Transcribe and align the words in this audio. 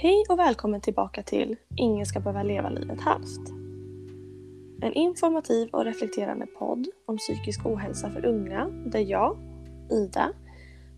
Hej 0.00 0.24
och 0.28 0.38
välkommen 0.38 0.80
tillbaka 0.80 1.22
till 1.22 1.56
Ingen 1.76 2.06
ska 2.06 2.20
behöva 2.20 2.42
leva 2.42 2.68
livet 2.68 3.00
halvt. 3.00 3.48
En 4.82 4.92
informativ 4.92 5.68
och 5.72 5.84
reflekterande 5.84 6.46
podd 6.46 6.86
om 7.06 7.16
psykisk 7.16 7.66
ohälsa 7.66 8.10
för 8.10 8.26
unga 8.26 8.68
där 8.68 9.00
jag, 9.00 9.38
Ida, 9.90 10.32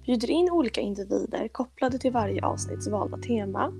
bjuder 0.04 0.30
in 0.30 0.50
olika 0.50 0.80
individer 0.80 1.48
kopplade 1.48 1.98
till 1.98 2.12
varje 2.12 2.46
avsnitts 2.46 2.88
valda 2.88 3.18
tema 3.18 3.72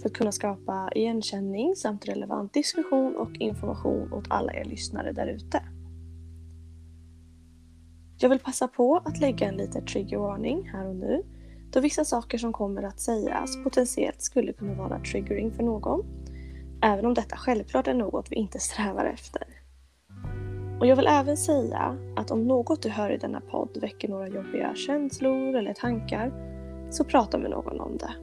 för 0.00 0.08
att 0.08 0.14
kunna 0.14 0.32
skapa 0.32 0.90
igenkänning 0.94 1.76
samt 1.76 2.08
relevant 2.08 2.52
diskussion 2.52 3.16
och 3.16 3.36
information 3.38 4.12
åt 4.12 4.24
alla 4.28 4.54
er 4.54 4.64
lyssnare 4.64 5.12
därute. 5.12 5.62
Jag 8.18 8.28
vill 8.28 8.38
passa 8.38 8.68
på 8.68 9.02
att 9.04 9.20
lägga 9.20 9.48
en 9.48 9.56
liten 9.56 9.86
trigger 9.86 10.18
warning 10.18 10.68
här 10.68 10.86
och 10.86 10.96
nu 10.96 11.22
då 11.76 11.80
vissa 11.80 12.04
saker 12.04 12.38
som 12.38 12.52
kommer 12.52 12.82
att 12.82 13.00
sägas 13.00 13.64
potentiellt 13.64 14.22
skulle 14.22 14.52
kunna 14.52 14.74
vara 14.74 15.00
triggering 15.00 15.52
för 15.52 15.62
någon. 15.62 16.04
Även 16.82 17.06
om 17.06 17.14
detta 17.14 17.36
självklart 17.36 17.86
är 17.86 17.94
något 17.94 18.26
vi 18.30 18.36
inte 18.36 18.58
strävar 18.58 19.04
efter. 19.04 19.42
Och 20.80 20.86
jag 20.86 20.96
vill 20.96 21.06
även 21.06 21.36
säga 21.36 21.96
att 22.16 22.30
om 22.30 22.46
något 22.46 22.82
du 22.82 22.88
hör 22.88 23.10
i 23.10 23.16
denna 23.16 23.40
podd 23.40 23.78
väcker 23.80 24.08
några 24.08 24.28
jobbiga 24.28 24.74
känslor 24.74 25.56
eller 25.56 25.74
tankar 25.74 26.32
så 26.90 27.04
prata 27.04 27.38
med 27.38 27.50
någon 27.50 27.80
om 27.80 27.96
det. 27.96 28.14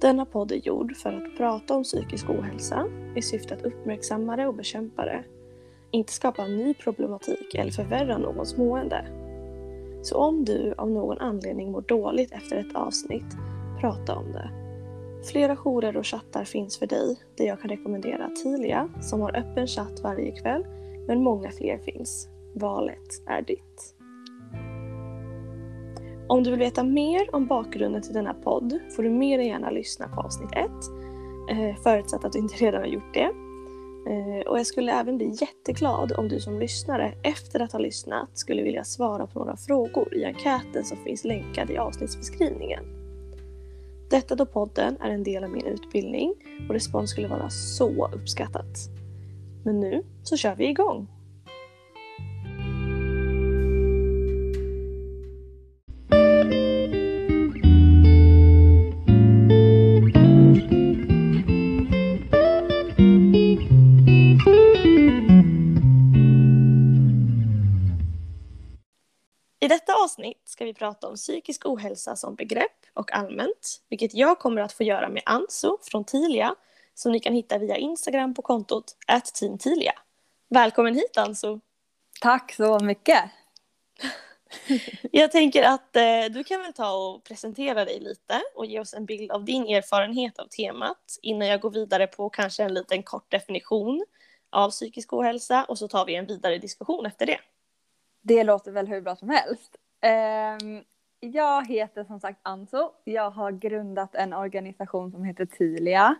Denna 0.00 0.26
podd 0.26 0.52
är 0.52 0.56
gjord 0.56 0.96
för 0.96 1.12
att 1.12 1.36
prata 1.36 1.76
om 1.76 1.82
psykisk 1.82 2.30
ohälsa 2.30 2.86
i 3.16 3.22
syfte 3.22 3.54
att 3.54 3.62
uppmärksamma 3.62 4.36
det 4.36 4.46
och 4.46 4.54
bekämpa 4.54 5.04
det. 5.04 5.24
Inte 5.90 6.12
skapa 6.12 6.46
ny 6.46 6.74
problematik 6.74 7.54
eller 7.54 7.72
förvärra 7.72 8.18
någons 8.18 8.56
mående. 8.56 9.25
Så 10.02 10.16
om 10.16 10.44
du 10.44 10.74
av 10.78 10.90
någon 10.90 11.18
anledning 11.18 11.72
mår 11.72 11.80
dåligt 11.80 12.32
efter 12.32 12.56
ett 12.56 12.74
avsnitt, 12.74 13.36
prata 13.80 14.16
om 14.16 14.32
det. 14.32 14.50
Flera 15.24 15.56
jourer 15.56 15.96
och 15.96 16.06
chattar 16.06 16.44
finns 16.44 16.78
för 16.78 16.86
dig 16.86 17.16
där 17.36 17.44
jag 17.44 17.60
kan 17.60 17.70
rekommendera 17.70 18.30
Tilia 18.42 18.88
som 19.00 19.20
har 19.20 19.36
öppen 19.36 19.66
chatt 19.66 20.00
varje 20.02 20.32
kväll 20.32 20.66
men 21.06 21.22
många 21.22 21.50
fler 21.50 21.78
finns. 21.78 22.28
Valet 22.54 23.22
är 23.26 23.42
ditt. 23.42 23.94
Om 26.28 26.42
du 26.42 26.50
vill 26.50 26.58
veta 26.58 26.84
mer 26.84 27.34
om 27.34 27.46
bakgrunden 27.46 28.02
till 28.02 28.14
denna 28.14 28.34
podd 28.34 28.78
får 28.96 29.02
du 29.02 29.10
mer 29.10 29.38
än 29.38 29.46
gärna 29.46 29.70
lyssna 29.70 30.08
på 30.08 30.20
avsnitt 30.20 30.52
1 30.52 30.70
eh, 31.50 31.76
förutsatt 31.82 32.24
att 32.24 32.32
du 32.32 32.38
inte 32.38 32.54
redan 32.54 32.80
har 32.80 32.88
gjort 32.88 33.14
det. 33.14 33.45
Eh, 34.06 34.46
och 34.46 34.58
jag 34.58 34.66
skulle 34.66 34.92
även 34.92 35.16
bli 35.16 35.36
jätteglad 35.40 36.12
om 36.12 36.28
du 36.28 36.40
som 36.40 36.60
lyssnare 36.60 37.14
efter 37.22 37.60
att 37.60 37.72
ha 37.72 37.78
lyssnat 37.78 38.28
skulle 38.34 38.62
vilja 38.62 38.84
svara 38.84 39.26
på 39.26 39.38
några 39.38 39.56
frågor 39.56 40.14
i 40.14 40.24
enkäten 40.24 40.84
som 40.84 40.98
finns 41.04 41.24
länkad 41.24 41.70
i 41.70 41.78
avsnittsbeskrivningen. 41.78 42.84
Detta 44.10 44.34
då 44.34 44.46
podden 44.46 44.96
är 45.00 45.10
en 45.10 45.22
del 45.22 45.44
av 45.44 45.50
min 45.50 45.66
utbildning 45.66 46.34
och 46.68 46.74
respons 46.74 47.10
skulle 47.10 47.28
vara 47.28 47.50
så 47.50 48.10
uppskattat. 48.14 48.76
Men 49.64 49.80
nu 49.80 50.02
så 50.22 50.36
kör 50.36 50.54
vi 50.54 50.68
igång! 50.68 51.15
Prata 70.78 71.08
om 71.08 71.16
psykisk 71.16 71.66
ohälsa 71.66 72.16
som 72.16 72.34
begrepp 72.34 72.86
och 72.94 73.12
allmänt, 73.12 73.82
vilket 73.88 74.14
jag 74.14 74.38
kommer 74.38 74.62
att 74.62 74.72
få 74.72 74.82
göra 74.82 75.08
med 75.08 75.22
Anso 75.26 75.78
från 75.82 76.04
Tilia, 76.04 76.54
som 76.94 77.12
ni 77.12 77.20
kan 77.20 77.32
hitta 77.32 77.58
via 77.58 77.76
Instagram 77.76 78.34
på 78.34 78.42
kontot 78.42 78.96
@teamtilia. 79.34 79.92
Välkommen 80.48 80.94
hit 80.94 81.16
Anso! 81.16 81.60
Tack 82.20 82.52
så 82.52 82.78
mycket! 82.78 83.24
Jag 85.12 85.32
tänker 85.32 85.62
att 85.62 85.96
eh, 85.96 86.24
du 86.30 86.44
kan 86.44 86.60
väl 86.60 86.72
ta 86.72 86.92
och 86.92 87.24
presentera 87.24 87.84
dig 87.84 88.00
lite 88.00 88.42
och 88.54 88.66
ge 88.66 88.80
oss 88.80 88.94
en 88.94 89.06
bild 89.06 89.30
av 89.30 89.44
din 89.44 89.62
erfarenhet 89.62 90.38
av 90.38 90.46
temat 90.46 91.18
innan 91.22 91.48
jag 91.48 91.60
går 91.60 91.70
vidare 91.70 92.06
på 92.06 92.30
kanske 92.30 92.62
en 92.62 92.74
liten 92.74 93.02
kort 93.02 93.30
definition 93.30 94.04
av 94.50 94.70
psykisk 94.70 95.12
ohälsa 95.12 95.64
och 95.64 95.78
så 95.78 95.88
tar 95.88 96.06
vi 96.06 96.14
en 96.14 96.26
vidare 96.26 96.58
diskussion 96.58 97.06
efter 97.06 97.26
det. 97.26 97.38
Det 98.22 98.44
låter 98.44 98.72
väl 98.72 98.88
hur 98.88 99.00
bra 99.00 99.16
som 99.16 99.28
helst. 99.28 99.76
Ehm, 100.00 100.84
jag 101.20 101.66
heter 101.66 102.04
som 102.04 102.20
sagt 102.20 102.40
Anso. 102.42 102.92
Jag 103.04 103.30
har 103.30 103.52
grundat 103.52 104.14
en 104.14 104.32
organisation 104.32 105.10
som 105.12 105.24
heter 105.24 105.46
Tilia. 105.46 106.14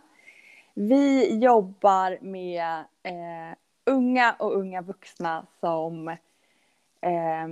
Vi 0.73 1.37
jobbar 1.39 2.17
med 2.21 2.79
eh, 3.03 3.57
unga 3.85 4.35
och 4.39 4.55
unga 4.55 4.81
vuxna 4.81 5.45
som 5.59 6.07
eh, 7.01 7.47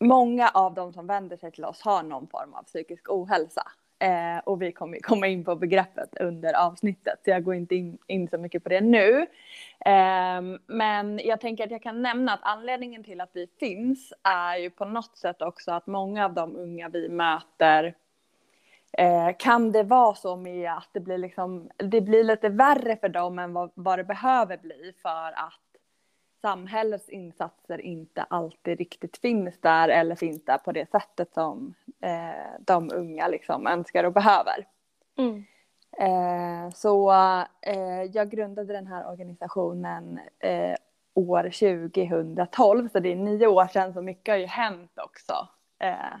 många 0.00 0.48
av 0.48 0.74
dem 0.74 0.92
som 0.92 1.06
vänder 1.06 1.36
sig 1.36 1.52
till 1.52 1.64
oss 1.64 1.82
har 1.82 2.02
någon 2.02 2.28
form 2.28 2.54
av 2.54 2.62
psykisk 2.62 3.10
ohälsa. 3.10 3.62
Eh, 4.02 4.38
och 4.44 4.62
vi 4.62 4.72
kommer 4.72 4.98
komma 4.98 5.26
in 5.26 5.44
på 5.44 5.56
begreppet 5.56 6.16
under 6.20 6.54
avsnittet, 6.54 7.20
så 7.24 7.30
jag 7.30 7.44
går 7.44 7.54
inte 7.54 7.74
in, 7.74 7.98
in 8.06 8.28
så 8.28 8.38
mycket 8.38 8.62
på 8.62 8.68
det 8.68 8.80
nu. 8.80 9.26
Eh, 9.86 10.42
men 10.66 11.20
jag 11.24 11.40
tänker 11.40 11.64
att 11.64 11.70
jag 11.70 11.82
kan 11.82 12.02
nämna 12.02 12.32
att 12.32 12.40
anledningen 12.42 13.04
till 13.04 13.20
att 13.20 13.30
vi 13.32 13.46
finns 13.60 14.12
är 14.22 14.56
ju 14.56 14.70
på 14.70 14.84
något 14.84 15.16
sätt 15.16 15.42
också 15.42 15.72
att 15.72 15.86
många 15.86 16.24
av 16.24 16.34
de 16.34 16.56
unga 16.56 16.88
vi 16.88 17.08
möter 17.08 17.94
eh, 18.98 19.30
kan 19.38 19.72
det 19.72 19.82
vara 19.82 20.14
så 20.14 20.36
med 20.36 20.72
att 20.72 20.88
det 20.92 21.00
blir, 21.00 21.18
liksom, 21.18 21.70
det 21.76 22.00
blir 22.00 22.24
lite 22.24 22.48
värre 22.48 22.96
för 22.96 23.08
dem 23.08 23.38
än 23.38 23.52
vad, 23.52 23.70
vad 23.74 23.98
det 23.98 24.04
behöver 24.04 24.56
bli 24.56 24.92
för 25.02 25.32
att 25.32 25.71
samhällets 26.42 27.08
insatser 27.08 27.80
inte 27.80 28.22
alltid 28.22 28.78
riktigt 28.78 29.16
finns 29.16 29.60
där 29.60 29.88
eller 29.88 30.14
finns 30.14 30.44
där 30.44 30.58
på 30.58 30.72
det 30.72 30.90
sättet 30.90 31.34
som 31.34 31.74
eh, 32.00 32.60
de 32.60 32.90
unga 32.94 33.28
liksom 33.28 33.66
önskar 33.66 34.04
och 34.04 34.12
behöver. 34.12 34.66
Mm. 35.18 35.44
Eh, 35.98 36.70
så 36.74 37.12
eh, 37.60 38.02
jag 38.12 38.30
grundade 38.30 38.72
den 38.72 38.86
här 38.86 39.10
organisationen 39.10 40.20
eh, 40.38 40.74
år 41.14 41.42
2012 41.42 42.88
så 42.88 43.00
det 43.00 43.12
är 43.12 43.16
nio 43.16 43.46
år 43.46 43.66
sedan 43.66 43.92
så 43.92 44.02
mycket 44.02 44.32
har 44.32 44.38
ju 44.38 44.46
hänt 44.46 44.92
också 44.96 45.48
eh, 45.78 46.16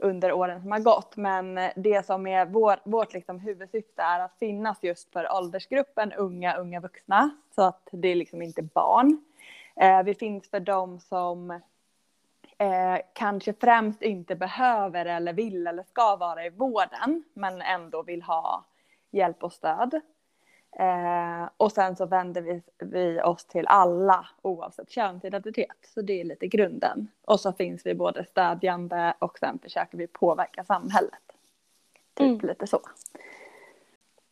under 0.00 0.32
åren 0.32 0.60
som 0.62 0.72
har 0.72 0.78
gått. 0.78 1.16
Men 1.16 1.58
eh, 1.58 1.70
det 1.76 2.06
som 2.06 2.26
är 2.26 2.46
vår, 2.46 2.76
vårt 2.84 3.12
liksom 3.12 3.38
huvudsyfte 3.38 4.02
är 4.02 4.20
att 4.20 4.38
finnas 4.38 4.78
just 4.82 5.12
för 5.12 5.32
åldersgruppen 5.32 6.12
unga, 6.12 6.56
unga 6.56 6.80
vuxna. 6.80 7.30
Så 7.54 7.62
att 7.62 7.88
det 7.92 8.08
är 8.08 8.14
liksom 8.14 8.42
inte 8.42 8.62
barn. 8.62 9.24
Eh, 9.76 10.02
vi 10.02 10.14
finns 10.14 10.50
för 10.50 10.60
dem 10.60 11.00
som 11.00 11.50
eh, 12.58 12.98
kanske 13.12 13.52
främst 13.52 14.02
inte 14.02 14.34
behöver 14.34 15.06
eller 15.06 15.32
vill 15.32 15.66
eller 15.66 15.82
ska 15.82 16.16
vara 16.16 16.46
i 16.46 16.50
vården 16.50 17.24
men 17.32 17.62
ändå 17.62 18.02
vill 18.02 18.22
ha 18.22 18.64
hjälp 19.10 19.42
och 19.44 19.52
stöd. 19.52 20.00
Eh, 20.72 21.48
och 21.56 21.72
sen 21.72 21.96
så 21.96 22.06
vänder 22.06 22.42
vi, 22.42 22.62
vi 22.78 23.22
oss 23.22 23.44
till 23.44 23.66
alla 23.66 24.28
oavsett 24.42 24.90
könsidentitet. 24.90 25.76
Så 25.94 26.02
det 26.02 26.20
är 26.20 26.24
lite 26.24 26.46
grunden. 26.46 27.08
Och 27.24 27.40
så 27.40 27.52
finns 27.52 27.86
vi 27.86 27.94
både 27.94 28.24
stödjande 28.24 29.14
och 29.18 29.38
sen 29.38 29.58
försöker 29.58 29.98
vi 29.98 30.06
påverka 30.06 30.64
samhället. 30.64 31.32
Typ 32.14 32.26
mm. 32.26 32.48
lite 32.48 32.66
så. 32.66 32.80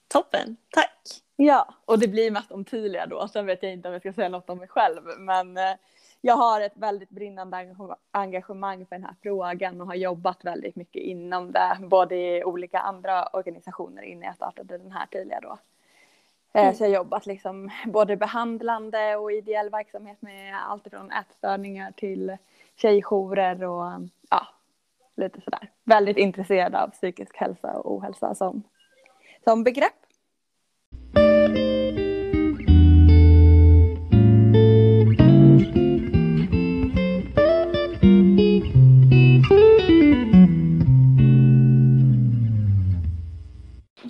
Toppen, 0.08 0.56
tack! 0.70 1.22
Ja, 1.36 1.74
och 1.84 1.98
det 1.98 2.08
blir 2.08 2.30
mest 2.30 2.52
om 2.52 2.64
Tilia 2.64 3.06
då. 3.06 3.28
Sen 3.28 3.46
vet 3.46 3.62
jag 3.62 3.72
inte 3.72 3.88
om 3.88 3.92
jag 3.92 4.02
ska 4.02 4.12
säga 4.12 4.28
något 4.28 4.50
om 4.50 4.58
mig 4.58 4.68
själv. 4.68 5.02
Men 5.18 5.56
eh, 5.56 5.74
jag 6.20 6.34
har 6.34 6.60
ett 6.60 6.76
väldigt 6.76 7.10
brinnande 7.10 7.76
engagemang 8.10 8.86
för 8.86 8.96
den 8.96 9.04
här 9.04 9.14
frågan 9.22 9.80
och 9.80 9.86
har 9.86 9.94
jobbat 9.94 10.44
väldigt 10.44 10.76
mycket 10.76 11.02
inom 11.02 11.52
det. 11.52 11.78
Både 11.80 12.16
i 12.16 12.44
olika 12.44 12.78
andra 12.78 13.26
organisationer 13.26 14.02
innan 14.02 14.24
jag 14.24 14.34
startade 14.34 14.78
den 14.78 14.92
här 14.92 15.06
Tilia 15.06 15.40
då. 15.40 15.58
Eh, 16.58 16.64
mm. 16.64 16.74
Så 16.74 16.84
jag 16.84 16.88
har 16.88 16.94
jobbat 16.94 17.26
liksom 17.26 17.70
både 17.86 18.16
behandlande 18.16 19.16
och 19.16 19.32
ideell 19.32 19.70
verksamhet 19.70 20.22
med 20.22 20.54
allt 20.68 20.88
från 20.90 21.12
ätstörningar 21.12 21.92
till 21.92 22.36
tjejjourer 22.76 23.64
och 23.64 24.00
ja, 24.30 24.46
lite 25.16 25.40
sådär. 25.40 25.70
Väldigt 25.84 26.16
intresserad 26.16 26.74
av 26.74 26.88
psykisk 26.88 27.36
hälsa 27.36 27.72
och 27.72 27.94
ohälsa 27.94 28.34
som, 28.34 28.62
som 29.44 29.64
begrepp. 29.64 29.92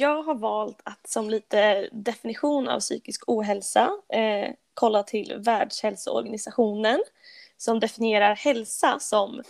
Jag 0.09 0.23
har 0.23 0.35
valt 0.35 0.81
att 0.85 1.09
som 1.09 1.31
lite 1.31 1.89
definition 1.93 2.69
av 2.69 2.81
psykisk 2.81 3.23
ohälsa 3.27 3.91
eh, 4.13 4.51
kolla 4.75 5.03
till 5.03 5.37
Världshälsoorganisationen 5.39 7.01
som 7.57 7.81
definierar 7.81 8.35
hälsa 8.35 8.99
som 9.01 9.43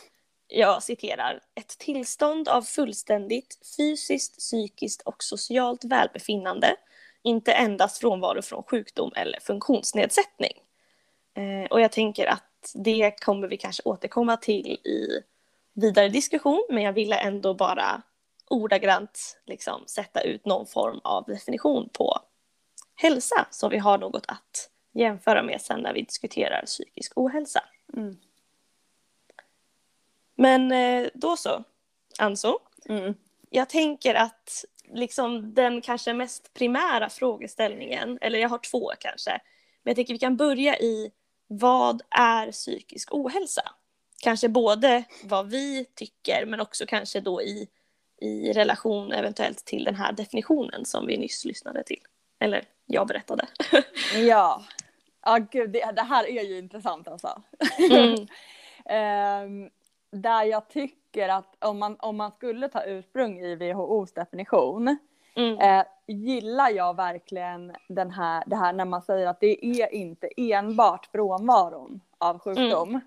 jag 0.48 0.82
citerar, 0.82 1.40
ett 1.54 1.68
tillstånd 1.68 2.48
av 2.48 2.62
fullständigt 2.62 3.58
fysiskt, 3.76 4.38
psykiskt 4.38 5.02
och 5.02 5.22
socialt 5.22 5.84
välbefinnande, 5.84 6.76
inte 7.22 7.52
endast 7.52 7.98
frånvaro 7.98 8.42
från 8.42 8.62
sjukdom 8.62 9.12
eller 9.16 9.40
funktionsnedsättning. 9.40 10.52
Eh, 11.34 11.70
och 11.70 11.80
jag 11.80 11.92
tänker 11.92 12.26
att 12.26 12.72
det 12.74 13.10
kommer 13.20 13.48
vi 13.48 13.56
kanske 13.56 13.82
återkomma 13.84 14.36
till 14.36 14.66
i 14.72 15.22
vidare 15.74 16.08
diskussion, 16.08 16.66
men 16.70 16.82
jag 16.82 16.92
ville 16.92 17.16
ändå 17.16 17.54
bara 17.54 18.02
ordagrant 18.50 19.40
liksom 19.46 19.84
sätta 19.86 20.20
ut 20.20 20.46
någon 20.46 20.66
form 20.66 21.00
av 21.04 21.24
definition 21.24 21.88
på 21.92 22.18
hälsa 22.94 23.46
så 23.50 23.68
vi 23.68 23.78
har 23.78 23.98
något 23.98 24.24
att 24.28 24.70
jämföra 24.92 25.42
med 25.42 25.60
sen 25.60 25.80
när 25.80 25.92
vi 25.92 26.02
diskuterar 26.02 26.62
psykisk 26.66 27.12
ohälsa. 27.16 27.60
Mm. 27.96 28.16
Men 30.34 30.72
eh, 30.72 31.08
då 31.14 31.36
så, 31.36 31.64
Anso. 32.18 32.58
Mm. 32.88 33.14
Jag 33.50 33.68
tänker 33.68 34.14
att 34.14 34.64
liksom 34.92 35.54
den 35.54 35.80
kanske 35.80 36.12
mest 36.12 36.54
primära 36.54 37.10
frågeställningen, 37.10 38.18
eller 38.20 38.38
jag 38.38 38.48
har 38.48 38.58
två 38.58 38.92
kanske, 39.00 39.30
men 39.82 39.90
jag 39.90 39.96
tänker 39.96 40.14
vi 40.14 40.18
kan 40.18 40.36
börja 40.36 40.78
i 40.78 41.10
vad 41.46 42.02
är 42.10 42.52
psykisk 42.52 43.14
ohälsa? 43.14 43.62
Kanske 44.22 44.48
både 44.48 45.04
vad 45.22 45.50
vi 45.50 45.84
tycker 45.94 46.46
men 46.46 46.60
också 46.60 46.86
kanske 46.86 47.20
då 47.20 47.42
i, 47.42 47.68
i 48.20 48.52
relation 48.52 49.12
eventuellt 49.12 49.64
till 49.64 49.84
den 49.84 49.94
här 49.94 50.12
definitionen 50.12 50.84
som 50.84 51.06
vi 51.06 51.16
nyss 51.16 51.44
lyssnade 51.44 51.82
till. 51.82 52.00
Eller 52.40 52.64
jag 52.86 53.06
berättade. 53.06 53.46
Ja. 54.16 54.64
Ja, 55.22 55.38
gud, 55.50 55.70
det, 55.70 55.92
det 55.96 56.02
här 56.02 56.28
är 56.28 56.42
ju 56.42 56.58
intressant 56.58 57.08
alltså. 57.08 57.42
Mm. 57.90 58.26
Ehm, 58.90 59.70
där 60.10 60.42
jag 60.44 60.68
tycker 60.68 61.28
att 61.28 61.64
om 61.64 61.78
man, 61.78 61.96
om 61.98 62.16
man 62.16 62.32
skulle 62.32 62.68
ta 62.68 62.84
ursprung 62.84 63.38
i 63.38 63.54
WHOs 63.56 64.12
definition 64.12 64.98
Mm. 65.38 65.58
eh, 65.58 65.84
gillar 66.06 66.70
jag 66.70 66.96
verkligen 66.96 67.72
den 67.88 68.10
här, 68.10 68.44
det 68.46 68.56
här 68.56 68.72
när 68.72 68.84
man 68.84 69.02
säger 69.02 69.26
att 69.26 69.40
det 69.40 69.66
är 69.66 69.94
inte 69.94 70.28
enbart 70.36 71.06
frånvaron 71.06 72.00
av 72.18 72.38
sjukdom. 72.38 73.00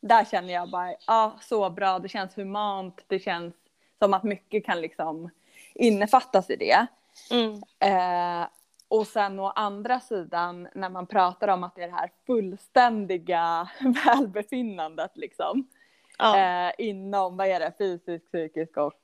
Där 0.00 0.24
känner 0.24 0.54
jag 0.54 0.70
bara, 0.70 0.90
ja 0.90 0.96
ah, 1.06 1.32
så 1.40 1.70
bra, 1.70 1.98
det 1.98 2.08
känns 2.08 2.38
humant, 2.38 3.04
det 3.06 3.18
känns 3.18 3.54
som 3.98 4.14
att 4.14 4.22
mycket 4.22 4.66
kan 4.66 4.80
liksom 4.80 5.30
innefattas 5.74 6.50
i 6.50 6.56
det. 6.56 6.86
Mm. 7.30 7.62
Eh, 7.78 8.48
och 8.88 9.06
sen 9.06 9.40
å 9.40 9.50
andra 9.50 10.00
sidan 10.00 10.68
när 10.74 10.88
man 10.90 11.06
pratar 11.06 11.48
om 11.48 11.64
att 11.64 11.74
det 11.74 11.82
är 11.82 11.88
det 11.88 11.94
här 11.94 12.10
fullständiga 12.26 13.68
välbefinnandet 14.04 15.16
liksom. 15.16 15.68
Ja, 16.18 16.38
Eh, 16.38 16.72
inom, 16.78 17.36
vad 17.36 17.46
är 17.46 17.60
det, 17.60 17.72
fysisk, 17.78 18.26
psykisk 18.26 18.76
och... 18.76 19.00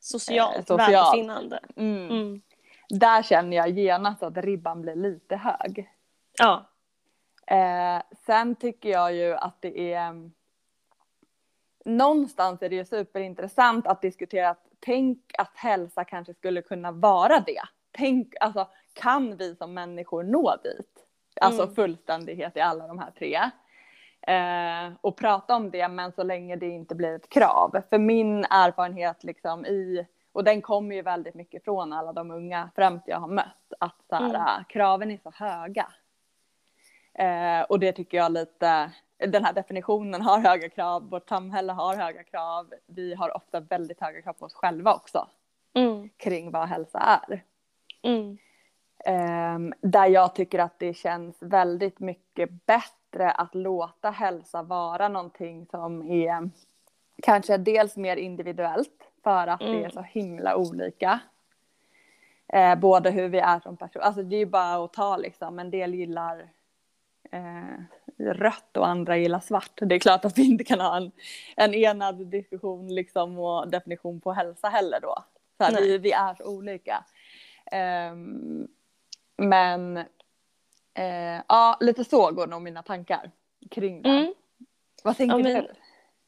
socialt, 0.00 0.56
eh, 0.56 0.64
socialt. 0.64 0.92
välbefinnande. 0.92 1.60
Mm. 1.76 2.10
Mm. 2.10 2.42
Där 2.88 3.22
känner 3.22 3.56
jag 3.56 3.70
genast 3.70 4.22
att 4.22 4.36
ribban 4.36 4.82
blir 4.82 4.94
lite 4.94 5.36
hög. 5.36 5.90
Ja. 6.38 6.66
Eh, 7.46 8.02
sen 8.26 8.56
tycker 8.56 8.88
jag 8.88 9.14
ju 9.14 9.34
att 9.34 9.62
det 9.62 9.92
är... 9.92 10.30
Någonstans 11.84 12.62
är 12.62 12.68
det 12.68 12.76
ju 12.76 12.84
superintressant 12.84 13.86
att 13.86 14.02
diskutera 14.02 14.48
att 14.50 14.64
tänk 14.80 15.18
att 15.38 15.56
hälsa 15.56 16.04
kanske 16.04 16.34
skulle 16.34 16.62
kunna 16.62 16.92
vara 16.92 17.40
det. 17.40 17.62
Tänk, 17.92 18.34
alltså 18.40 18.68
kan 18.92 19.36
vi 19.36 19.56
som 19.56 19.74
människor 19.74 20.22
nå 20.22 20.56
dit? 20.64 21.04
Alltså 21.40 21.62
Mm. 21.62 21.74
fullständighet 21.74 22.56
i 22.56 22.60
alla 22.60 22.86
de 22.86 22.98
här 22.98 23.10
tre. 23.10 23.40
Eh, 24.26 24.92
och 25.00 25.16
prata 25.16 25.56
om 25.56 25.70
det 25.70 25.88
men 25.88 26.12
så 26.12 26.22
länge 26.22 26.56
det 26.56 26.68
inte 26.68 26.94
blir 26.94 27.14
ett 27.14 27.28
krav. 27.28 27.82
För 27.90 27.98
min 27.98 28.44
erfarenhet 28.44 29.24
liksom 29.24 29.66
i, 29.66 30.06
och 30.32 30.44
den 30.44 30.62
kommer 30.62 30.94
ju 30.94 31.02
väldigt 31.02 31.34
mycket 31.34 31.64
från 31.64 31.92
alla 31.92 32.12
de 32.12 32.30
unga 32.30 32.70
främst 32.74 33.08
jag 33.08 33.18
har 33.20 33.28
mött, 33.28 33.72
att 33.80 33.96
så 34.08 34.14
här, 34.16 34.24
Mm. 34.54 34.64
kraven 34.68 35.10
är 35.10 35.18
så 35.22 35.30
höga. 35.34 35.86
Eh, 37.14 37.62
och 37.62 37.80
det 37.80 37.92
tycker 37.92 38.16
jag 38.16 38.32
lite, 38.32 38.90
den 39.26 39.44
här 39.44 39.52
definitionen 39.52 40.22
har 40.22 40.38
höga 40.38 40.68
krav, 40.68 41.10
vårt 41.10 41.28
samhälle 41.28 41.72
har 41.72 41.96
höga 41.96 42.22
krav, 42.24 42.74
vi 42.86 43.14
har 43.14 43.36
ofta 43.36 43.60
väldigt 43.60 44.00
höga 44.00 44.22
krav 44.22 44.32
på 44.32 44.44
oss 44.44 44.54
själva 44.54 44.94
också 44.94 45.28
Mm. 45.74 46.08
kring 46.16 46.50
vad 46.50 46.68
hälsa 46.68 46.98
är. 46.98 47.42
Mm. 48.02 48.38
Ehm, 49.04 49.72
där 49.80 50.06
jag 50.06 50.34
tycker 50.34 50.58
att 50.58 50.78
det 50.78 50.94
känns 50.94 51.36
väldigt 51.42 52.00
mycket 52.00 52.66
bättre 52.66 53.30
att 53.30 53.54
låta 53.54 54.10
hälsa 54.10 54.62
vara 54.62 55.08
någonting 55.08 55.66
som 55.66 56.02
är 56.02 56.50
kanske 57.22 57.56
dels 57.56 57.96
mer 57.96 58.16
individuellt 58.16 59.10
för 59.22 59.46
att 59.46 59.60
det 59.60 59.66
är 59.66 59.78
Mm. 59.78 59.90
så 59.90 60.02
himla 60.02 60.56
olika. 60.56 61.20
Eh, 62.48 62.74
både 62.78 63.10
hur 63.10 63.28
vi 63.28 63.38
är 63.38 63.60
som 63.60 63.76
person, 63.76 64.02
alltså 64.02 64.22
det 64.22 64.36
är 64.36 64.38
ju 64.38 64.46
bara 64.46 64.84
att 64.84 64.92
ta 64.92 65.16
liksom, 65.16 65.58
en 65.58 65.70
del 65.70 65.94
gillar 65.94 66.48
eh, 67.32 67.78
rött 68.18 68.76
och 68.76 68.86
andra 68.88 69.16
gillar 69.16 69.40
svart. 69.40 69.72
Det 69.80 69.94
är 69.94 69.98
klart 69.98 70.24
att 70.24 70.38
vi 70.38 70.44
inte 70.44 70.64
kan 70.64 70.80
ha 70.80 70.96
en, 70.96 71.10
en 71.56 71.74
enad 71.74 72.26
diskussion 72.26 72.94
liksom 72.94 73.38
och 73.38 73.68
definition 73.70 74.20
på 74.20 74.32
hälsa 74.32 74.68
heller 74.68 75.00
då. 75.00 75.24
Så 75.58 75.64
här, 75.64 75.80
vi, 75.80 75.98
vi 75.98 76.12
är 76.12 76.34
så 76.34 76.44
olika. 76.44 77.04
Ehm, 77.72 78.68
men 79.36 79.96
eh, 80.94 81.42
ja, 81.48 81.76
lite 81.80 82.04
så 82.04 82.30
går 82.32 82.46
nog 82.46 82.62
mina 82.62 82.82
tankar 82.82 83.30
kring 83.70 84.02
det. 84.02 84.08
Mm. 84.08 84.34
Vad 85.04 85.16
tänker 85.16 85.38
Ja, 85.38 85.42
men- 85.42 85.62
du? 85.64 85.70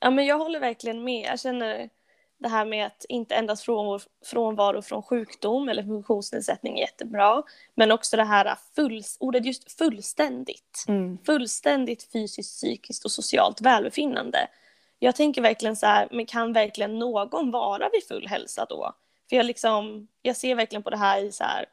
Ja, 0.01 0.11
men 0.11 0.27
jag 0.27 0.39
håller 0.39 0.61
verkligen 0.61 1.05
med. 1.05 1.27
Jag 1.27 1.41
känner 1.41 1.89
det 2.39 2.49
här 2.49 2.65
med 2.65 2.87
att 2.87 3.05
inte 3.09 3.35
endast 3.35 3.65
frånvaro, 3.65 4.01
frånvaro 4.25 4.83
från 4.83 5.03
sjukdom 5.03 5.69
eller 5.69 5.83
funktionsnedsättning 5.83 6.79
är 6.79 6.81
jättebra. 6.81 7.43
Men 7.75 7.91
också 7.91 8.17
det 8.17 8.25
här 8.25 8.57
full, 8.77 9.03
ordet 9.21 9.47
just 9.47 9.79
fullständigt. 9.79 10.85
Mm. 10.89 11.19
Fullständigt 11.27 12.13
fysiskt, 12.13 12.57
psykiskt 12.57 13.05
och 13.05 13.13
socialt 13.13 13.61
välbefinnande. 13.61 14.49
Jag 14.99 15.17
tänker 15.17 15.43
verkligen 15.43 15.77
så 15.77 15.87
här, 15.87 16.09
men 16.11 16.27
kan 16.27 16.53
verkligen 16.53 16.99
någon 16.99 17.51
vara 17.51 17.89
vid 17.93 18.05
full 18.09 18.27
hälsa 18.27 18.67
då? 18.69 18.93
För 19.29 19.37
jag, 19.37 19.47
liksom, 19.47 20.09
jag 20.23 20.37
ser 20.37 20.55
verkligen 20.55 20.83
på 20.83 20.91
det 20.91 20.97
här 20.97 21.25
i 21.25 21.33
så 21.33 21.45
här, 21.45 21.67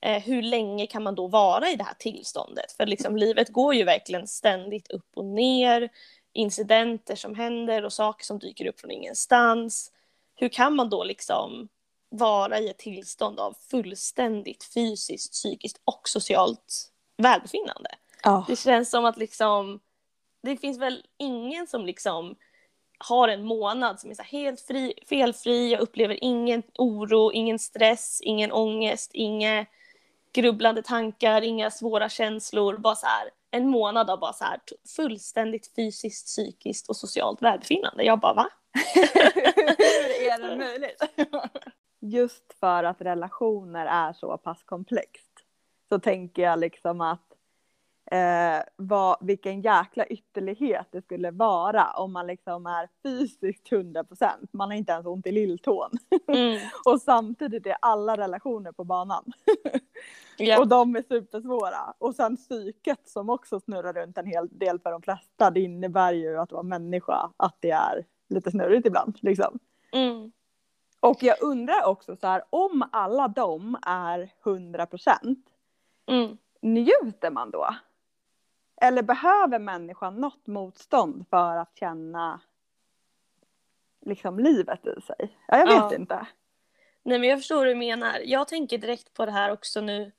eh, 0.00 0.22
hur 0.22 0.42
länge 0.42 0.86
kan 0.86 1.02
man 1.02 1.14
då 1.14 1.26
vara 1.26 1.70
i 1.70 1.76
det 1.76 1.84
här 1.84 1.94
tillståndet? 1.98 2.72
För 2.72 2.86
liksom, 2.86 3.16
livet 3.16 3.48
går 3.48 3.74
ju 3.74 3.84
verkligen 3.84 4.26
ständigt 4.26 4.90
upp 4.90 5.10
och 5.16 5.24
ner 5.24 5.88
incidenter 6.32 7.16
som 7.16 7.34
händer 7.34 7.84
och 7.84 7.92
saker 7.92 8.24
som 8.24 8.38
dyker 8.38 8.66
upp 8.66 8.80
från 8.80 8.90
ingenstans. 8.90 9.90
Hur 10.34 10.48
kan 10.48 10.76
man 10.76 10.90
då 10.90 11.04
liksom 11.04 11.68
vara 12.08 12.58
i 12.58 12.68
ett 12.68 12.78
tillstånd 12.78 13.40
av 13.40 13.56
fullständigt 13.70 14.64
fysiskt, 14.74 15.32
psykiskt 15.32 15.80
och 15.84 16.08
socialt 16.08 16.92
välbefinnande? 17.16 17.90
Ja. 18.22 18.44
Det 18.48 18.56
känns 18.56 18.90
som 18.90 19.04
att 19.04 19.16
liksom, 19.16 19.80
det 20.42 20.56
finns 20.56 20.78
väl 20.78 21.02
ingen 21.18 21.66
som 21.66 21.86
liksom 21.86 22.36
har 22.98 23.28
en 23.28 23.44
månad 23.44 24.00
som 24.00 24.10
är 24.10 24.14
så 24.14 24.22
helt 24.22 24.60
fri, 24.60 24.94
felfri, 25.08 25.72
jag 25.72 25.80
upplever 25.80 26.24
ingen 26.24 26.62
oro, 26.78 27.32
ingen 27.32 27.58
stress, 27.58 28.20
ingen 28.22 28.52
ångest, 28.52 29.10
inga 29.14 29.66
grubblande 30.32 30.82
tankar, 30.82 31.42
inga 31.42 31.70
svåra 31.70 32.08
känslor, 32.08 32.76
bara 32.76 32.94
så 32.94 33.06
här 33.06 33.30
en 33.50 33.68
månad 33.68 34.10
av 34.10 34.20
bara 34.20 34.32
så 34.32 34.44
här 34.44 34.60
fullständigt 34.96 35.74
fysiskt, 35.76 36.26
psykiskt 36.26 36.88
och 36.88 36.96
socialt 36.96 37.42
välbefinnande. 37.42 38.04
Jag 38.04 38.20
bara 38.20 38.34
va? 38.34 38.48
Hur 38.74 40.22
är 40.32 40.50
det 40.50 40.56
möjligt? 40.64 41.02
Just 42.00 42.52
för 42.60 42.84
att 42.84 43.00
relationer 43.00 43.86
är 43.86 44.12
så 44.12 44.38
pass 44.38 44.62
komplext 44.64 45.30
så 45.88 45.98
tänker 45.98 46.42
jag 46.42 46.58
liksom 46.58 47.00
att 47.00 47.34
eh, 48.10 48.62
vad, 48.76 49.16
vilken 49.20 49.60
jäkla 49.60 50.06
ytterlighet 50.06 50.86
det 50.90 51.02
skulle 51.02 51.30
vara 51.30 51.90
om 51.90 52.12
man 52.12 52.26
liksom 52.26 52.66
är 52.66 52.88
fysiskt 53.02 53.72
100 53.72 54.04
procent. 54.04 54.52
Man 54.52 54.68
har 54.70 54.76
inte 54.76 54.92
ens 54.92 55.06
ont 55.06 55.26
i 55.26 55.32
lilltån 55.32 55.90
Mm. 56.28 56.60
och 56.84 57.02
samtidigt 57.02 57.66
är 57.66 57.76
alla 57.80 58.16
relationer 58.16 58.72
på 58.72 58.84
banan. 58.84 59.24
Ja. 60.36 60.60
Och 60.60 60.68
de 60.68 60.96
är 60.96 61.02
supersvåra. 61.08 61.94
Och 61.98 62.14
sen 62.14 62.36
psyket 62.36 63.08
som 63.08 63.30
också 63.30 63.60
snurrar 63.60 63.92
runt 63.92 64.18
en 64.18 64.26
hel 64.26 64.48
del 64.58 64.78
för 64.80 64.90
de 64.90 65.02
flesta. 65.02 65.50
Det 65.50 65.60
innebär 65.60 66.12
ju 66.12 66.38
att 66.38 66.52
vara 66.52 66.62
människa, 66.62 67.30
att 67.36 67.56
det 67.60 67.70
är 67.70 68.04
lite 68.34 68.50
snurrigt 68.50 68.86
ibland. 68.86 69.18
Liksom. 69.22 69.58
Mm. 69.92 70.32
Och 71.00 71.22
jag 71.22 71.42
undrar 71.42 71.84
också 71.84 72.16
så 72.16 72.26
här, 72.26 72.42
om 72.50 72.88
alla 72.92 73.28
de 73.28 73.76
är 73.86 74.30
100 74.44 74.86
procent, 74.86 75.38
Mm. 76.06 76.38
njuter 76.62 77.30
man 77.30 77.50
då? 77.50 77.68
Eller 78.80 79.02
behöver 79.02 79.58
människan 79.58 80.14
något 80.20 80.46
motstånd 80.46 81.24
för 81.30 81.56
att 81.56 81.76
känna 81.78 82.40
liksom 84.06 84.38
livet 84.38 84.86
i 84.86 85.00
sig? 85.00 85.38
Ja, 85.48 85.58
jag 85.58 85.66
vet 85.66 85.74
Ja. 85.76 85.94
inte. 85.94 86.26
Nej 87.02 87.18
men 87.18 87.28
jag 87.28 87.38
förstår 87.38 87.56
vad 87.56 87.66
du 87.66 87.74
menar. 87.74 88.20
Jag 88.24 88.48
tänker 88.48 88.78
direkt 88.78 89.14
på 89.14 89.26
det 89.26 89.32
här 89.32 89.52
också 89.52 89.80
nu 89.80 90.12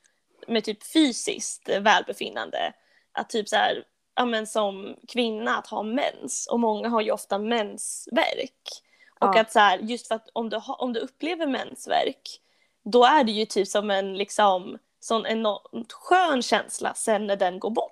med 0.48 0.64
typ 0.64 0.84
fysiskt 0.84 1.70
välbefinnande. 1.70 2.74
Att 3.12 3.30
typ 3.30 3.50
så 3.50 3.56
här, 3.56 3.84
ja, 4.16 4.26
men 4.26 4.48
som 4.48 4.96
kvinna 5.08 5.58
att 5.58 5.68
ha 5.68 5.84
mens 5.84 6.48
och 6.52 6.60
många 6.60 6.90
har 6.90 7.02
ju 7.02 7.12
ofta 7.12 7.38
mensvärk. 7.38 8.82
Och 9.20 9.36
Ja. 9.36 9.42
att 9.42 9.52
så 9.52 9.60
här, 9.60 9.78
just 9.78 10.08
för 10.08 10.16
att 10.16 10.30
om 10.34 10.50
du, 10.50 10.58
har, 10.58 10.82
om 10.82 10.94
du 10.94 11.00
upplever 11.00 11.48
mensvärk 11.48 12.42
då 12.84 13.06
är 13.06 13.24
det 13.24 13.32
ju 13.32 13.46
typ 13.46 13.68
som 13.68 13.92
en 13.92 14.18
liksom 14.18 14.78
sån 15.00 15.26
enormt 15.26 15.94
skön 15.94 16.42
känsla 16.42 16.94
sen 16.94 17.28
när 17.28 17.36
den 17.36 17.60
går 17.60 17.70
bort. 17.70 17.92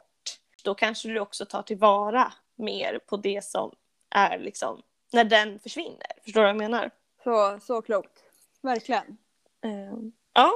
Då 0.63 0.75
kanske 0.75 1.07
du 1.07 1.19
också 1.19 1.45
tar 1.45 1.61
tillvara 1.61 2.33
mer 2.55 2.99
på 3.07 3.17
det 3.17 3.43
som 3.43 3.71
är 4.09 4.39
liksom 4.39 4.81
när 5.11 5.23
den 5.23 5.59
försvinner. 5.59 6.07
Förstår 6.23 6.41
du 6.41 6.45
vad 6.45 6.49
jag 6.49 6.71
menar? 6.71 6.91
Så, 7.23 7.59
så 7.61 7.81
klokt. 7.81 8.23
Verkligen. 8.61 9.17
Eh, 9.63 9.97
ja, 10.33 10.51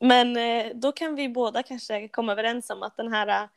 men 0.00 0.36
eh, 0.36 0.72
då 0.74 0.92
kan 0.92 1.14
vi 1.14 1.28
båda 1.28 1.62
kanske 1.62 2.08
komma 2.08 2.32
överens 2.32 2.70
om 2.70 2.82
att 2.82 2.96
den 2.96 3.12
här 3.12 3.48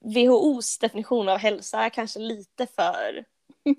WHOs 0.00 0.78
definition 0.78 1.28
av 1.28 1.38
hälsa 1.38 1.84
är 1.84 1.88
kanske 1.90 2.18
lite 2.18 2.66
för 2.66 3.24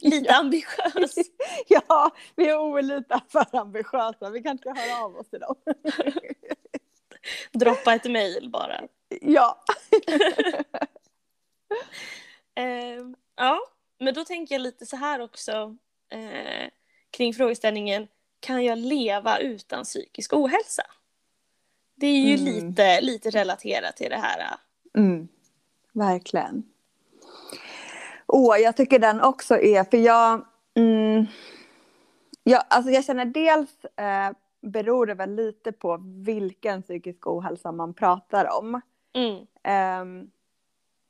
lite 0.02 0.34
ambitiös. 0.36 1.16
Ja, 1.68 2.12
vi 2.36 2.50
är 2.50 2.58
olika 2.60 3.22
för 3.30 3.56
ambitiösa. 3.58 4.30
Vi 4.30 4.44
kan 4.44 4.52
inte 4.52 4.70
höra 4.70 5.04
av 5.06 5.16
oss 5.18 5.30
till 5.30 5.40
dem. 5.40 5.56
Droppa 7.54 7.94
ett 7.94 8.12
mejl 8.12 8.50
bara. 8.50 8.82
Ja. 9.22 9.64
Eh, 12.56 13.04
ja, 13.36 13.60
men 14.00 14.14
då 14.14 14.26
tänker 14.26 14.56
jag 14.56 14.62
lite 14.62 14.86
så 14.86 14.96
här 14.96 15.20
också 15.22 15.76
eh, 16.12 16.70
kring 17.12 17.34
frågeställningen 17.34 18.08
kan 18.40 18.64
jag 18.66 18.78
leva 18.78 19.40
utan 19.40 19.84
psykisk 19.84 20.34
ohälsa? 20.34 20.84
Det 21.96 22.08
är 22.08 22.22
ju 22.22 22.34
Mm. 22.34 22.46
lite, 22.46 23.02
lite 23.02 23.30
relaterat 23.30 23.98
till 23.98 24.10
det 24.10 24.18
här. 24.18 24.40
eh. 24.40 25.02
Mm. 25.02 25.28
Verkligen. 25.98 26.64
Åh, 28.28 28.58
jag 28.58 28.78
tycker 28.78 29.00
den 29.00 29.22
också 29.22 29.58
är, 29.58 29.84
för 29.84 29.98
jag... 29.98 30.46
Mm, 30.76 31.26
jag, 32.44 32.64
alltså 32.70 32.92
jag 32.92 33.06
känner 33.06 33.26
dels 33.26 33.86
eh, 33.86 34.32
beror 34.62 35.06
det 35.06 35.14
väl 35.14 35.36
lite 35.36 35.72
på 35.72 35.98
vilken 36.26 36.82
psykisk 36.82 37.28
ohälsa 37.28 37.72
man 37.72 37.94
pratar 37.94 38.58
om. 38.60 38.82
Mm, 39.14 39.46
Ehm, 39.64 40.32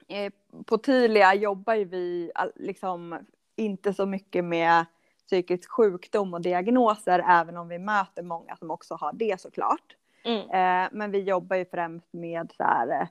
eh, 0.08 0.34
på 0.66 0.78
Tilia 0.78 1.34
jobbar 1.36 1.74
ju 1.74 1.86
vi 1.86 2.32
liksom 2.56 3.20
inte 3.56 3.94
så 3.94 4.06
mycket 4.06 4.46
med 4.46 4.86
psykisk 5.28 5.70
sjukdom 5.70 6.34
och 6.34 6.42
diagnoser, 6.42 7.26
även 7.30 7.58
om 7.58 7.68
vi 7.68 7.80
möter 7.80 8.24
många 8.24 8.56
som 8.56 8.72
också 8.72 8.96
har 8.96 9.14
det 9.14 9.42
såklart. 9.42 9.96
mm, 10.26 10.40
Eh, 10.40 10.90
men 10.92 11.12
vi 11.12 11.20
jobbar 11.20 11.56
ju 11.56 11.66
främst 11.66 12.14
med 12.14 12.52
så 12.58 12.64
här, 12.64 13.02
eh, 13.02 13.08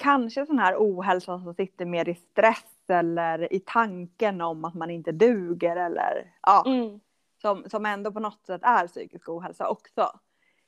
kanske 0.00 0.46
sån 0.46 0.58
här 0.58 0.74
ohälsa 0.78 1.40
som 1.40 1.54
sitter 1.54 1.84
mer 1.84 2.08
i 2.08 2.14
stress 2.14 2.74
eller 2.88 3.52
i 3.52 3.60
tanken 3.60 4.40
om 4.40 4.64
att 4.64 4.74
man 4.74 4.90
inte 4.90 5.12
duger 5.12 5.76
eller 5.76 6.34
ja, 6.42 6.62
mm, 6.66 7.00
som, 7.42 7.64
som 7.70 7.86
ändå 7.86 8.12
på 8.12 8.20
något 8.20 8.46
sätt 8.46 8.60
är 8.64 8.86
psykisk 8.86 9.28
ohälsa 9.28 9.68
också. 9.68 10.18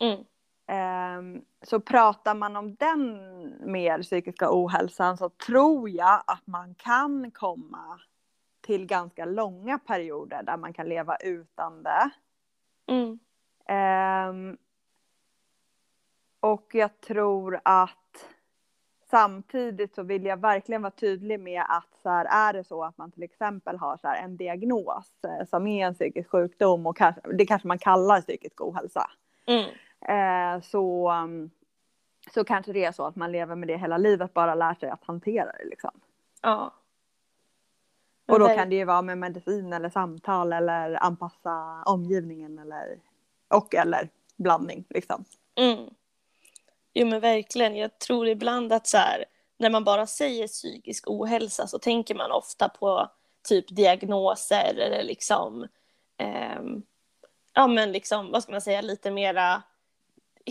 mm, 0.00 0.24
Ehm, 0.66 1.44
så 1.62 1.80
pratar 1.80 2.34
man 2.34 2.56
om 2.56 2.74
den 2.74 3.16
mer 3.72 4.02
psykiska 4.02 4.48
ohälsan 4.50 5.16
så 5.16 5.28
tror 5.28 5.90
jag 5.90 6.22
att 6.26 6.46
man 6.46 6.74
kan 6.74 7.30
komma 7.30 8.00
till 8.60 8.86
ganska 8.86 9.24
långa 9.24 9.78
perioder 9.78 10.42
där 10.42 10.56
man 10.56 10.72
kan 10.72 10.88
leva 10.88 11.16
utan 11.16 11.82
det. 11.82 12.10
mm, 12.86 13.18
Ehm, 13.66 14.56
och 16.40 16.66
jag 16.72 17.00
tror 17.00 17.60
att 17.64 18.01
samtidigt 19.12 19.94
så 19.94 20.02
vill 20.02 20.24
jag 20.24 20.36
verkligen 20.36 20.82
vara 20.82 20.90
tydlig 20.90 21.40
med 21.40 21.62
att 21.68 21.88
så 22.02 22.08
här, 22.08 22.24
är 22.24 22.52
det 22.52 22.64
så 22.64 22.84
att 22.84 22.98
man 22.98 23.10
till 23.10 23.22
exempel 23.22 23.76
har 23.76 23.96
så 23.96 24.08
här 24.08 24.24
en 24.24 24.36
diagnos 24.36 25.24
eh, 25.24 25.46
som 25.48 25.66
är 25.66 25.86
en 25.86 25.94
psykisk 25.94 26.30
sjukdom 26.30 26.86
och 26.86 26.96
kanske, 26.96 27.20
det 27.32 27.46
kanske 27.46 27.68
man 27.68 27.78
kallar 27.78 28.20
psykisk 28.20 28.60
ohälsa. 28.60 29.10
mm. 29.46 29.64
Eh, 30.08 30.60
så, 30.62 31.12
um, 31.12 31.50
så 32.34 32.44
kanske 32.44 32.72
det 32.72 32.84
är 32.84 32.92
så 32.92 33.04
att 33.04 33.16
man 33.16 33.32
lever 33.32 33.54
med 33.54 33.68
det 33.68 33.76
hela 33.76 33.98
livet, 33.98 34.34
bara 34.34 34.54
lär 34.54 34.74
sig 34.74 34.90
att 34.90 35.04
hantera 35.04 35.52
det 35.52 35.64
liksom. 35.64 36.00
Ja. 36.42 36.72
Och 38.28 38.38
då 38.38 38.48
kan 38.48 38.70
det 38.70 38.76
ju 38.76 38.84
vara 38.84 39.02
med 39.02 39.18
medicin 39.18 39.72
eller 39.72 39.90
samtal 39.90 40.52
eller 40.52 41.04
anpassa 41.04 41.82
omgivningen 41.86 42.58
eller 42.58 42.98
och 43.48 43.74
eller 43.74 44.08
blandning 44.36 44.84
liksom. 44.88 45.24
Mm. 45.54 45.90
Jo 46.94 47.06
men 47.06 47.20
verkligen, 47.20 47.76
jag 47.76 47.98
tror 47.98 48.28
ibland 48.28 48.72
att 48.72 48.86
så 48.86 48.96
här, 48.98 49.24
när 49.58 49.70
man 49.70 49.84
bara 49.84 50.06
säger 50.06 50.46
psykisk 50.48 51.04
ohälsa 51.10 51.66
så 51.66 51.78
tänker 51.78 52.14
man 52.14 52.32
ofta 52.32 52.68
på 52.68 53.10
typ 53.48 53.76
diagnoser 53.76 54.74
eller 54.74 55.02
liksom, 55.02 55.68
ehm, 56.16 56.82
ja 57.54 57.66
men 57.66 57.92
liksom, 57.92 58.30
vad 58.32 58.42
ska 58.42 58.52
man 58.52 58.60
säga, 58.60 58.80
lite 58.80 59.10
mera 59.10 59.62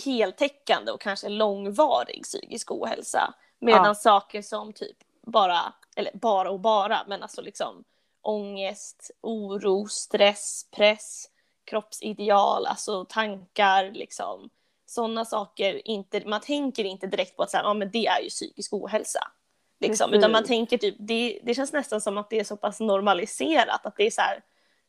heltäckande 0.06 0.92
och 0.92 1.02
kanske 1.02 1.30
långvarig 1.30 2.24
psykisk 2.24 2.72
ohälsa. 2.72 3.34
Medan 3.60 3.86
Ja. 3.86 3.96
saker 3.96 4.42
som 4.42 4.74
typ 4.74 4.98
bara, 5.22 5.74
eller 5.96 6.12
bara 6.14 6.52
och 6.52 6.60
bara, 6.60 7.04
men 7.08 7.24
alltså 7.24 7.42
liksom 7.42 7.84
ångest, 8.22 9.12
oro, 9.22 9.88
stress, 9.88 10.66
press, 10.72 11.26
kroppsideal, 11.64 12.66
alltså 12.66 13.06
tankar, 13.06 13.92
liksom 13.92 14.50
sådana 14.92 15.26
saker, 15.26 15.88
inte, 15.88 16.22
man 16.26 16.42
tänker 16.42 16.84
inte 16.84 17.08
direkt 17.08 17.38
på 17.38 17.44
att 17.44 17.52
så 17.52 17.58
här, 17.58 17.64
ja, 17.64 17.74
men 17.74 17.92
det 17.92 18.08
är 18.08 18.22
ju 18.22 18.30
psykisk 18.30 18.74
ohälsa. 18.74 19.32
Liksom. 19.80 20.14
Utan 20.14 20.32
man 20.32 20.44
tänker 20.44 20.78
typ, 20.78 20.96
det, 21.00 21.40
det 21.44 21.56
känns 21.56 21.74
nästan 21.74 22.02
som 22.02 22.18
att 22.18 22.30
det 22.30 22.40
är 22.40 22.44
så 22.44 22.58
pass 22.58 22.80
normaliserat 22.80 23.86
att 23.86 23.98
det 23.98 24.04
är 24.04 24.12
så 24.12 24.22
här, 24.22 24.44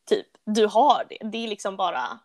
typ, 0.05 0.27
du 0.45 0.65
har 0.67 1.05
det, 1.09 1.17
det 1.29 1.43
är 1.43 1.47
liksom 1.47 1.75
bara 1.75 2.19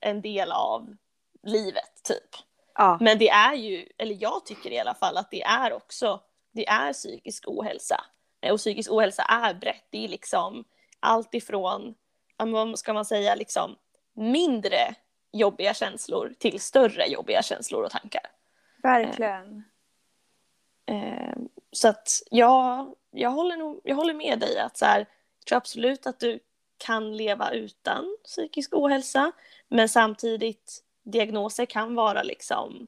en 0.00 0.22
del 0.22 0.52
av 0.52 0.96
livet 1.42 2.02
typ. 2.04 2.30
Ja, 2.74 2.98
Men 3.00 3.18
det 3.18 3.28
är 3.28 3.54
ju, 3.54 3.88
eller 3.98 4.16
jag 4.20 4.46
tycker 4.46 4.70
i 4.70 4.78
alla 4.78 4.94
fall 4.94 5.16
att 5.16 5.30
det 5.30 5.42
är 5.42 5.72
också, 5.72 6.20
det 6.52 6.68
är 6.68 6.92
psykisk 6.92 7.48
ohälsa. 7.48 8.04
Och 8.50 8.58
psykisk 8.58 8.90
ohälsa 8.90 9.22
är 9.22 9.54
brett, 9.54 9.86
det 9.90 10.04
är 10.04 10.08
liksom 10.08 10.64
allt 11.00 11.34
ifrån, 11.34 11.94
vad 12.36 12.78
ska 12.78 12.92
man 12.92 13.04
säga, 13.04 13.34
liksom 13.34 13.76
mindre 14.14 14.94
jobbiga 15.32 15.74
känslor 15.74 16.34
till 16.38 16.60
större 16.60 17.06
jobbiga 17.06 17.42
känslor 17.42 17.82
och 17.84 17.90
tankar. 17.90 18.26
verkligen. 18.82 19.64
Eh, 20.86 21.36
så 21.72 21.88
att 21.88 22.22
jag, 22.30 22.94
jag, 23.10 23.30
håller 23.30 23.56
nog, 23.56 23.80
jag 23.84 23.96
håller 23.96 24.14
med 24.14 24.38
dig 24.38 24.58
att 24.58 24.76
så 24.76 24.84
här, 24.84 24.98
jag 24.98 25.46
tror 25.46 25.56
absolut 25.56 26.06
att 26.06 26.20
du 26.20 26.40
kan 26.78 27.16
leva 27.16 27.50
utan 27.50 28.16
psykisk 28.24 28.74
ohälsa. 28.74 29.32
Men 29.68 29.88
samtidigt, 29.88 30.82
diagnoser 31.02 31.66
kan 31.66 31.94
vara 31.94 32.22
liksom 32.22 32.86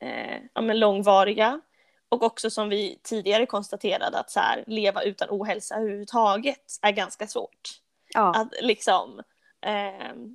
eh, 0.00 0.40
ja, 0.54 0.60
men 0.60 0.78
långvariga. 0.78 1.60
Och 2.08 2.22
också 2.22 2.50
som 2.50 2.68
vi 2.68 2.98
tidigare 3.02 3.46
konstaterade 3.46 4.18
att 4.18 4.30
så 4.30 4.40
här, 4.40 4.64
leva 4.66 5.02
utan 5.02 5.28
ohälsa 5.30 5.74
överhuvudtaget 5.74 6.78
är 6.82 6.92
ganska 6.92 7.26
svårt. 7.26 7.80
Ja, 8.14 8.34
Att, 8.34 8.48
liksom, 8.60 9.18
eh, 9.18 9.24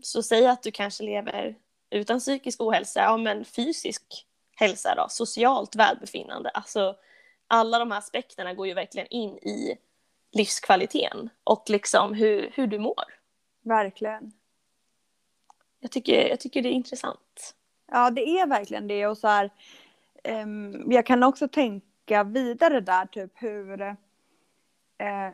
så 0.01 0.23
säg 0.23 0.47
att 0.47 0.63
du 0.63 0.71
kanske 0.71 1.03
lever 1.03 1.55
utan 1.89 2.19
psykisk 2.19 2.61
ohälsa, 2.61 2.99
ja 2.99 3.17
men 3.17 3.45
fysisk 3.45 4.25
hälsa 4.55 4.95
då, 4.95 5.05
socialt 5.09 5.75
välbefinnande. 5.75 6.49
Alltså 6.49 6.95
alla 7.47 7.79
de 7.79 7.91
här 7.91 7.97
aspekterna 7.97 8.53
går 8.53 8.67
ju 8.67 8.73
verkligen 8.73 9.07
in 9.07 9.37
i 9.37 9.77
livskvaliteten 10.31 11.29
och 11.43 11.63
liksom 11.69 12.13
hur, 12.13 12.51
hur 12.55 12.67
du 12.67 12.79
mår. 12.79 13.03
verkligen. 13.61 14.33
Jag 15.79 15.91
tycker, 15.91 16.29
jag 16.29 16.39
tycker 16.39 16.61
det 16.61 16.69
är 16.69 16.73
intressant. 16.73 17.55
Ja, 17.91 18.09
det 18.09 18.21
är 18.21 18.47
verkligen 18.47 18.87
det. 18.87 19.07
Och 19.07 19.17
så 19.17 19.27
här, 19.27 19.49
ehm, 20.23 20.91
jag 20.91 21.05
kan 21.05 21.23
också 21.23 21.47
tänka 21.47 22.23
vidare 22.23 22.79
där, 22.79 23.05
typ 23.05 23.31
hur 23.35 23.81
eh, 23.81 25.29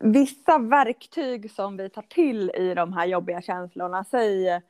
vissa 0.00 0.58
verktyg 0.58 1.50
som 1.50 1.76
vi 1.76 1.88
tar 1.88 2.02
till 2.02 2.50
i 2.54 2.74
de 2.74 2.92
här 2.92 3.06
jobbiga 3.06 3.42
känslorna, 3.42 4.04
säg 4.04 4.48
eh, 4.48 4.60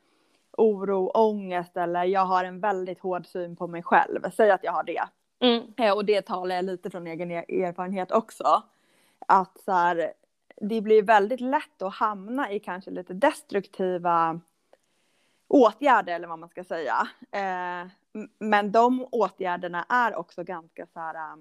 oro, 0.53 1.11
ångest 1.15 1.77
eller 1.77 2.05
jag 2.05 2.25
har 2.25 2.45
en 2.45 2.61
väldigt 2.61 3.01
hård 3.01 3.27
syn 3.27 3.57
på 3.57 3.67
mig 3.67 3.83
själv, 3.83 4.31
säg 4.37 4.51
att 4.51 4.65
jag 4.65 4.73
har 4.73 4.83
det. 4.85 5.03
Mm, 5.41 5.63
Eh, 5.77 5.93
Och 5.95 6.05
det 6.05 6.23
talar 6.23 6.57
jag 6.57 6.65
lite 6.65 6.91
från 6.91 7.07
egen 7.07 7.31
er- 7.31 7.51
erfarenhet 7.65 8.13
också. 8.13 8.63
Att 9.29 9.59
så 9.65 9.73
här, 9.73 10.13
det 10.61 10.81
blir 10.81 11.03
väldigt 11.03 11.41
lätt 11.41 11.83
att 11.83 11.95
hamna 11.95 12.51
i 12.53 12.59
kanske 12.61 12.91
lite 12.91 13.15
destruktiva 13.15 14.41
åtgärder 15.49 16.13
eller 16.15 16.29
vad 16.29 16.39
man 16.39 16.49
ska 16.49 16.65
säga. 16.65 17.09
Eh, 17.33 17.87
men 18.39 18.73
de 18.73 19.07
åtgärderna 19.13 19.85
är 19.89 20.15
också 20.17 20.45
ganska 20.45 20.87
så 20.87 21.01
här 21.01 21.37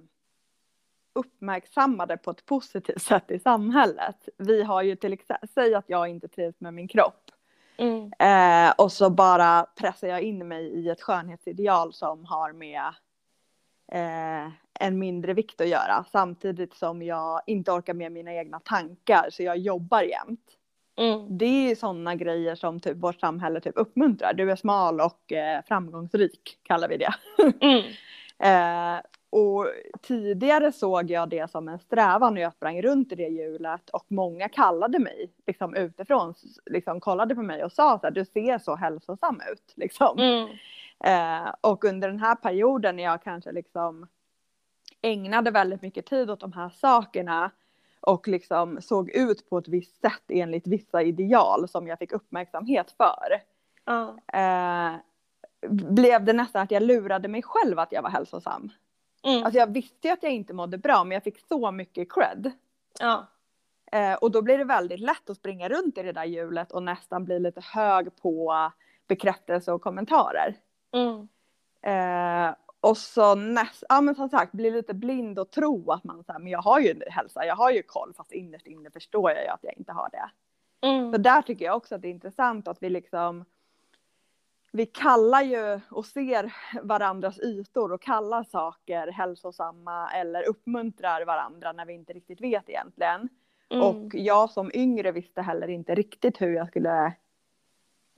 uppmärksammade 1.15 2.17
på 2.17 2.31
ett 2.31 2.45
positivt 2.45 3.01
sätt 3.01 3.31
i 3.31 3.39
samhället. 3.39 4.29
Vi 4.38 4.63
har 4.63 4.81
ju 4.81 4.95
till 4.95 5.13
exempel, 5.13 5.50
säg 5.50 5.75
att 5.75 5.86
jag 5.89 6.07
inte 6.07 6.27
trivs 6.27 6.60
med 6.60 6.74
min 6.74 6.88
kropp. 6.88 7.31
mm, 7.77 8.12
Eh, 8.19 8.74
och 8.77 8.91
så 8.91 9.10
bara 9.10 9.65
pressar 9.75 10.07
jag 10.07 10.22
in 10.22 10.48
mig 10.48 10.65
i 10.65 10.89
ett 10.89 11.01
skönhetsideal 11.01 11.93
som 11.93 12.25
har 12.25 12.53
med 12.53 12.93
eh, 13.91 14.51
en 14.79 15.00
mindre 15.00 15.34
vikt 15.34 15.62
att 15.62 15.67
göra 15.67 16.05
samtidigt 16.12 16.74
som 16.74 17.01
jag 17.01 17.41
inte 17.48 17.72
orkar 17.72 17.93
med 17.93 18.12
mina 18.12 18.34
egna 18.34 18.60
tankar 18.60 19.27
så 19.31 19.43
jag 19.43 19.57
jobbar 19.57 20.01
jämt. 20.01 20.57
Mm. 20.98 21.38
Det 21.38 21.72
är 21.72 21.75
sådana 21.75 22.15
grejer 22.15 22.55
som 22.55 22.79
typ 22.79 22.98
vårt 22.98 23.19
samhälle 23.19 23.62
typ 23.62 23.77
uppmuntrar. 23.77 24.34
Du 24.34 24.51
är 24.51 24.55
smal 24.55 25.01
och 25.01 25.31
eh, 25.31 25.62
framgångsrik 25.67 26.60
kallar 26.63 26.89
vi 26.89 26.98
det. 26.98 27.13
Mm. 27.62 27.84
Och 29.36 29.68
tidigare 30.01 30.72
såg 30.72 31.12
jag 31.12 31.30
det 31.30 31.51
som 31.51 31.68
en 31.68 31.80
strävan 31.80 32.34
när 32.34 32.42
jag 32.42 32.54
sprang 32.54 32.82
runt 32.82 33.12
i 33.12 33.15
det 33.15 33.27
hjulet 33.27 33.89
och 33.89 34.06
många 34.08 34.50
kallade 34.50 35.00
mig 35.00 35.32
liksom 35.48 35.75
utifrån, 35.75 36.34
liksom 36.65 37.00
kollade 37.00 37.36
på 37.36 37.42
mig 37.42 37.63
och 37.63 37.72
sa 37.72 38.00
så 38.00 38.08
här, 38.08 38.12
du 38.12 38.25
ser 38.25 38.58
så 38.58 38.75
hälsosam 38.75 39.42
ut 39.51 39.74
liksom. 39.75 40.20
Mm. 40.20 40.50
Eh, 41.04 41.54
och 41.62 41.84
under 41.84 42.08
den 42.08 42.20
här 42.20 42.36
perioden 42.36 42.96
när 42.96 43.04
jag 43.04 43.24
kanske 43.24 43.51
liksom 43.51 44.08
ägnade 45.01 45.51
väldigt 45.51 45.82
mycket 45.82 46.06
tid 46.06 46.30
åt 46.30 46.39
de 46.39 46.54
här 46.54 46.70
sakerna 46.70 47.51
och 48.00 48.27
liksom 48.27 48.82
såg 48.82 49.10
ut 49.10 49.50
på 49.50 49.58
ett 49.58 49.68
visst 49.68 50.01
sätt 50.01 50.24
enligt 50.30 50.68
vissa 50.68 51.01
ideal 51.01 51.68
som 51.68 51.88
jag 51.88 52.00
fick 52.00 52.12
uppmärksamhet 52.12 52.96
för. 52.98 53.42
Ja. 53.86 54.18
Eh, 54.34 54.96
blev 55.70 56.25
det 56.25 56.34
nästan 56.34 56.62
att 56.62 56.72
jag 56.72 56.84
lurade 56.84 57.27
mig 57.27 57.44
själv 57.44 57.80
att 57.80 57.92
jag 57.92 58.01
var 58.01 58.10
hälsosam. 58.10 58.72
Mm. 59.25 59.44
Alltså 59.44 59.60
jag 59.60 59.74
visste 59.74 60.08
ju 60.08 60.13
att 60.13 60.24
jag 60.24 60.32
inte 60.32 60.53
mådde 60.53 60.77
bra 60.77 61.03
men 61.03 61.12
jag 61.12 61.24
fick 61.24 61.39
så 61.48 61.72
mycket 61.72 62.13
cred. 62.13 62.51
ja. 63.00 63.25
Eh, 63.91 64.13
och 64.13 64.32
då 64.32 64.41
blir 64.41 64.58
det 64.58 64.63
väldigt 64.63 65.00
lätt 65.00 65.29
att 65.29 65.38
springa 65.38 65.70
runt 65.70 65.98
i 65.98 66.03
det 66.03 66.12
där 66.12 66.24
hjulet 66.25 66.72
och 66.72 66.84
nästan 66.84 67.25
bli 67.25 67.39
lite 67.39 67.62
hög 67.62 68.15
på 68.22 68.53
bekräftelse 69.08 69.72
och 69.72 69.82
kommentarer. 69.82 70.55
Mm. 70.91 71.27
Eh, 71.82 72.55
och 72.79 72.98
så 72.98 73.36
näst, 73.36 73.84
ja 73.89 74.01
men 74.01 74.15
som 74.15 74.29
sagt 74.29 74.51
bli 74.51 74.72
lite 74.72 74.94
blind 74.94 75.39
och 75.39 75.51
tro 75.51 75.91
att 75.91 76.03
man 76.03 76.24
säger 76.24 76.39
men 76.39 76.51
jag 76.51 76.62
har 76.62 76.79
ju 76.79 77.01
hälsa, 77.10 77.46
jag 77.46 77.55
har 77.55 77.72
ju 77.72 77.84
koll 77.84 78.13
fast 78.17 78.32
innerst 78.32 78.67
inne 78.67 78.91
förstår 78.91 79.32
jag 79.32 79.44
ju 79.44 79.50
att 79.50 79.63
jag 79.63 79.77
inte 79.77 79.91
har 79.91 80.10
det. 80.12 80.29
Så 80.82 80.88
Mm. 80.88 81.22
där 81.22 81.41
tycker 81.41 81.65
jag 81.65 81.75
också 81.77 81.96
att 81.96 82.01
det 82.01 82.08
är 82.08 82.12
intressant 82.12 82.67
att 82.67 82.84
vi 82.84 82.89
liksom 82.89 83.46
vi 84.75 84.86
kallar 84.86 85.41
ju 85.41 85.79
och 85.89 86.05
ser 86.05 86.53
varandras 86.82 87.39
ytor 87.39 87.91
och 87.91 88.01
kallar 88.01 88.44
saker 88.44 89.08
hälsosamma 89.08 90.12
eller 90.12 90.50
uppmuntrar 90.50 91.25
varandra 91.25 91.72
när 91.72 91.86
vi 91.86 91.94
inte 91.94 92.13
riktigt 92.13 92.41
vet 92.41 92.70
egentligen. 92.70 93.29
Mm. 93.70 93.84
Och 93.84 94.15
jag 94.15 94.50
som 94.50 94.72
yngre 94.74 95.12
visste 95.12 95.41
heller 95.41 95.67
inte 95.67 95.96
riktigt 95.96 96.41
hur 96.41 96.55
jag 96.55 96.67
skulle 96.67 97.13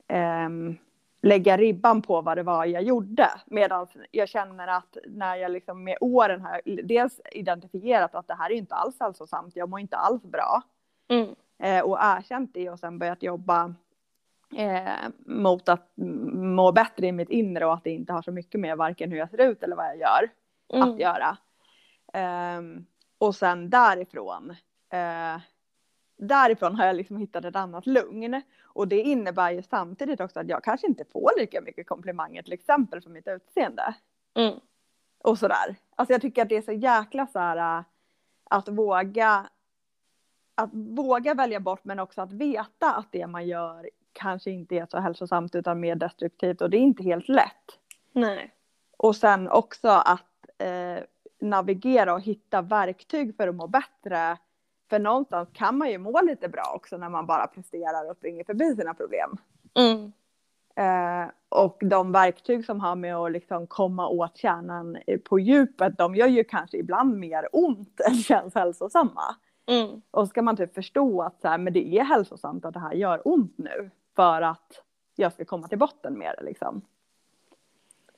ehm, 0.08 0.76
lägga 1.22 1.56
ribban 1.56 2.02
på 2.02 2.20
vad 2.20 2.36
det 2.36 2.42
var 2.42 2.64
jag 2.64 2.82
gjorde. 2.82 3.30
Medan 3.46 3.86
jag 4.10 4.28
känner 4.28 4.68
att 4.68 4.96
när 5.06 5.36
jag 5.36 5.50
liksom 5.50 5.84
med 5.84 5.98
åren 6.00 6.40
har 6.40 6.60
dels 6.82 7.20
identifierat 7.32 8.14
att 8.14 8.28
det 8.28 8.34
här 8.34 8.50
är 8.50 8.54
inte 8.54 8.74
alls 8.74 9.00
hälsosamt, 9.00 9.56
jag 9.56 9.68
mår 9.68 9.80
inte 9.80 9.96
alls 9.96 10.22
bra. 10.22 10.62
Mm. 11.08 11.34
Eh, 11.58 11.84
och 11.84 11.98
erkänt 12.00 12.50
det 12.54 12.70
och 12.70 12.78
sen 12.78 12.98
börjat 12.98 13.22
jobba 13.22 13.74
eh, 14.54 15.08
mot 15.18 15.68
att 15.68 15.92
må 15.96 16.72
bättre 16.72 17.06
i 17.06 17.12
mitt 17.12 17.30
inre 17.30 17.66
och 17.66 17.74
att 17.74 17.84
det 17.84 17.90
inte 17.90 18.12
har 18.12 18.22
så 18.22 18.32
mycket 18.32 18.60
med 18.60 18.76
varken 18.76 19.10
hur 19.10 19.18
jag 19.18 19.30
ser 19.30 19.40
ut 19.50 19.62
eller 19.62 19.76
vad 19.76 19.86
jag 19.86 19.98
gör 19.98 20.30
Mm. 20.72 20.88
att 20.88 20.98
göra. 20.98 21.36
Ehm, 22.12 22.86
och 23.18 23.34
sen 23.34 23.70
därifrån, 23.70 24.50
eh, 24.92 25.40
därifrån 26.16 26.76
har 26.76 26.86
jag 26.86 26.96
liksom 26.96 27.16
hittat 27.16 27.44
ett 27.44 27.56
annat 27.56 27.86
lugn. 27.86 28.42
Och 28.62 28.88
det 28.88 29.00
innebär 29.00 29.50
ju 29.50 29.62
samtidigt 29.62 30.20
också 30.20 30.40
att 30.40 30.48
jag 30.48 30.64
kanske 30.64 30.86
inte 30.86 31.04
får 31.04 31.30
lika 31.40 31.60
mycket 31.60 31.86
komplimanger 31.86 32.42
till 32.42 32.52
exempel 32.52 33.00
för 33.00 33.10
mitt 33.10 33.28
utseende. 33.28 33.94
Mm. 34.34 34.60
Och 35.24 35.38
sådär. 35.38 35.76
Alltså 35.96 36.12
jag 36.12 36.20
tycker 36.20 36.42
att 36.42 36.48
det 36.48 36.56
är 36.56 36.62
så 36.62 36.72
jäkla 36.72 37.26
så 37.26 37.38
här 37.38 37.78
äh, 37.78 37.84
att 38.50 38.68
våga 38.68 39.48
att 40.54 40.70
våga 40.72 41.34
välja 41.34 41.60
bort 41.60 41.84
men 41.84 41.98
också 41.98 42.20
att 42.22 42.32
veta 42.32 42.94
att 42.94 43.12
det 43.12 43.26
man 43.26 43.46
gör 43.46 43.90
kanske 44.12 44.50
inte 44.50 44.76
är 44.76 44.86
så 44.90 44.98
hälsosamt 44.98 45.54
utan 45.54 45.80
mer 45.80 45.94
destruktivt 45.94 46.60
och 46.60 46.70
det 46.70 46.76
är 46.76 46.80
inte 46.80 47.02
helt 47.02 47.28
lätt. 47.28 47.78
Nej. 48.12 48.52
Och 48.96 49.16
sen 49.16 49.48
också 49.48 49.88
att 49.88 50.22
eh, 50.58 51.04
navigera 51.40 52.14
och 52.14 52.20
hitta 52.20 52.62
verktyg 52.62 53.36
för 53.36 53.48
att 53.48 53.54
må 53.54 53.66
bättre. 53.66 54.36
För 54.90 54.98
någonstans 54.98 55.48
kan 55.52 55.78
man 55.78 55.90
ju 55.90 55.98
må 55.98 56.20
lite 56.20 56.48
bra 56.48 56.72
också 56.74 56.96
när 56.96 57.08
man 57.08 57.26
bara 57.26 57.46
presterar 57.46 58.10
och 58.10 58.16
springer 58.16 58.44
förbi 58.44 58.76
sina 58.76 58.94
problem. 58.94 59.36
Mm. 59.74 60.12
Eh, 60.78 61.30
och 61.48 61.78
de 61.80 62.12
verktyg 62.12 62.64
som 62.64 62.80
har 62.80 62.96
med 62.96 63.16
att 63.16 63.32
liksom 63.32 63.66
komma 63.66 64.08
åt 64.08 64.36
kärnan 64.36 64.98
på 65.24 65.38
djupet, 65.38 65.98
de 65.98 66.14
gör 66.14 66.26
ju 66.26 66.44
kanske 66.44 66.76
ibland 66.76 67.18
mer 67.18 67.48
ont 67.52 68.00
än 68.08 68.14
känns 68.14 68.54
hälsosamma. 68.54 69.36
Mm. 69.66 70.02
Och 70.10 70.28
ska 70.28 70.42
man 70.42 70.56
typ 70.56 70.74
förstå 70.74 71.22
att 71.22 71.40
så 71.40 71.48
här, 71.48 71.58
men 71.58 71.72
det 71.72 71.98
är 71.98 72.04
hälsosamt 72.04 72.64
att 72.64 72.74
det 72.74 72.80
här 72.80 72.92
gör 72.92 73.28
ont 73.28 73.54
nu 73.58 73.90
för 74.18 74.42
att 74.42 74.82
jag 75.16 75.32
ska 75.32 75.44
komma 75.44 75.68
till 75.68 75.78
botten 75.78 76.18
med 76.18 76.34
det 76.38 76.44
liksom. 76.44 76.82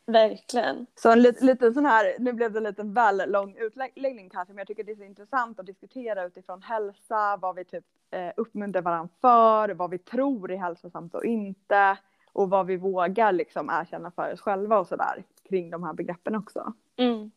Verkligen. 0.06 0.86
Så 0.94 1.12
en 1.12 1.22
liten, 1.22 1.46
liten 1.46 1.74
sån 1.74 1.86
här, 1.86 2.16
nu 2.18 2.32
blev 2.32 2.52
det 2.52 2.58
en 2.58 2.64
liten 2.64 2.94
väl 2.94 3.30
lång 3.30 3.56
utläggning 3.56 4.30
kanske, 4.30 4.54
men 4.54 4.58
jag 4.58 4.66
tycker 4.66 4.84
det 4.84 4.92
är 4.92 4.96
så 4.96 5.02
intressant 5.02 5.60
att 5.60 5.66
diskutera 5.66 6.24
utifrån 6.24 6.62
hälsa, 6.62 7.36
vad 7.36 7.56
vi 7.56 7.64
typ 7.64 7.84
eh, 8.10 8.30
uppmuntrar 8.36 8.82
varandra 8.82 9.14
för, 9.20 9.68
vad 9.68 9.90
vi 9.90 9.98
tror 9.98 10.50
är 10.52 10.56
hälsosamt 10.56 11.14
och 11.14 11.24
inte 11.24 11.96
och 12.32 12.50
vad 12.50 12.66
vi 12.66 12.76
vågar 12.76 13.32
liksom 13.32 13.70
erkänna 13.70 14.10
för 14.10 14.32
oss 14.32 14.40
själva 14.40 14.78
och 14.78 14.86
sådär 14.86 15.24
kring 15.48 15.70
de 15.70 15.82
här 15.82 15.92
begreppen 15.92 16.36
också. 16.36 16.72
Mm. 16.96 17.30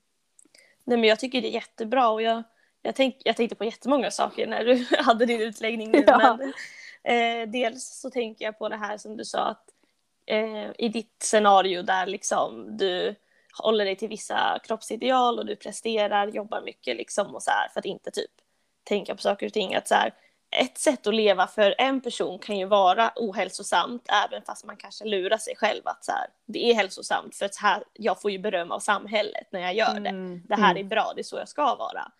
Nej 0.83 0.97
men 0.97 1.09
jag 1.09 1.19
tycker 1.19 1.41
det 1.41 1.47
är 1.47 1.53
jättebra 1.53 2.09
och 2.09 2.21
jag, 2.21 2.43
jag, 2.81 2.95
tänk, 2.95 3.15
jag 3.25 3.37
tänkte 3.37 3.55
på 3.55 3.65
jättemånga 3.65 4.11
saker 4.11 4.47
när 4.47 4.65
du 4.65 4.87
hade 5.03 5.25
din 5.25 5.41
utläggning 5.41 5.91
nu. 5.91 6.03
Ja. 6.07 6.37
Men, 6.39 6.53
eh, 7.03 7.49
dels 7.49 7.99
så 8.01 8.09
tänker 8.09 8.45
jag 8.45 8.59
på 8.59 8.69
det 8.69 8.77
här 8.77 8.97
som 8.97 9.17
du 9.17 9.25
sa 9.25 9.39
att 9.39 9.69
eh, 10.25 10.71
i 10.77 10.89
ditt 10.89 11.15
scenario 11.23 11.81
där 11.81 12.05
liksom 12.05 12.77
du 12.77 13.15
håller 13.61 13.85
dig 13.85 13.95
till 13.95 14.09
vissa 14.09 14.59
kroppsideal 14.63 15.39
och 15.39 15.45
du 15.45 15.55
presterar, 15.55 16.27
jobbar 16.27 16.61
mycket 16.61 16.95
liksom 16.97 17.35
och 17.35 17.43
så 17.43 17.51
här 17.51 17.69
för 17.69 17.79
att 17.79 17.85
inte 17.85 18.11
typ 18.11 18.31
tänka 18.83 19.15
på 19.15 19.21
saker 19.21 19.45
och 19.45 19.53
ting. 19.53 19.75
Att 19.75 19.87
så 19.87 19.95
här, 19.95 20.13
ett 20.49 20.77
sätt 20.77 21.07
att 21.07 21.15
leva 21.15 21.47
för 21.47 21.75
en 21.77 22.01
person 22.01 22.39
kan 22.39 22.57
ju 22.57 22.65
vara 22.65 23.11
ohälsosamt 23.15 24.09
även 24.25 24.41
fast 24.41 24.65
man 24.65 24.77
kanske 24.77 25.05
lurar 25.05 25.37
sig 25.37 25.55
själv 25.55 25.81
att 25.85 26.05
så 26.05 26.11
här, 26.11 26.27
det 26.45 26.71
är 26.71 26.73
hälsosamt 26.73 27.35
för 27.35 27.45
att 27.45 27.55
så 27.55 27.61
här, 27.61 27.83
jag 27.93 28.21
får 28.21 28.31
ju 28.31 28.39
beröm 28.39 28.71
av 28.71 28.79
samhället 28.79 29.47
när 29.51 29.59
jag 29.59 29.75
gör 29.75 29.99
det. 29.99 30.09
Mm, 30.09 30.41
Det 30.45 30.55
här 30.55 30.71
mm. 30.71 30.85
är 30.85 30.89
bra, 30.89 31.11
det 31.15 31.21
är 31.21 31.23
så 31.23 31.37
jag 31.37 31.49
ska 31.49 31.75
vara. 31.75 32.11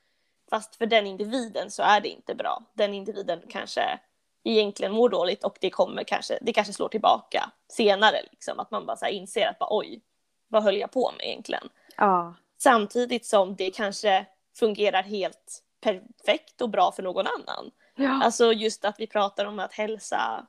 Fast 0.50 0.76
för 0.76 0.86
den 0.86 1.08
individen 1.08 1.72
så 1.72 1.84
är 1.84 2.02
det 2.02 2.10
inte 2.10 2.36
bra. 2.36 2.64
Den 2.74 2.94
individen 2.94 3.42
kanske 3.50 4.00
egentligen 4.44 4.92
mår 4.94 5.10
dåligt 5.10 5.44
och 5.44 5.58
det 5.62 5.70
kommer 5.70 6.04
kanske, 6.04 6.38
det 6.42 6.54
kanske 6.54 6.74
slår 6.74 6.90
tillbaka 6.90 7.52
senare 7.68 8.22
liksom. 8.32 8.60
Att 8.60 8.72
man 8.72 8.86
bara 8.86 8.98
så 8.98 9.06
inser 9.08 9.48
att 9.48 9.60
bara, 9.60 9.78
oj, 9.78 10.02
vad 10.48 10.64
höll 10.64 10.78
jag 10.78 10.92
på 10.92 11.12
med 11.18 11.28
egentligen? 11.28 11.70
Ja, 11.98 12.34
Samtidigt 12.58 13.26
som 13.26 13.56
det 13.56 13.72
kanske 13.72 14.26
fungerar 14.56 15.04
helt 15.04 15.64
perfekt 15.82 16.62
och 16.62 16.70
bra 16.70 16.92
för 16.92 17.04
någon 17.04 17.28
annan. 17.28 17.72
ja. 17.96 18.22
Alltså 18.24 18.54
just 18.54 18.86
att 18.86 19.00
vi 19.00 19.08
pratar 19.08 19.46
om 19.46 19.60
att 19.60 19.74
hälsa 19.74 20.48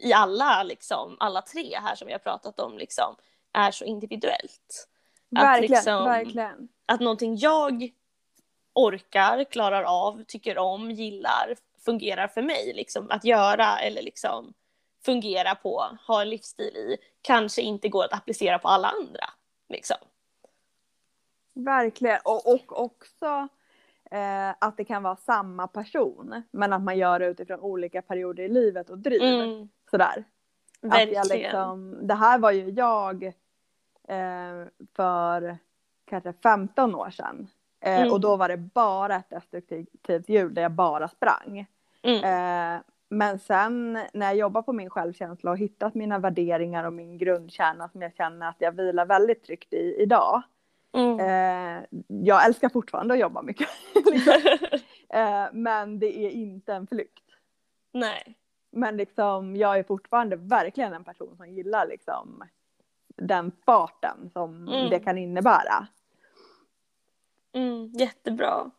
i 0.00 0.12
alla, 0.12 0.62
liksom, 0.62 1.16
alla 1.20 1.42
tre 1.42 1.78
här 1.82 1.94
som 1.94 2.06
vi 2.06 2.12
har 2.12 2.18
pratat 2.18 2.60
om 2.60 2.78
liksom, 2.78 3.16
är 3.52 3.70
så 3.70 3.84
individuellt. 3.84 4.88
att 5.36 5.42
verkligen, 5.42 5.70
liksom- 5.74 6.04
verkligen. 6.04 6.68
Att 6.86 7.00
någonting 7.00 7.36
jag 7.36 7.90
orkar, 8.72 9.44
klarar 9.44 9.82
av, 9.82 10.24
tycker 10.28 10.58
om, 10.58 10.90
gillar, 10.90 11.56
fungerar 11.84 12.28
för 12.28 12.42
mig 12.42 12.72
liksom, 12.74 13.10
att 13.10 13.24
göra 13.24 13.78
eller 13.78 14.02
liksom 14.02 14.54
fungera 15.04 15.54
på, 15.54 15.98
ha 16.06 16.22
en 16.22 16.30
livsstil 16.30 16.76
i, 16.76 16.96
kanske 17.22 17.62
inte 17.62 17.88
går 17.88 18.04
att 18.04 18.12
applicera 18.12 18.58
på 18.58 18.68
alla 18.68 18.88
andra. 18.88 19.24
Liksom. 19.68 19.96
Verkligen. 21.54 22.18
Och, 22.24 22.54
och 22.54 22.80
också 22.84 23.48
eh, 24.10 24.50
att 24.58 24.76
det 24.76 24.84
kan 24.84 25.02
vara 25.02 25.16
samma 25.16 25.66
person 25.66 26.42
men 26.50 26.72
att 26.72 26.82
man 26.82 26.98
gör 26.98 27.18
det 27.18 27.26
utifrån 27.26 27.60
olika 27.60 28.02
perioder 28.02 28.42
i 28.42 28.48
livet 28.48 28.90
och 28.90 28.98
driv. 28.98 29.22
Mm, 29.22 29.68
Sådär. 29.90 30.24
Att 30.82 30.90
verkligen. 30.90 31.14
jag 31.14 31.38
liksom, 31.38 32.06
det 32.06 32.14
här 32.14 32.38
var 32.38 32.50
ju 32.50 32.70
jag 32.70 33.24
eh, 34.08 34.66
för 34.96 35.58
kanske 36.04 36.32
15 36.32 36.94
år 36.94 37.10
sedan. 37.10 37.48
Eh, 37.80 38.00
Mm. 38.00 38.12
Och 38.12 38.20
då 38.20 38.36
var 38.36 38.48
det 38.48 38.56
bara 38.56 39.16
ett 39.16 39.30
destruktivt 39.30 40.28
hjul 40.28 40.54
där 40.54 40.62
jag 40.62 40.72
bara 40.72 41.08
sprang. 41.08 41.66
Mm, 42.02 42.24
Eh, 42.76 42.80
men 43.10 43.38
sen 43.38 43.92
när 43.92 44.26
jag 44.26 44.36
jobbar 44.36 44.62
på 44.62 44.72
min 44.72 44.90
självkänsla 44.90 45.50
och 45.50 45.58
hittat 45.58 45.94
mina 45.94 46.18
värderingar 46.18 46.84
och 46.84 46.92
min 46.92 47.18
grundkärna 47.18 47.88
som 47.88 48.02
jag 48.02 48.14
känner 48.14 48.48
att 48.48 48.56
jag 48.58 48.72
vilar 48.72 49.06
väldigt 49.06 49.44
tryggt 49.44 49.72
i 49.72 49.94
idag. 49.98 50.42
mm. 50.96 51.20
Eh, 51.20 51.84
jag 52.08 52.46
älskar 52.46 52.68
fortfarande 52.68 53.14
att 53.14 53.20
jobba 53.20 53.42
mycket. 53.42 53.68
eh, 55.08 55.46
men 55.52 55.98
det 55.98 56.18
är 56.26 56.30
inte 56.30 56.74
en 56.74 56.86
flykt. 56.86 57.24
Nej. 57.92 58.36
Men 58.70 58.96
liksom, 58.96 59.56
jag 59.56 59.78
är 59.78 59.82
fortfarande 59.82 60.36
verkligen 60.36 60.92
en 60.92 61.04
person 61.04 61.36
som 61.36 61.48
gillar 61.48 61.86
liksom, 61.86 62.42
den 63.16 63.52
farten 63.66 64.30
som 64.32 64.68
Mm. 64.68 64.90
det 64.90 64.98
kan 64.98 65.18
innebära. 65.18 65.86
Mm, 67.58 67.92
jättebra. 67.94 68.70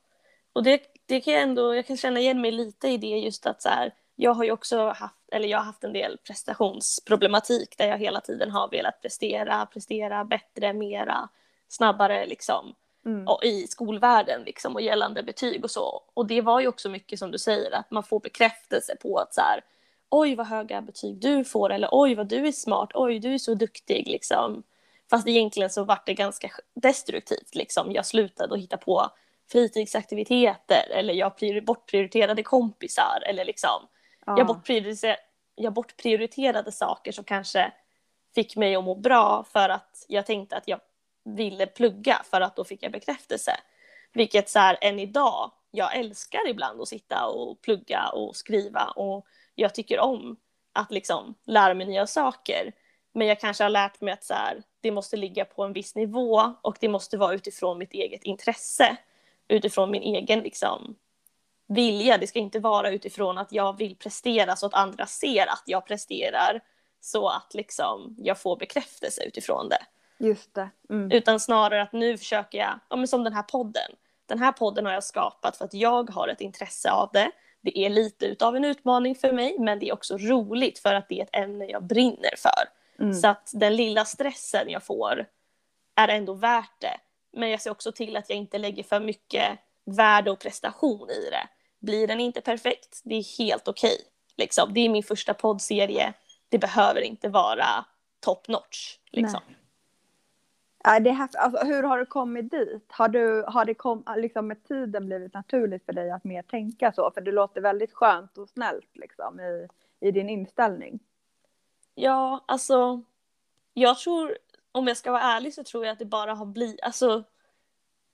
Och 0.54 0.64
det, 0.64 0.82
det 1.06 1.22
kan 1.22 1.34
jag 1.34 1.44
ändå, 1.44 1.76
jag 1.76 1.86
kan 1.88 1.98
känna 1.98 2.20
igen 2.20 2.42
mig 2.42 2.52
lite 2.52 2.88
i 2.88 2.98
det 2.98 3.08
just 3.08 3.46
att 3.46 3.62
så 3.62 3.70
här, 3.70 3.94
jag 4.16 4.34
har 4.34 4.44
ju 4.44 4.52
också 4.52 4.88
haft, 4.88 5.16
eller 5.32 5.48
jag 5.48 5.58
har 5.58 5.66
haft 5.66 5.84
en 5.84 5.94
del 5.94 6.18
prestationsproblematik 6.28 7.78
där 7.78 7.88
jag 7.88 7.98
hela 7.98 8.22
tiden 8.22 8.52
har 8.52 8.70
velat 8.70 9.02
prestera, 9.02 9.66
prestera 9.66 10.26
bättre, 10.26 10.74
mera, 10.74 11.30
snabbare 11.68 12.26
liksom. 12.26 12.76
Mm. 13.06 13.28
Och 13.28 13.44
i 13.44 13.68
skolvärlden 13.68 14.44
liksom 14.46 14.76
och 14.76 14.82
gällande 14.82 15.24
betyg 15.24 15.64
och 15.64 15.72
så. 15.72 16.02
Och 16.14 16.26
det 16.26 16.42
var 16.42 16.60
ju 16.60 16.68
också 16.68 16.90
mycket 16.90 17.20
som 17.20 17.32
du 17.32 17.38
säger 17.38 17.76
att 17.76 17.92
man 17.92 18.04
får 18.04 18.20
bekräftelse 18.20 18.96
på 18.96 19.18
att 19.18 19.34
så 19.34 19.42
här, 19.42 19.64
oj 20.10 20.36
vad 20.36 20.48
höga 20.48 20.82
betyg 20.82 21.16
du 21.22 21.44
får 21.44 21.72
eller 21.72 21.90
oj 21.92 22.16
vad 22.16 22.28
du 22.28 22.48
är 22.48 22.52
smart, 22.52 22.90
oj 22.94 23.20
du 23.20 23.34
är 23.34 23.38
så 23.38 23.54
duktig 23.54 24.08
liksom. 24.08 24.64
Fast 25.10 25.28
egentligen 25.28 25.70
så 25.70 25.84
vart 25.84 26.06
det 26.06 26.14
ganska 26.14 26.52
destruktivt 26.74 27.56
liksom. 27.56 27.92
Jag 27.92 28.06
slutade 28.06 28.54
att 28.54 28.60
hitta 28.60 28.78
på 28.78 29.10
fritidsaktiviteter 29.52 30.90
eller 30.92 31.14
jag 31.14 31.38
prior- 31.38 31.62
bortprioriterade 31.62 32.44
kompisar 32.44 33.24
eller 33.26 33.46
liksom 33.46 33.88
Ja. 34.26 34.38
jag, 34.38 34.48
bortprioriterade, 34.48 35.20
jag 35.56 35.74
bortprioriterade 35.74 36.72
saker 36.72 37.12
som 37.12 37.24
kanske 37.24 37.72
fick 38.36 38.56
mig 38.56 38.76
att 38.76 38.84
må 38.84 38.96
bra 38.96 39.44
för 39.44 39.70
att 39.70 40.06
jag 40.08 40.26
tänkte 40.26 40.58
att 40.58 40.68
jag 40.68 40.80
ville 41.24 41.66
plugga 41.66 42.22
för 42.30 42.42
att 42.42 42.56
då 42.56 42.64
fick 42.64 42.84
jag 42.84 42.92
bekräftelse. 42.92 43.52
Vilket 44.14 44.50
så 44.50 44.60
här, 44.60 44.78
än 44.82 45.00
idag, 45.00 45.52
jag 45.72 45.96
älskar 45.96 46.48
ibland 46.48 46.82
att 46.82 46.88
sitta 46.88 47.26
och 47.28 47.62
plugga 47.62 48.10
och 48.10 48.36
skriva 48.36 48.86
och 48.96 49.26
jag 49.56 49.76
tycker 49.76 50.00
om 50.00 50.38
att 50.74 50.92
liksom 50.92 51.36
lära 51.46 51.74
mig 51.74 51.88
nya 51.88 52.08
saker. 52.08 52.72
Men 53.20 53.28
jag 53.28 53.40
kanske 53.40 53.64
har 53.64 53.70
lärt 53.70 54.02
mig 54.02 54.14
att 54.14 54.24
så 54.24 54.34
här, 54.34 54.64
det 54.82 54.92
måste 54.92 55.18
ligga 55.18 55.46
på 55.46 55.64
en 55.64 55.74
viss 55.74 55.96
nivå 55.96 56.56
och 56.62 56.78
det 56.80 56.88
måste 56.88 57.18
vara 57.18 57.34
utifrån 57.34 57.78
mitt 57.78 57.94
eget 57.94 58.24
intresse. 58.24 58.98
Utifrån 59.48 59.92
min 59.92 60.02
egen 60.02 60.40
liksom, 60.40 60.96
vilja. 61.68 62.18
Det 62.18 62.28
ska 62.28 62.40
inte 62.40 62.60
vara 62.60 62.90
utifrån 62.90 63.38
att 63.38 63.52
jag 63.52 63.78
vill 63.78 63.96
prestera 63.96 64.56
så 64.56 64.66
att 64.66 64.74
andra 64.74 65.06
ser 65.06 65.48
att 65.48 65.64
jag 65.66 65.86
presterar 65.86 66.62
så 67.00 67.28
att 67.28 67.54
liksom, 67.54 68.16
jag 68.18 68.42
får 68.42 68.58
bekräftelse 68.58 69.24
utifrån 69.24 69.70
det. 69.70 69.86
Just 70.26 70.54
det. 70.54 70.70
Mm. 70.90 71.12
Utan 71.12 71.40
snarare 71.40 71.82
att 71.82 71.94
nu 71.94 72.18
försöker 72.18 72.58
jag, 72.58 72.80
ja, 72.90 72.96
men 72.96 73.08
som 73.08 73.24
den 73.24 73.34
här 73.34 73.44
podden. 73.44 73.92
Den 74.26 74.40
här 74.40 74.52
podden 74.52 74.86
har 74.86 74.94
jag 74.94 75.04
skapat 75.04 75.58
för 75.58 75.66
att 75.66 75.74
jag 75.74 76.10
har 76.10 76.28
ett 76.28 76.42
intresse 76.42 76.92
av 76.92 77.10
det. 77.14 77.32
Det 77.62 77.78
är 77.80 77.90
lite 77.90 78.26
utav 78.26 78.56
en 78.56 78.66
utmaning 78.66 79.16
för 79.16 79.32
mig 79.32 79.60
men 79.60 79.80
det 79.80 79.90
är 79.90 79.94
också 79.94 80.18
roligt 80.18 80.80
för 80.80 80.94
att 80.94 81.10
det 81.10 81.20
är 81.20 81.24
ett 81.24 81.36
ämne 81.36 81.66
jag 81.66 81.84
brinner 81.84 82.36
för. 82.38 82.79
Mm. 83.00 83.14
Så 83.14 83.28
att 83.28 83.52
den 83.54 83.76
lilla 83.76 84.06
stressen 84.06 84.70
jag 84.70 84.84
får 84.84 85.26
är 85.96 86.08
ändå 86.08 86.34
värt 86.34 86.82
det. 86.82 86.98
Men 87.32 87.50
jag 87.50 87.62
ser 87.62 87.72
också 87.72 87.92
till 87.92 88.18
att 88.18 88.30
jag 88.30 88.38
inte 88.38 88.58
lägger 88.58 88.84
för 88.84 89.00
mycket 89.00 89.60
värde 89.86 90.32
och 90.32 90.40
prestation 90.40 91.10
i 91.10 91.30
det. 91.30 91.48
Blir 91.80 92.08
den 92.08 92.20
inte 92.20 92.42
perfekt, 92.42 93.02
det 93.04 93.16
är 93.16 93.38
helt 93.38 93.68
okej. 93.68 93.98
Liksom. 94.38 94.74
Det 94.74 94.80
är 94.80 94.90
min 94.90 95.04
första 95.04 95.34
poddserie. 95.34 96.14
Det 96.50 96.60
behöver 96.60 97.02
inte 97.02 97.30
vara 97.30 97.86
top 98.20 98.48
notch. 98.48 98.98
Liksom. 99.12 99.42
Ja, 100.84 101.00
det 101.00 101.10
är 101.10 101.14
häftigt. 101.14 101.40
Alltså, 101.40 101.66
hur 101.66 101.84
har 101.84 102.00
du 102.00 102.06
kommit 102.06 102.52
dit? 102.52 102.86
Har, 102.88 103.08
du, 103.08 103.44
har 103.48 103.66
det 103.66 103.74
kom, 103.74 104.04
liksom 104.18 104.48
med 104.48 104.64
tiden 104.64 105.06
blivit 105.06 105.34
naturligt 105.34 105.86
för 105.86 105.94
dig 105.94 106.12
att 106.12 106.24
mer 106.24 106.42
tänka 106.42 106.92
så? 106.92 107.12
För 107.12 107.22
det 107.22 107.32
låter 107.32 107.62
väldigt 107.62 107.94
skönt 107.94 108.38
och 108.38 108.50
snällt 108.50 108.90
liksom, 108.94 109.40
i, 109.40 109.68
i 110.00 110.12
din 110.12 110.30
inställning. 110.30 111.00
Ja, 112.02 112.44
alltså. 112.46 113.02
Jag 113.74 114.00
tror, 114.00 114.38
om 114.72 114.88
jag 114.88 114.98
ska 114.98 115.12
vara 115.12 115.22
ärlig 115.22 115.54
så 115.54 115.64
tror 115.64 115.86
jag 115.86 115.94
att 115.94 116.00
det 116.00 116.06
bara 116.06 116.34
har 116.34 116.46
blivit, 116.46 116.82
alltså. 116.82 117.24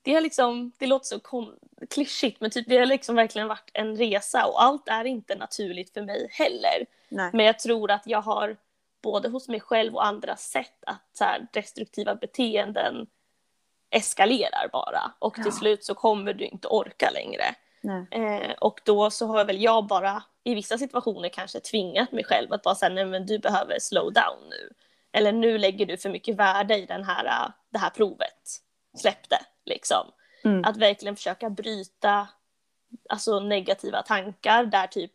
Det 0.02 0.14
har 0.14 0.22
liksom, 0.22 0.72
det 0.78 0.88
låter 0.88 1.06
så 1.06 1.20
kom, 1.20 1.56
klyschigt 1.90 2.42
men 2.42 2.52
typ 2.52 2.68
det 2.68 2.78
har 2.78 2.86
liksom 2.86 3.16
verkligen 3.16 3.48
varit 3.48 3.70
en 3.74 3.96
resa 3.98 4.46
och 4.46 4.64
allt 4.64 4.88
är 4.90 5.06
inte 5.06 5.36
naturligt 5.36 5.94
för 5.94 6.02
mig 6.02 6.28
heller. 6.32 6.86
Nej. 7.10 7.30
Men 7.34 7.46
jag 7.46 7.60
tror 7.60 7.92
att 7.92 8.08
jag 8.08 8.22
har 8.22 8.58
både 9.02 9.30
hos 9.30 9.48
mig 9.48 9.60
själv 9.60 9.96
och 9.96 10.06
andra 10.06 10.36
sett 10.36 10.84
att 10.86 11.10
så 11.14 11.24
här, 11.24 11.48
destruktiva 11.54 12.16
beteenden 12.16 13.08
eskalerar 13.90 14.70
bara 14.72 15.12
och 15.20 15.36
Ja. 15.38 15.44
till 15.44 15.52
slut 15.52 15.84
så 15.84 15.94
kommer 15.96 16.34
du 16.34 16.46
inte 16.46 16.68
orka 16.68 17.10
längre. 17.14 17.44
Nej. 17.82 18.08
Eh, 18.12 18.52
och 18.62 18.82
då 18.86 19.12
så 19.12 19.28
har 19.28 19.46
väl 19.46 19.62
jag 19.62 19.88
bara 19.88 20.24
i 20.46 20.56
vissa 20.56 20.78
situationer 20.78 21.30
kanske 21.30 21.60
tvingat 21.60 22.12
mig 22.12 22.24
själv 22.24 22.54
att 22.54 22.64
bara 22.64 22.76
säga 22.76 22.90
nej 22.90 23.06
men 23.06 23.26
du 23.26 23.40
behöver 23.40 23.80
slow 23.80 24.14
down 24.14 24.50
nu. 24.50 24.70
Eller 25.12 25.32
nu 25.32 25.58
lägger 25.58 25.86
du 25.86 25.98
för 25.98 26.10
mycket 26.10 26.36
värde 26.36 26.78
i 26.78 26.86
den 26.86 27.04
här, 27.04 27.26
äh, 27.26 27.50
det 27.70 27.80
här 27.80 27.90
provet. 27.90 28.62
Släpp 28.98 29.30
det 29.30 29.46
liksom. 29.66 30.12
Mm. 30.44 30.66
Att 30.66 30.78
verkligen 30.78 31.16
försöka 31.16 31.50
bryta 31.50 32.28
alltså, 33.10 33.40
negativa 33.40 34.02
tankar 34.02 34.66
där 34.66 34.88
typ 34.88 35.12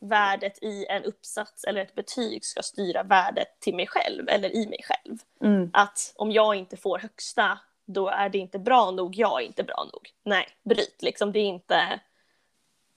värdet 0.00 0.62
i 0.62 0.86
en 0.88 1.04
uppsats 1.04 1.64
eller 1.64 1.80
ett 1.80 1.94
betyg 1.94 2.44
ska 2.44 2.62
styra 2.62 3.02
värdet 3.02 3.60
till 3.60 3.74
mig 3.74 3.86
själv 3.86 4.28
eller 4.28 4.56
i 4.56 4.66
mig 4.66 4.80
själv. 4.84 5.18
Mm. 5.40 5.70
Att 5.72 6.12
om 6.16 6.32
jag 6.32 6.54
inte 6.54 6.76
får 6.76 6.98
högsta 6.98 7.58
då 7.84 8.08
är 8.08 8.28
det 8.28 8.38
inte 8.38 8.58
bra 8.58 8.90
nog, 8.90 9.16
jag 9.16 9.42
är 9.42 9.46
inte 9.46 9.62
bra 9.62 9.88
nog. 9.92 10.10
Nej, 10.24 10.48
bryt 10.62 11.02
liksom, 11.02 11.32
det 11.32 11.38
är 11.38 11.46
inte... 11.46 12.00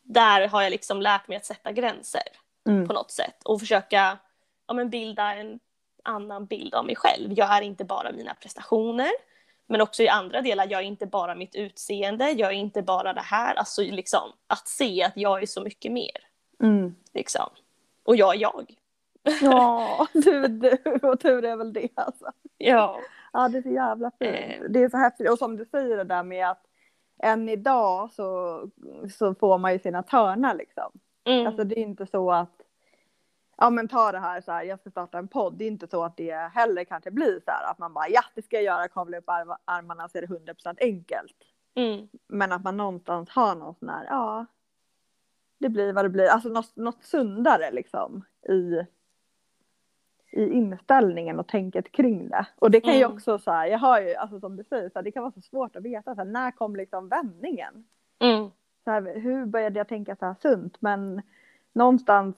Där 0.08 0.48
har 0.48 0.62
jag 0.62 0.70
liksom 0.72 1.02
lärt 1.02 1.28
mig 1.28 1.38
att 1.38 1.46
sätta 1.46 1.72
gränser 1.72 2.22
Mm. 2.68 2.88
på 2.88 2.94
något 2.94 3.12
sätt 3.12 3.44
och 3.44 3.60
försöka 3.60 4.18
ja, 4.68 4.74
men 4.74 4.90
bilda 4.90 5.34
en 5.34 5.60
annan 6.04 6.46
bild 6.46 6.74
av 6.76 6.86
mig 6.86 6.96
själv. 6.96 7.34
Jag 7.34 7.58
är 7.58 7.62
inte 7.62 7.84
bara 7.86 8.12
mina 8.12 8.34
prestationer, 8.34 9.12
men 9.68 9.82
också 9.82 10.04
i 10.04 10.10
andra 10.10 10.42
delar, 10.42 10.68
jag 10.70 10.82
är 10.82 10.86
inte 10.86 11.06
bara 11.06 11.36
mitt 11.36 11.56
utseende, 11.56 12.32
jag 12.32 12.50
är 12.52 12.56
inte 12.56 12.82
bara 12.82 13.14
det 13.14 13.22
här. 13.22 13.56
Alltså 13.56 13.82
liksom 13.82 14.32
att 14.48 14.68
se 14.68 15.04
att 15.04 15.18
jag 15.18 15.42
är 15.42 15.46
så 15.46 15.62
mycket 15.62 15.92
mer. 15.92 16.18
Mm. 16.64 16.96
Liksom. 17.14 17.50
Och 18.04 18.16
jag 18.16 18.36
är 18.36 18.40
jag. 18.40 18.76
Ja, 19.42 20.08
du 20.14 20.44
är 20.44 20.48
du 20.50 21.08
och 21.08 21.20
tur 21.20 21.46
är 21.46 21.56
väl 21.56 21.74
det 21.74 21.90
alltså. 21.96 22.32
Ja. 22.58 23.00
Ja, 23.34 23.48
det 23.50 23.58
är 23.58 23.62
så 23.62 23.70
jävla 23.70 24.12
fint. 24.20 24.36
Eh. 24.36 24.70
Det 24.70 24.84
är 24.84 24.90
så 24.90 24.98
häftigt. 24.98 25.30
Och 25.30 25.38
som 25.38 25.58
du 25.58 25.66
säger 25.66 25.98
det 25.98 26.04
där 26.04 26.24
med 26.24 26.50
att 26.50 26.64
än 27.26 27.50
idag 27.50 28.12
så, 28.12 28.60
så 29.18 29.36
får 29.36 29.58
man 29.58 29.74
ju 29.74 29.80
sina 29.80 30.04
törnar 30.04 30.56
liksom. 30.56 30.92
Mm. 31.24 31.48
Alltså 31.48 31.64
det 31.64 31.80
är 31.80 31.84
inte 31.84 32.06
så 32.06 32.32
att, 32.32 32.62
ja 33.58 33.70
men 33.70 33.88
ta 33.88 34.12
det 34.12 34.20
här 34.20 34.42
så 34.42 34.52
här, 34.52 34.64
jag 34.64 34.80
ska 34.80 34.90
starta 34.90 35.18
en 35.18 35.28
podd. 35.28 35.54
Det 35.58 35.64
är 35.66 35.68
inte 35.68 35.88
så 35.88 36.04
att 36.04 36.18
det 36.18 36.34
heller 36.34 36.84
kanske 36.84 37.12
blir 37.12 37.42
så 37.46 37.52
här 37.52 37.72
att 37.72 37.78
man 37.78 37.94
bara, 37.94 38.10
ja 38.10 38.22
det 38.36 38.42
ska 38.42 38.56
jag 38.56 38.64
göra, 38.64 38.88
kavla 38.88 39.18
upp 39.18 39.30
arm- 39.30 39.58
armarna 39.66 40.10
så 40.10 40.18
är 40.18 40.22
det 40.22 40.28
100% 40.28 40.76
enkelt. 40.80 41.36
Mm. 41.76 42.08
Men 42.28 42.52
att 42.52 42.64
man 42.64 42.78
någonstans 42.78 43.30
har 43.30 43.56
någon 43.56 43.76
sån 43.76 43.90
här, 43.90 44.06
ja, 44.10 44.46
det 45.58 45.70
blir 45.70 45.94
vad 45.94 46.06
det 46.06 46.10
blir. 46.10 46.28
Alltså 46.28 46.50
något, 46.50 46.76
något 46.76 47.04
sundare 47.04 47.72
liksom 47.72 48.26
i, 48.50 48.86
i 50.36 50.50
inställningen 50.54 51.40
och 51.40 51.48
tänket 51.48 51.92
kring 51.92 52.30
det. 52.30 52.46
Och 52.60 52.72
det 52.72 52.82
kan 52.82 52.94
ju 52.94 53.00
Mm. 53.04 53.14
också 53.14 53.40
så 53.40 53.52
här, 53.52 53.66
jag 53.68 53.80
har 53.80 54.02
ju, 54.02 54.16
alltså 54.16 54.40
som 54.40 54.56
du 54.56 54.64
säger, 54.64 54.90
så 54.90 55.00
här, 55.00 55.04
det 55.04 55.12
kan 55.12 55.24
vara 55.24 55.32
så 55.34 55.42
svårt 55.42 55.76
att 55.76 55.84
veta, 55.84 56.16
så 56.16 56.22
här, 56.22 56.26
när 56.26 56.52
kom 56.52 56.76
liksom 56.76 57.10
vändningen? 57.10 57.86
Mm. 58.20 58.52
Så 58.84 58.92
här, 58.92 59.20
hur 59.20 59.46
började 59.46 59.80
jag 59.80 59.88
tänka 59.88 60.16
så 60.16 60.26
här 60.26 60.36
sunt? 60.42 60.82
Men 60.82 61.22
någonstans 61.74 62.36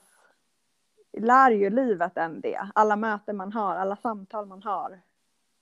lär 1.18 1.50
ju 1.50 1.70
livet 1.70 2.16
en 2.16 2.40
det. 2.40 2.60
Alla 2.74 2.96
möten 2.96 3.36
man 3.36 3.52
har, 3.52 3.76
alla 3.76 3.96
samtal 3.96 4.46
man 4.46 4.62
har. 4.62 5.00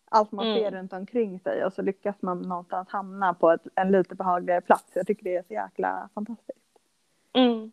Allt 0.09 0.33
man 0.33 0.47
Mm. 0.47 0.59
ser 0.59 0.71
runt 0.71 0.93
omkring 0.93 1.41
sig 1.41 1.65
och 1.65 1.73
så 1.73 1.83
lyckas 1.83 2.23
man 2.23 2.43
någonstans 2.43 2.89
hamna 2.89 3.35
på 3.35 3.51
ett, 3.51 3.67
en 3.75 3.93
lite 3.93 4.15
behagligare 4.15 4.61
plats. 4.61 4.93
Jag 4.95 5.07
tycker 5.07 5.25
det 5.25 5.37
är 5.37 5.43
så 5.43 5.53
jäkla 5.55 6.09
fantastiskt. 6.15 6.79
Mm. 7.33 7.73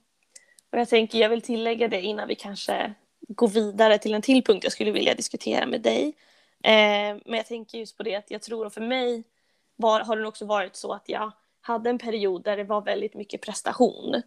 Och 0.71 0.79
jag 0.79 0.89
tänker, 0.89 1.17
jag 1.19 1.29
vill 1.29 1.41
tillägga 1.41 1.87
det 1.87 2.01
innan 2.01 2.27
vi 2.27 2.35
kanske 2.35 2.93
går 3.27 3.47
vidare 3.47 3.97
till 3.97 4.13
en 4.13 4.21
till 4.21 4.43
punkt 4.43 4.63
jag 4.63 4.73
skulle 4.73 4.91
vilja 4.91 5.15
diskutera 5.15 5.65
med 5.65 5.81
dig. 5.81 6.13
Eh, 6.63 7.17
men 7.25 7.33
jag 7.37 7.45
tänker 7.45 7.77
just 7.77 7.97
på 7.97 8.03
det 8.03 8.15
att 8.15 8.31
jag 8.31 8.41
tror 8.41 8.65
att 8.65 8.73
för 8.73 8.81
mig 8.81 9.23
var, 9.75 9.99
har 9.99 10.17
det 10.17 10.27
också 10.27 10.45
varit 10.45 10.75
så 10.75 10.93
att 10.93 11.09
jag 11.09 11.31
hade 11.61 11.89
en 11.89 11.99
period 11.99 12.43
där 12.43 12.57
det 12.57 12.63
var 12.63 12.81
väldigt 12.81 13.13
mycket 13.13 13.41
prestation. 13.41 14.21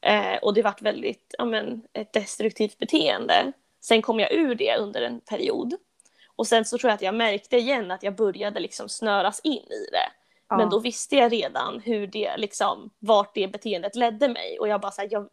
Eh, 0.00 0.36
och 0.42 0.54
det 0.54 0.62
var 0.62 0.74
väldigt, 0.80 1.34
ja 1.38 1.44
men, 1.44 1.82
ett 1.92 2.12
destruktivt 2.12 2.78
beteende. 2.78 3.52
Sen 3.80 4.02
kom 4.02 4.20
jag 4.20 4.32
ur 4.32 4.54
det 4.54 4.76
under 4.76 5.02
en 5.02 5.20
period. 5.20 5.74
Och 6.36 6.46
sen 6.46 6.64
så 6.64 6.78
tror 6.78 6.88
jag 6.88 6.94
att 6.94 7.02
jag 7.02 7.14
märkte 7.14 7.56
igen 7.56 7.90
att 7.90 8.02
jag 8.02 8.14
började 8.14 8.60
liksom 8.60 8.88
snöras 8.88 9.40
in 9.40 9.52
i 9.52 9.86
det. 9.92 10.10
Ja. 10.48 10.56
Men 10.56 10.70
då 10.70 10.78
visste 10.78 11.16
jag 11.16 11.32
redan 11.32 11.80
hur 11.80 12.06
det 12.06 12.36
liksom, 12.36 12.90
vart 12.98 13.34
det 13.34 13.48
beteendet 13.48 13.96
ledde 13.96 14.28
mig. 14.28 14.58
Och 14.58 14.68
jag 14.68 14.80
bara 14.80 14.92
så 14.92 15.00
här, 15.00 15.08
jag, 15.12 15.28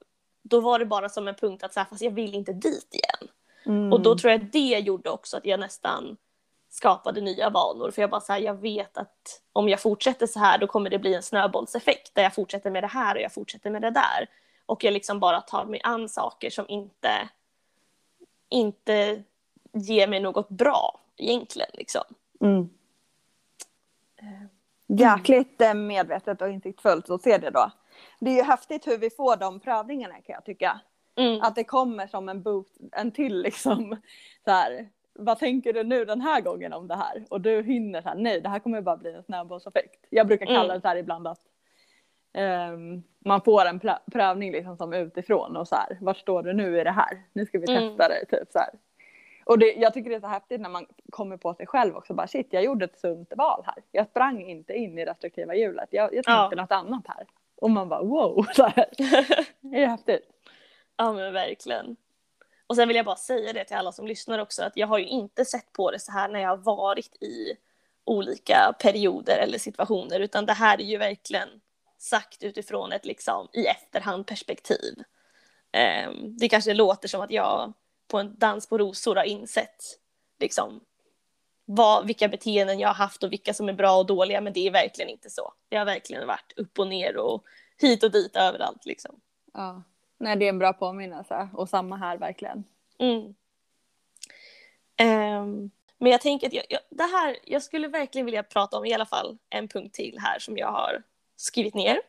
då 0.50 0.60
var 0.60 0.80
det 0.80 0.86
bara 0.86 1.10
som 1.10 1.28
en 1.28 1.36
punkt 1.36 1.64
att 1.64 1.74
så 1.74 1.80
här, 1.80 1.88
fast 1.88 2.02
jag 2.02 2.12
vill 2.12 2.36
inte 2.36 2.54
dit 2.54 2.90
igen. 2.94 3.32
Mm. 3.66 3.94
Och 3.94 4.02
då 4.02 4.18
tror 4.18 4.32
jag 4.32 4.44
att 4.44 4.52
det 4.52 4.80
gjorde 4.80 5.10
också 5.10 5.38
att 5.38 5.46
jag 5.46 5.60
nästan 5.60 6.18
skapade 6.70 7.22
nya 7.22 7.50
vanor. 7.50 7.92
För 7.92 8.02
jag 8.02 8.10
bara 8.10 8.22
så 8.22 8.34
här, 8.34 8.40
jag 8.40 8.54
vet 8.54 8.98
att 8.98 9.42
om 9.54 9.70
jag 9.70 9.82
fortsätter 9.82 10.28
så 10.28 10.40
här 10.40 10.58
då 10.58 10.68
kommer 10.68 10.90
det 10.90 11.00
bli 11.00 11.14
en 11.14 11.24
snöbollseffekt 11.24 12.16
där 12.16 12.24
jag 12.24 12.36
fortsätter 12.36 12.72
med 12.72 12.84
det 12.84 12.88
här 12.88 13.16
och 13.16 13.22
jag 13.22 13.34
fortsätter 13.34 13.70
med 13.70 13.82
det 13.82 13.92
där. 13.92 14.30
Och 14.66 14.84
jag 14.84 14.94
liksom 14.94 15.20
bara 15.20 15.42
tar 15.42 15.66
mig 15.66 15.82
an 15.84 16.10
saker 16.10 16.50
som 16.50 16.66
inte, 16.68 17.30
inte 18.50 19.24
ger 19.74 20.08
mig 20.08 20.20
något 20.20 20.50
bra 20.50 21.00
egentligen. 21.18 21.70
Liksom. 21.74 22.04
Mm. 22.42 22.70
jäkligt 24.88 25.62
eh, 25.62 25.74
medvetet 25.74 26.42
och 26.42 26.50
insiktsfullt 26.50 27.10
att 27.10 27.22
se 27.22 27.38
det 27.38 27.50
då. 27.50 27.72
Det 28.20 28.30
är 28.32 28.36
ju 28.36 28.42
häftigt 28.44 28.88
hur 28.88 28.98
vi 28.98 29.10
får 29.10 29.36
de 29.36 29.60
prövningarna 29.60 30.14
kan 30.14 30.34
jag 30.34 30.46
tycka. 30.46 30.80
Mm. 31.16 31.42
Att 31.42 31.56
det 31.56 31.64
kommer 31.64 32.08
som 32.08 32.30
en 32.30 32.42
boost, 32.42 32.78
en 32.92 33.12
till 33.12 33.42
liksom 33.42 33.96
så 34.44 34.52
här. 34.52 34.90
Vad 35.20 35.40
tänker 35.40 35.74
du 35.74 35.84
nu 35.84 36.06
den 36.06 36.22
här 36.22 36.42
gången 36.42 36.74
om 36.74 36.88
det 36.88 36.96
här? 36.96 37.26
Och 37.30 37.42
du 37.42 37.64
hinner 37.64 38.02
så 38.02 38.10
här, 38.10 38.16
nej 38.16 38.42
det 38.42 38.50
här 38.50 38.60
kommer 38.60 38.82
bara 38.82 38.98
bli 38.98 39.14
en 39.14 39.24
snöbollseffekt. 39.24 40.06
Jag 40.10 40.28
brukar 40.28 40.46
kalla 40.46 40.64
Mm. 40.64 40.76
det 40.76 40.82
så 40.82 40.88
här 40.88 40.96
ibland 40.96 41.28
att 41.28 41.40
ehm, 42.34 43.04
man 43.20 43.42
får 43.42 43.66
en 43.66 43.80
prövning 44.12 44.52
liksom 44.52 44.78
som 44.78 44.94
utifrån 44.94 45.58
och 45.58 45.68
så 45.68 45.76
här, 45.76 45.98
var 46.02 46.14
står 46.14 46.44
du 46.44 46.54
nu 46.54 46.80
i 46.82 46.84
det 46.84 46.92
här? 46.92 47.22
Nu 47.34 47.46
ska 47.46 47.60
vi 47.60 47.72
Mm. 47.72 47.90
testa 47.90 48.08
dig 48.10 48.26
typ 48.30 48.52
så 48.52 48.60
här. 48.60 48.70
Och 49.46 49.60
det, 49.60 49.74
jag 49.74 49.94
tycker 49.94 50.10
det 50.10 50.16
är 50.16 50.20
så 50.20 50.28
häftigt 50.28 50.62
när 50.62 50.70
man 50.70 50.86
kommer 51.10 51.38
på 51.38 51.54
sig 51.54 51.68
själv 51.68 51.96
också 51.96 52.14
bara 52.14 52.28
shit 52.28 52.48
jag 52.50 52.64
gjorde 52.64 52.86
ett 52.86 53.00
sunt 53.00 53.34
val 53.38 53.64
här. 53.66 53.76
Jag 53.92 54.08
sprang 54.08 54.42
inte 54.50 54.74
in 54.74 54.98
i 55.00 55.06
restriktiva 55.06 55.56
hjulet. 55.56 55.90
Jag, 55.92 56.04
jag 56.04 56.12
tänkte 56.26 56.32
Ja. 56.32 56.62
något 56.62 56.72
annat 56.72 57.04
här. 57.08 57.26
Och 57.62 57.72
man 57.72 57.90
bara 57.90 58.04
wow. 58.04 58.46
Så 58.56 58.64
här. 58.64 58.90
Det 59.62 59.84
är 59.84 59.88
häftigt. 59.88 60.30
Ja 60.98 61.14
men 61.14 61.34
verkligen. 61.34 61.96
Och 62.68 62.76
sen 62.76 62.88
vill 62.88 62.98
jag 62.98 63.06
bara 63.06 63.16
säga 63.16 63.54
det 63.54 63.66
till 63.66 63.76
alla 63.76 63.92
som 63.92 64.08
lyssnar 64.08 64.40
också 64.40 64.64
att 64.64 64.78
jag 64.78 64.88
har 64.88 64.98
ju 64.98 65.08
inte 65.08 65.46
sett 65.46 65.74
på 65.74 65.92
det 65.92 66.00
så 66.00 66.12
här 66.12 66.30
när 66.30 66.40
jag 66.40 66.50
har 66.50 66.58
varit 66.58 67.24
i 67.24 67.58
olika 68.06 68.76
perioder 68.80 69.38
eller 69.38 69.58
situationer 69.58 70.20
utan 70.20 70.46
det 70.46 70.54
här 70.54 70.82
är 70.82 70.86
ju 70.86 70.98
verkligen 70.98 71.50
sagt 71.98 72.44
utifrån 72.44 72.92
ett 72.92 73.06
liksom 73.06 73.48
i 73.54 73.66
efterhand 73.66 74.28
perspektiv. 74.28 75.04
Ehm, 75.72 76.38
det 76.38 76.50
kanske 76.50 76.74
låter 76.74 77.08
som 77.08 77.22
att 77.22 77.32
jag 77.32 77.74
på 78.08 78.18
en 78.18 78.36
dans 78.38 78.68
på 78.68 78.78
rosor 78.78 79.16
har 79.16 79.24
insett 79.24 79.84
liksom 80.40 80.82
vad, 81.70 82.08
vilka 82.08 82.28
beteenden 82.28 82.80
jag 82.80 82.90
har 82.90 82.96
haft 82.96 83.24
och 83.24 83.32
vilka 83.32 83.54
som 83.54 83.70
är 83.70 83.74
bra 83.74 83.98
och 83.98 84.06
dåliga 84.06 84.42
men 84.42 84.54
det 84.54 84.68
är 84.68 84.72
verkligen 84.72 85.10
inte 85.10 85.30
så. 85.30 85.54
Det 85.70 85.78
har 85.78 85.86
verkligen 85.86 86.28
varit 86.28 86.54
upp 86.56 86.80
och 86.80 86.88
ner 86.88 87.18
och 87.18 87.44
hit 87.78 88.04
och 88.04 88.12
dit 88.12 88.36
överallt 88.36 88.86
liksom. 88.86 89.20
Ja. 89.54 89.84
Nej 90.18 90.36
det 90.36 90.46
är 90.46 90.50
en 90.50 90.60
bra 90.60 90.74
påminnelse 90.74 91.50
och 91.54 91.70
samma 91.70 91.98
här 91.98 92.18
verkligen. 92.18 92.64
Mm. 93.00 93.36
Ehm, 94.98 95.72
men 95.98 96.12
jag 96.12 96.22
tänker 96.22 96.48
att 96.48 96.54
jag, 96.54 96.66
jag, 96.70 96.80
det 96.90 97.04
här, 97.04 97.38
jag 97.44 97.64
skulle 97.64 97.88
verkligen 97.88 98.26
vilja 98.26 98.44
prata 98.44 98.78
om 98.78 98.86
i 98.86 98.94
alla 98.94 99.06
fall 99.06 99.38
en 99.50 99.68
punkt 99.68 99.96
till 99.96 100.18
här 100.20 100.40
som 100.40 100.58
jag 100.58 100.72
har 100.72 101.04
skrivit 101.36 101.74
ner. 101.74 102.02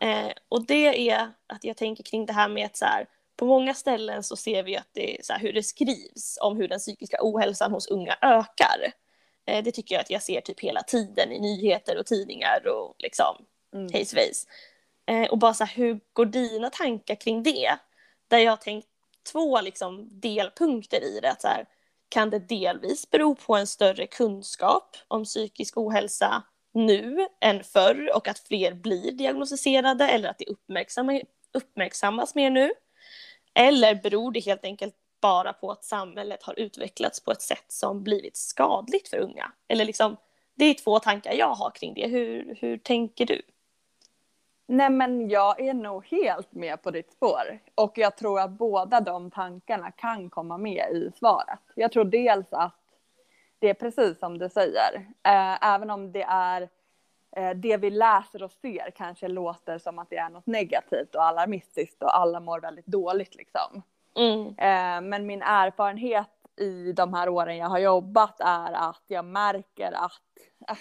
Eh, 0.00 0.32
och 0.48 0.66
det 0.66 1.10
är 1.10 1.30
att 1.46 1.64
jag 1.64 1.76
tänker 1.76 2.04
kring 2.04 2.26
det 2.26 2.32
här 2.32 2.48
med 2.48 2.66
att 2.66 2.76
så 2.76 2.84
här, 2.84 3.06
på 3.36 3.46
många 3.46 3.74
ställen 3.74 4.22
så 4.22 4.36
ser 4.36 4.62
vi 4.62 4.76
att 4.76 4.88
det 4.92 5.16
så 5.26 5.32
här, 5.32 5.40
hur 5.40 5.52
det 5.52 5.62
skrivs 5.62 6.38
om 6.40 6.56
hur 6.56 6.68
den 6.68 6.78
psykiska 6.78 7.16
ohälsan 7.20 7.72
hos 7.72 7.86
unga 7.86 8.16
ökar. 8.22 8.92
Eh, 9.46 9.64
det 9.64 9.72
tycker 9.72 9.94
jag 9.94 10.02
att 10.02 10.10
jag 10.10 10.22
ser 10.22 10.40
typ 10.40 10.60
hela 10.60 10.82
tiden 10.82 11.32
i 11.32 11.40
nyheter 11.40 11.98
och 11.98 12.06
tidningar 12.06 12.66
och 12.66 12.94
liksom 12.98 13.46
Mm. 13.74 13.88
hej. 13.92 14.32
Eh, 15.06 15.30
och 15.30 15.38
bara 15.38 15.54
så 15.54 15.64
här, 15.64 15.76
hur 15.76 16.00
går 16.12 16.26
dina 16.26 16.70
tankar 16.70 17.14
kring 17.14 17.42
det? 17.42 17.78
Där 18.28 18.38
jag 18.38 18.52
har 18.52 18.56
tänkt 18.56 18.88
två 19.32 19.60
liksom 19.60 20.20
delpunkter 20.20 21.04
i 21.04 21.20
det. 21.22 21.30
Att 21.30 21.42
så 21.42 21.48
här, 21.48 21.66
kan 22.08 22.30
det 22.30 22.38
delvis 22.38 23.10
bero 23.10 23.34
på 23.34 23.56
en 23.56 23.66
större 23.66 24.06
kunskap 24.06 24.96
om 25.08 25.24
psykisk 25.24 25.76
ohälsa 25.76 26.42
nu 26.72 27.28
än 27.40 27.64
förr 27.64 28.10
och 28.16 28.28
att 28.28 28.38
fler 28.38 28.74
blir 28.74 29.12
diagnostiserade 29.12 30.08
eller 30.08 30.28
att 30.28 30.38
det 30.38 30.46
uppmärksamma, 30.46 31.20
uppmärksammas 31.52 32.34
mer 32.34 32.50
nu? 32.50 32.72
Eller 33.58 33.94
beror 33.94 34.32
det 34.32 34.40
helt 34.40 34.64
enkelt 34.64 34.94
bara 35.20 35.52
på 35.52 35.70
att 35.70 35.84
samhället 35.84 36.42
har 36.42 36.58
utvecklats 36.58 37.20
på 37.20 37.32
ett 37.32 37.42
sätt 37.42 37.64
som 37.68 38.02
blivit 38.02 38.36
skadligt 38.36 39.08
för 39.08 39.18
unga? 39.18 39.52
Eller 39.68 39.84
liksom, 39.84 40.16
det 40.54 40.64
är 40.64 40.74
två 40.74 40.98
tankar 40.98 41.32
jag 41.32 41.54
har 41.54 41.70
kring 41.70 41.94
det. 41.94 42.06
Hur, 42.06 42.56
hur 42.60 42.78
tänker 42.78 43.26
du? 43.26 43.42
Nej 44.68 44.90
men 44.90 45.28
jag 45.28 45.60
är 45.60 45.74
nog 45.74 46.06
helt 46.06 46.52
med 46.52 46.82
på 46.82 46.90
ditt 46.90 47.12
spår. 47.12 47.58
Och 47.74 47.98
jag 47.98 48.16
tror 48.16 48.40
att 48.40 48.50
båda 48.50 49.00
de 49.00 49.30
tankarna 49.30 49.90
kan 49.90 50.30
komma 50.30 50.58
med 50.58 50.90
i 50.92 51.10
svaret. 51.18 51.60
Jag 51.74 51.92
tror 51.92 52.04
dels 52.04 52.52
att 52.52 52.76
det 53.58 53.70
är 53.70 53.74
precis 53.74 54.18
som 54.18 54.38
du 54.38 54.48
säger. 54.48 54.94
Eh, 55.22 55.74
även 55.74 55.90
om 55.90 56.12
det 56.12 56.22
är 56.22 56.68
det 57.54 57.76
vi 57.76 57.90
läser 57.90 58.42
och 58.42 58.52
ser 58.52 58.90
kanske 58.90 59.28
låter 59.28 59.78
som 59.78 59.98
att 59.98 60.10
det 60.10 60.16
är 60.16 60.30
något 60.30 60.46
negativt 60.46 61.14
och 61.14 61.24
alarmistiskt 61.24 62.02
och 62.02 62.16
alla 62.16 62.40
mår 62.40 62.60
väldigt 62.60 62.86
dåligt 62.86 63.34
liksom. 63.34 63.82
Mm, 64.16 64.46
Eh, 64.46 65.00
men 65.00 65.26
min 65.26 65.42
erfarenhet 65.42 66.30
i 66.56 66.92
de 66.92 67.14
här 67.14 67.28
åren 67.28 67.56
jag 67.56 67.68
har 67.68 67.78
jobbat 67.78 68.40
är 68.40 68.72
att 68.72 69.02
jag 69.06 69.24
märker 69.24 69.92
att 69.92 70.22
eh, 70.68 70.76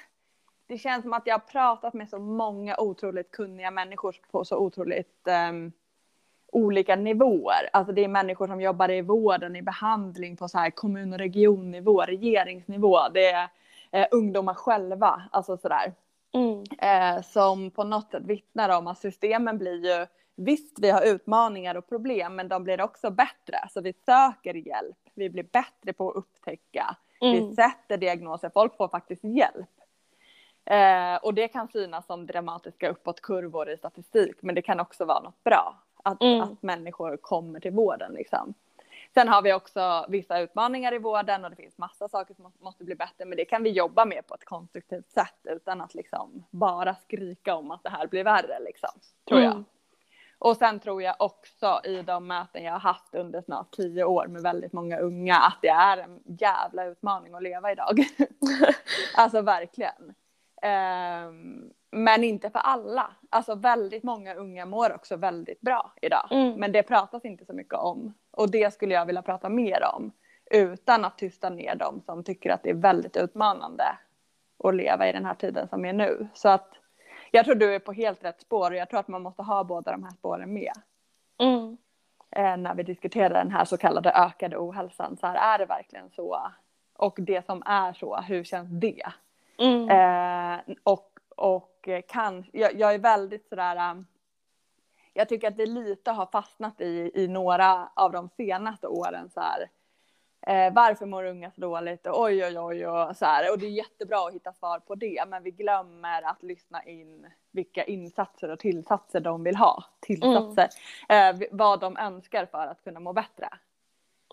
det 0.68 0.78
känns 0.78 1.04
som 1.04 1.13
att 1.13 1.28
jag 1.28 1.34
har 1.34 1.39
pratat 1.39 1.94
med 1.94 2.10
så 2.10 2.20
många 2.20 2.78
otroligt 2.78 3.32
kunniga 3.32 3.72
människor 3.72 4.15
på 4.32 4.46
så 4.46 4.58
otroligt 4.58 5.28
ehm, 5.28 5.72
olika 6.52 6.96
nivåer. 6.96 7.70
Alltså 7.74 7.94
det 7.94 8.04
är 8.04 8.08
människor 8.08 8.48
som 8.48 8.62
jobbar 8.62 8.91
i 8.91 9.02
vården, 9.02 9.56
i 9.56 9.62
behandling 9.62 10.38
på 10.38 10.48
så 10.48 10.58
här 10.58 10.70
kommun 10.70 11.13
och 11.13 11.20
regionnivå, 11.20 12.02
regeringsnivå. 12.02 13.00
Det 13.13 13.32
är 13.32 13.50
eh, 13.91 14.08
ungdomar 14.12 14.54
själva, 14.54 15.22
alltså 15.32 15.58
sådär 15.58 15.94
mm, 16.36 16.63
eh, 16.80 17.21
som 17.24 17.71
på 17.71 17.84
något 17.84 18.12
sätt 18.12 18.24
vittnar 18.26 18.78
om 18.78 18.88
att 18.88 19.00
systemen 19.00 19.58
blir 19.58 19.86
ju, 19.86 20.06
visst 20.36 20.80
vi 20.80 20.89
har 20.89 21.02
utmaningar 21.02 21.76
och 21.76 21.89
problem 21.89 22.36
men 22.36 22.48
de 22.48 22.63
blir 22.63 22.82
också 22.82 23.10
bättre. 23.10 23.58
Så 23.69 23.82
vi 23.82 23.93
söker 24.06 24.54
hjälp, 24.54 24.98
vi 25.13 25.30
blir 25.30 25.43
bättre 25.43 25.93
på 25.93 26.10
att 26.10 26.15
upptäcka, 26.15 26.98
vi 27.21 27.38
mm, 27.38 27.56
sätter 27.56 27.98
diagnoser, 27.98 28.52
folk 28.54 28.78
får 28.78 28.88
faktiskt 28.88 29.24
hjälp. 29.24 29.69
Eh, 30.65 31.15
och 31.15 31.34
det 31.34 31.48
kan 31.48 31.67
synas 31.67 32.06
som 32.06 32.26
dramatiska 32.26 32.89
uppåtkurvor 32.89 33.69
i 33.69 33.78
statistik 33.78 34.36
men 34.41 34.56
det 34.56 34.62
kan 34.62 34.80
också 34.80 35.06
vara 35.06 35.19
något 35.19 35.43
bra. 35.43 35.82
Att, 36.04 36.21
Mm. 36.21 36.41
att 36.41 36.63
människor 36.63 37.17
kommer 37.17 37.60
till 37.60 37.71
vården 37.71 38.13
liksom. 38.13 38.54
Sen 39.17 39.28
har 39.28 39.41
vi 39.41 39.54
också 39.54 40.06
vissa 40.10 40.39
utmaningar 40.39 40.93
i 40.93 40.97
vården 40.97 41.43
och 41.43 41.49
det 41.49 41.56
finns 41.56 41.78
massa 41.78 42.08
saker 42.08 42.34
som 42.34 42.43
må- 42.43 42.51
måste 42.60 42.84
bli 42.84 42.95
bättre 42.95 43.25
men 43.25 43.38
det 43.38 43.45
kan 43.45 43.63
vi 43.63 43.69
jobba 43.69 44.06
med 44.06 44.28
på 44.28 44.36
ett 44.36 44.45
konstruktivt 44.45 45.12
sätt 45.12 45.39
utan 45.43 45.82
att 45.82 45.93
liksom 45.93 46.45
bara 46.51 46.95
skrika 46.95 47.56
om 47.56 47.71
att 47.71 47.84
det 47.84 47.89
här 47.89 48.08
blir 48.08 48.23
värre 48.23 48.60
liksom. 48.60 48.89
Tror 49.28 49.41
jag. 49.41 49.51
Mm. 49.51 49.65
Och 50.39 50.58
sen 50.58 50.80
tror 50.80 51.01
jag 51.01 51.15
också 51.19 51.82
i 51.84 52.01
de 52.01 52.28
möten 52.28 52.63
jag 52.63 52.71
har 52.71 52.80
haft 52.80 53.15
under 53.15 53.41
snart 53.41 53.71
tio 53.71 54.04
år 54.04 54.28
med 54.28 54.41
väldigt 54.41 54.73
många 54.73 54.97
unga 54.97 55.36
att 55.36 55.58
det 55.62 55.67
är 55.69 55.97
en 55.97 56.19
jävla 56.25 56.86
utmaning 56.86 57.34
att 57.34 57.43
leva 57.43 57.71
idag. 57.71 57.99
alltså 59.15 59.41
verkligen. 59.41 60.13
Ehm, 60.62 61.71
men 61.91 62.23
inte 62.23 62.49
för 62.49 62.60
alla. 62.60 63.12
Alltså 63.30 63.56
väldigt 63.56 64.04
många 64.04 64.34
unga 64.34 64.65
mår 64.65 64.95
också 64.95 65.15
väldigt 65.15 65.62
bra 65.62 65.93
idag. 66.01 66.28
Mm. 66.32 66.60
Men 66.60 66.71
det 66.71 66.84
pratas 66.84 67.25
inte 67.25 67.45
så 67.45 67.54
mycket 67.54 67.73
om. 67.73 68.13
Och 68.36 68.52
det 68.52 68.74
skulle 68.74 68.93
jag 68.93 69.06
vilja 69.06 69.21
prata 69.21 69.50
mer 69.50 69.84
om. 69.95 70.12
Utan 70.52 71.06
att 71.06 71.17
tysta 71.17 71.50
ner 71.50 71.76
dem 71.76 72.02
som 72.06 72.24
tycker 72.24 72.50
att 72.50 72.63
det 72.63 72.69
är 72.69 72.74
väldigt 72.74 73.17
utmanande 73.17 73.98
att 74.63 74.76
leva 74.76 75.10
i 75.10 75.12
den 75.12 75.26
här 75.26 75.34
tiden 75.34 75.67
som 75.67 75.86
är 75.86 75.93
nu. 75.93 76.28
Så 76.34 76.50
att 76.50 76.74
jag 77.32 77.45
tror 77.45 77.56
du 77.56 77.76
är 77.76 77.80
på 77.80 77.93
helt 77.93 78.24
rätt 78.24 78.41
spår 78.41 78.71
och 78.71 78.78
jag 78.78 78.89
tror 78.89 79.00
att 79.00 79.08
man 79.08 79.21
måste 79.21 79.41
ha 79.41 79.63
båda 79.63 79.91
de 79.91 80.04
här 80.04 80.12
spåren 80.12 80.54
med. 80.54 80.74
Mm. 81.38 81.78
Eh, 82.32 82.58
när 82.58 82.76
vi 82.76 82.84
diskuterar 82.84 83.43
den 83.43 83.52
här 83.52 83.65
så 83.65 83.78
kallade 83.78 84.12
ökade 84.12 84.58
ohälsan. 84.58 85.17
Så 85.17 85.28
här, 85.28 85.56
är 85.56 85.58
det 85.58 85.65
verkligen 85.65 86.10
så? 86.10 86.52
Och 86.98 87.17
det 87.17 87.45
som 87.45 87.63
är 87.65 87.93
så, 87.93 88.15
hur 88.15 88.43
känns 88.43 88.69
det? 88.69 89.04
Mm. 89.58 89.89
Eh, 89.89 90.76
och 90.84 91.15
och 91.36 91.88
eh, 91.88 92.02
kan, 92.08 92.45
jag, 92.52 92.80
jag 92.80 92.93
är 92.93 93.00
väldigt 93.00 93.48
sådär, 93.50 93.91
um, 93.91 94.06
jag 95.17 95.30
tycker 95.30 95.47
att 95.47 95.58
det 95.58 95.65
lite 95.65 96.12
har 96.12 96.25
fastnat 96.25 96.82
i, 96.82 97.12
i 97.13 97.28
några 97.28 97.89
av 97.93 98.12
de 98.12 98.30
senaste 98.30 98.88
åren 98.88 99.30
så 99.30 99.39
här. 99.39 99.69
Eh, 100.47 100.73
varför 100.73 101.06
mår 101.06 101.23
unga 101.23 101.51
så 101.51 101.62
dåligt? 101.62 102.08
Och 102.08 102.21
oj, 102.21 102.45
oj, 102.45 102.60
oj, 102.60 102.88
och 102.88 103.17
så 103.17 103.25
här. 103.25 103.51
Och 103.51 103.60
det 103.60 103.65
är 103.65 103.71
jättebra 103.71 104.28
att 104.28 104.34
hitta 104.34 104.54
svar 104.54 104.80
på 104.80 104.95
det, 104.95 105.23
men 105.28 105.43
vi 105.43 105.51
glömmer 105.51 106.21
att 106.21 106.43
lyssna 106.43 106.84
in 106.84 107.28
vilka 107.51 107.84
insatser 107.84 108.49
och 108.49 108.60
tillsatser 108.60 109.19
de 109.19 109.43
vill 109.43 109.56
ha. 109.56 109.84
Tillsatser. 109.99 110.67
Eh, 111.10 111.36
vad 111.51 111.80
de 111.80 111.97
önskar 111.97 112.45
för 112.45 112.67
att 112.67 112.84
kunna 112.84 112.99
må 112.99 113.13
bättre. 113.13 113.49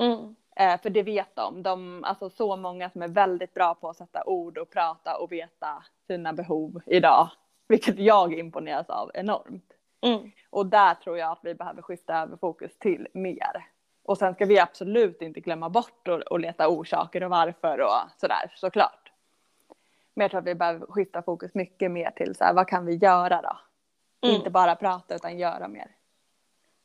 Mm. 0.01 0.37
Eh, 0.57 0.81
för 0.81 0.91
det 0.91 1.03
vet 1.03 1.37
de. 1.37 1.63
de. 1.63 2.05
Alltså 2.05 2.31
så 2.31 2.57
många 2.57 2.91
som 2.91 3.03
är 3.03 3.09
väldigt 3.09 3.55
bra 3.55 3.75
på 3.75 3.89
att 3.89 3.97
sätta 3.97 4.25
ord 4.25 4.59
och 4.59 4.71
prata 4.71 5.17
och 5.17 5.33
veta 5.33 5.85
sina 6.07 6.33
behov 6.33 6.81
idag. 6.87 7.29
Vilket 7.69 7.99
jag 7.99 8.35
imponeras 8.35 8.91
av 8.91 9.11
enormt. 9.15 9.73
Mm. 10.03 10.31
Och 10.51 10.67
där 10.67 10.95
tror 10.95 11.19
jag 11.19 11.33
att 11.33 11.41
vi 11.43 11.55
behöver 11.55 11.83
skifta 11.83 12.15
över 12.15 12.37
fokus 12.37 12.79
till 12.79 13.09
mer. 13.13 13.67
Och 14.03 14.19
sen 14.19 14.35
ska 14.35 14.45
vi 14.45 14.59
absolut 14.59 15.23
inte 15.23 15.41
glömma 15.41 15.69
bort 15.69 16.09
och, 16.09 16.21
och 16.21 16.41
leta 16.41 16.69
orsaker 16.69 17.23
och 17.23 17.31
varför 17.31 17.81
och 17.81 18.21
sådär 18.21 18.53
såklart. 18.57 19.13
Men 20.15 20.25
jag 20.25 20.31
tror 20.31 20.41
att 20.41 20.47
vi 20.47 20.55
behöver 20.55 20.87
skifta 20.87 21.23
fokus 21.23 21.55
mycket 21.55 21.91
mer 21.91 22.11
till 22.11 22.35
så 22.35 22.45
här, 22.45 22.55
vad 22.55 22.69
kan 22.69 22.87
vi 22.87 22.95
göra 22.95 23.43
då? 23.43 23.59
Mm. 24.29 24.37
Inte 24.37 24.51
bara 24.51 24.77
prata 24.77 25.15
utan 25.15 25.39
göra 25.39 25.69
mer. 25.69 25.91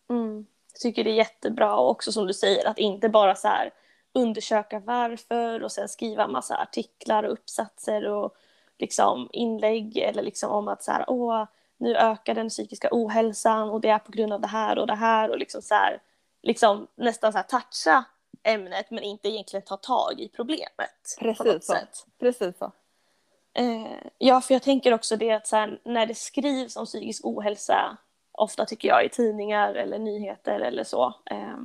Mm. 0.09 0.45
Jag 0.73 0.79
tycker 0.81 1.03
det 1.03 1.09
är 1.09 1.15
jättebra 1.15 1.75
och 1.75 1.89
också 1.89 2.11
som 2.11 2.27
du 2.27 2.33
säger 2.33 2.67
att 2.67 2.77
inte 2.77 3.09
bara 3.09 3.35
så 3.35 3.47
här 3.47 3.71
undersöka 4.13 4.79
varför 4.79 5.63
och 5.63 5.71
sen 5.71 5.89
skriva 5.89 6.27
massa 6.27 6.57
artiklar 6.57 7.23
och 7.23 7.33
uppsatser 7.33 8.07
och 8.07 8.35
liksom, 8.77 9.29
inlägg 9.31 9.97
eller 9.97 10.23
liksom 10.23 10.51
om 10.51 10.67
att 10.67 10.83
så 10.83 10.91
här, 10.91 11.05
åh, 11.07 11.45
nu 11.77 11.95
ökar 11.95 12.33
den 12.33 12.49
psykiska 12.49 12.89
ohälsan 12.91 13.69
och 13.69 13.81
det 13.81 13.89
är 13.89 13.99
på 13.99 14.11
grund 14.11 14.33
av 14.33 14.41
det 14.41 14.47
här 14.47 14.77
och 14.77 14.87
det 14.87 14.95
här 14.95 15.29
och 15.29 15.37
liksom 15.37 15.61
så 15.61 15.75
här, 15.75 16.01
liksom 16.43 16.87
nästan 16.95 17.31
så 17.31 17.37
här 17.37 17.45
toucha 17.45 18.05
ämnet 18.43 18.91
men 18.91 19.03
inte 19.03 19.29
egentligen 19.29 19.65
ta 19.65 19.77
tag 19.77 20.19
i 20.19 20.29
problemet. 20.29 21.17
Precis 21.19 21.65
så. 21.65 21.73
Sätt. 21.73 22.05
Precis 22.19 22.57
så. 22.57 22.71
Eh, 23.53 24.09
ja, 24.17 24.41
för 24.41 24.53
jag 24.53 24.63
tänker 24.63 24.93
också 24.93 25.15
det 25.15 25.31
att 25.31 25.47
så 25.47 25.55
här, 25.55 25.79
när 25.83 26.05
det 26.05 26.15
skrivs 26.15 26.75
om 26.75 26.85
psykisk 26.85 27.25
ohälsa, 27.25 27.97
ofta 28.31 28.65
tycker 28.65 28.87
jag 28.87 29.05
i 29.05 29.09
tidningar 29.09 29.73
eller 29.73 29.99
nyheter 29.99 30.59
eller 30.59 30.83
så, 30.83 31.13
eh, 31.25 31.57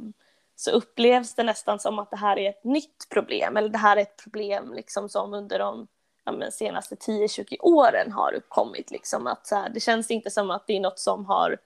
så 0.57 0.71
upplevs 0.71 1.35
det 1.35 1.43
nästan 1.43 1.79
som 1.79 1.99
att 1.99 2.11
det 2.11 2.17
här 2.17 2.39
är 2.39 2.51
ett 2.51 2.65
nytt 2.65 3.07
problem, 3.11 3.57
eller 3.57 3.69
det 3.69 3.79
här 3.79 3.97
är 3.97 4.03
ett 4.03 4.23
problem 4.23 4.73
liksom 4.75 5.09
som 5.09 5.35
under 5.35 5.59
de 5.59 5.87
ja, 6.25 6.33
men 6.33 6.53
senaste 6.53 6.95
10-20 6.95 7.57
åren 7.61 8.13
har 8.13 8.33
uppkommit. 8.33 8.91
Liksom, 8.91 9.27
att, 9.27 9.47
så 9.47 9.55
här, 9.57 9.69
det 9.69 9.81
känns 9.81 10.11
inte 10.11 10.31
som 10.31 10.51
att 10.51 10.67
det 10.67 10.77
är 10.77 10.81
något 10.81 10.99
som 10.99 11.27
har, 11.27 11.59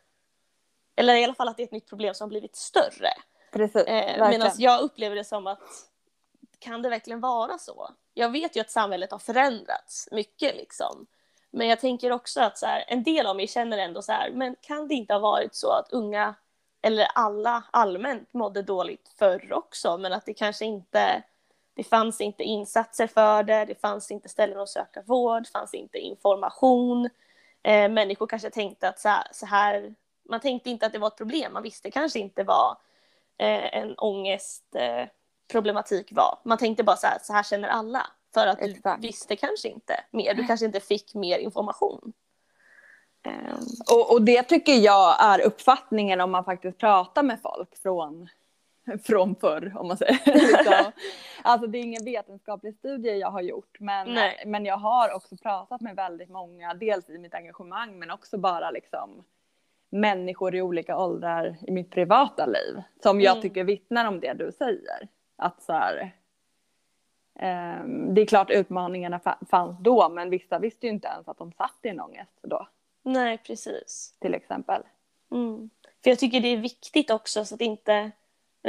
eller 0.96 1.14
i 1.14 1.24
alla 1.24 1.34
fall 1.34 1.48
att 1.48 1.56
det 1.56 1.62
är 1.62 1.64
ett 1.64 1.72
nytt 1.72 1.88
problem 1.88 2.14
som 2.14 2.24
har 2.24 2.28
blivit 2.28 2.56
större. 2.56 3.10
Precis, 3.52 3.86
eh, 3.86 4.28
Medan 4.30 4.50
jag 4.58 4.82
upplever 4.82 5.16
det 5.16 5.24
som 5.24 5.46
att 5.46 5.60
kan 6.58 6.82
det 6.82 6.88
verkligen 6.88 7.20
vara 7.20 7.58
så? 7.58 7.90
Jag 8.14 8.30
vet 8.32 8.56
ju 8.56 8.60
att 8.60 8.70
samhället 8.70 9.12
har 9.12 9.18
förändrats 9.18 10.08
mycket 10.12 10.56
liksom. 10.56 11.06
Men 11.50 11.68
jag 11.68 11.80
tänker 11.80 12.12
också 12.12 12.40
att 12.40 12.58
så 12.58 12.66
här, 12.66 12.84
en 12.88 13.02
del 13.02 13.26
av 13.26 13.36
mig 13.36 13.48
känner 13.48 13.78
ändå 13.78 14.02
så 14.02 14.12
här, 14.12 14.30
men 14.30 14.56
kan 14.60 14.88
det 14.88 14.94
inte 14.94 15.14
ha 15.14 15.20
varit 15.20 15.54
så 15.54 15.70
att 15.70 15.92
unga 15.92 16.34
eller 16.82 17.06
alla 17.14 17.64
allmänt 17.70 18.34
mådde 18.34 18.62
dåligt 18.62 19.12
förr 19.18 19.52
också, 19.52 19.98
men 19.98 20.12
att 20.12 20.26
det 20.26 20.34
kanske 20.34 20.64
inte 20.64 21.22
det 21.76 21.84
fanns 21.84 22.20
inte 22.20 22.42
insatser 22.42 23.06
för 23.06 23.42
det, 23.42 23.64
det 23.64 23.80
fanns 23.80 24.10
inte 24.10 24.28
ställen 24.28 24.60
att 24.60 24.68
söka 24.68 25.02
vård, 25.02 25.42
det 25.42 25.48
fanns 25.48 25.74
inte 25.74 25.98
information. 25.98 27.08
Eh, 27.62 27.88
människor 27.88 28.26
kanske 28.26 28.50
tänkte 28.50 28.88
att 28.88 29.00
så 29.00 29.08
här, 29.08 29.26
så 29.32 29.46
här, 29.46 29.94
man 30.28 30.40
tänkte 30.40 30.70
inte 30.70 30.86
att 30.86 30.92
det 30.92 30.98
var 30.98 31.08
ett 31.08 31.16
problem, 31.16 31.52
man 31.52 31.62
visste 31.62 31.90
kanske 31.90 32.18
inte 32.18 32.44
vad 32.44 32.76
eh, 33.38 33.76
en 33.76 33.94
ångestproblematik 33.98 36.12
eh, 36.12 36.16
var. 36.16 36.38
Man 36.42 36.58
tänkte 36.58 36.84
bara 36.84 36.96
så 36.96 37.06
här, 37.06 37.18
så 37.22 37.32
här 37.32 37.42
känner 37.42 37.68
alla, 37.68 38.06
för 38.34 38.46
att 38.46 38.62
Exakt. 38.62 39.02
du 39.02 39.08
visste 39.08 39.36
kanske 39.36 39.68
inte 39.68 40.04
mer, 40.10 40.34
du 40.34 40.46
kanske 40.46 40.66
inte 40.66 40.80
fick 40.80 41.14
mer 41.14 41.38
information. 41.38 42.12
Och, 43.92 44.12
och 44.12 44.22
det 44.22 44.42
tycker 44.42 44.72
jag 44.72 45.24
är 45.24 45.40
uppfattningen 45.40 46.20
om 46.20 46.30
man 46.30 46.44
faktiskt 46.44 46.78
pratar 46.78 47.22
med 47.22 47.42
folk 47.42 47.82
från 47.82 48.28
från 49.04 49.36
förr 49.36 49.72
om 49.76 49.88
man 49.88 49.96
säger. 49.96 50.20
liksom. 50.24 50.92
Alltså 51.42 51.66
det 51.66 51.78
är 51.78 51.82
ingen 51.82 52.04
vetenskaplig 52.04 52.74
studie 52.74 53.18
jag 53.18 53.30
har 53.30 53.42
gjort 53.42 53.80
men, 53.80 54.18
men 54.46 54.64
jag 54.64 54.76
har 54.76 55.14
också 55.14 55.36
pratat 55.36 55.80
med 55.80 55.96
väldigt 55.96 56.30
många, 56.30 56.74
dels 56.74 57.10
i 57.10 57.18
mitt 57.18 57.34
engagemang 57.34 57.98
men 57.98 58.10
också 58.10 58.38
bara 58.38 58.70
liksom 58.70 59.24
människor 59.90 60.54
i 60.54 60.62
olika 60.62 60.98
åldrar 60.98 61.56
i 61.66 61.70
mitt 61.70 61.90
privata 61.90 62.46
liv 62.46 62.82
som 63.02 63.20
jag 63.20 63.32
mm. 63.32 63.42
tycker 63.42 63.64
vittnar 63.64 64.08
om 64.08 64.20
det 64.20 64.32
du 64.32 64.52
säger. 64.52 65.08
Att 65.36 65.62
så 65.62 65.72
här, 65.72 66.16
um, 67.82 68.14
det 68.14 68.20
är 68.20 68.26
klart 68.26 68.50
utmaningarna 68.50 69.20
fanns 69.50 69.78
då 69.80 70.08
men 70.08 70.30
vissa 70.30 70.58
visste 70.58 70.86
ju 70.86 70.92
inte 70.92 71.08
ens 71.08 71.28
att 71.28 71.38
de 71.38 71.52
satt 71.52 71.78
i 71.82 71.88
en 71.88 72.00
ångest 72.00 72.38
då. 72.42 72.68
Nej 73.02 73.38
precis. 73.38 74.14
Till 74.20 74.34
exempel. 74.34 74.82
Mm. 75.30 75.70
För 76.02 76.10
jag 76.10 76.18
tycker 76.18 76.40
det 76.40 76.48
är 76.48 76.56
viktigt 76.56 77.10
också 77.10 77.44
så 77.44 77.54
att 77.54 77.60
inte 77.60 78.10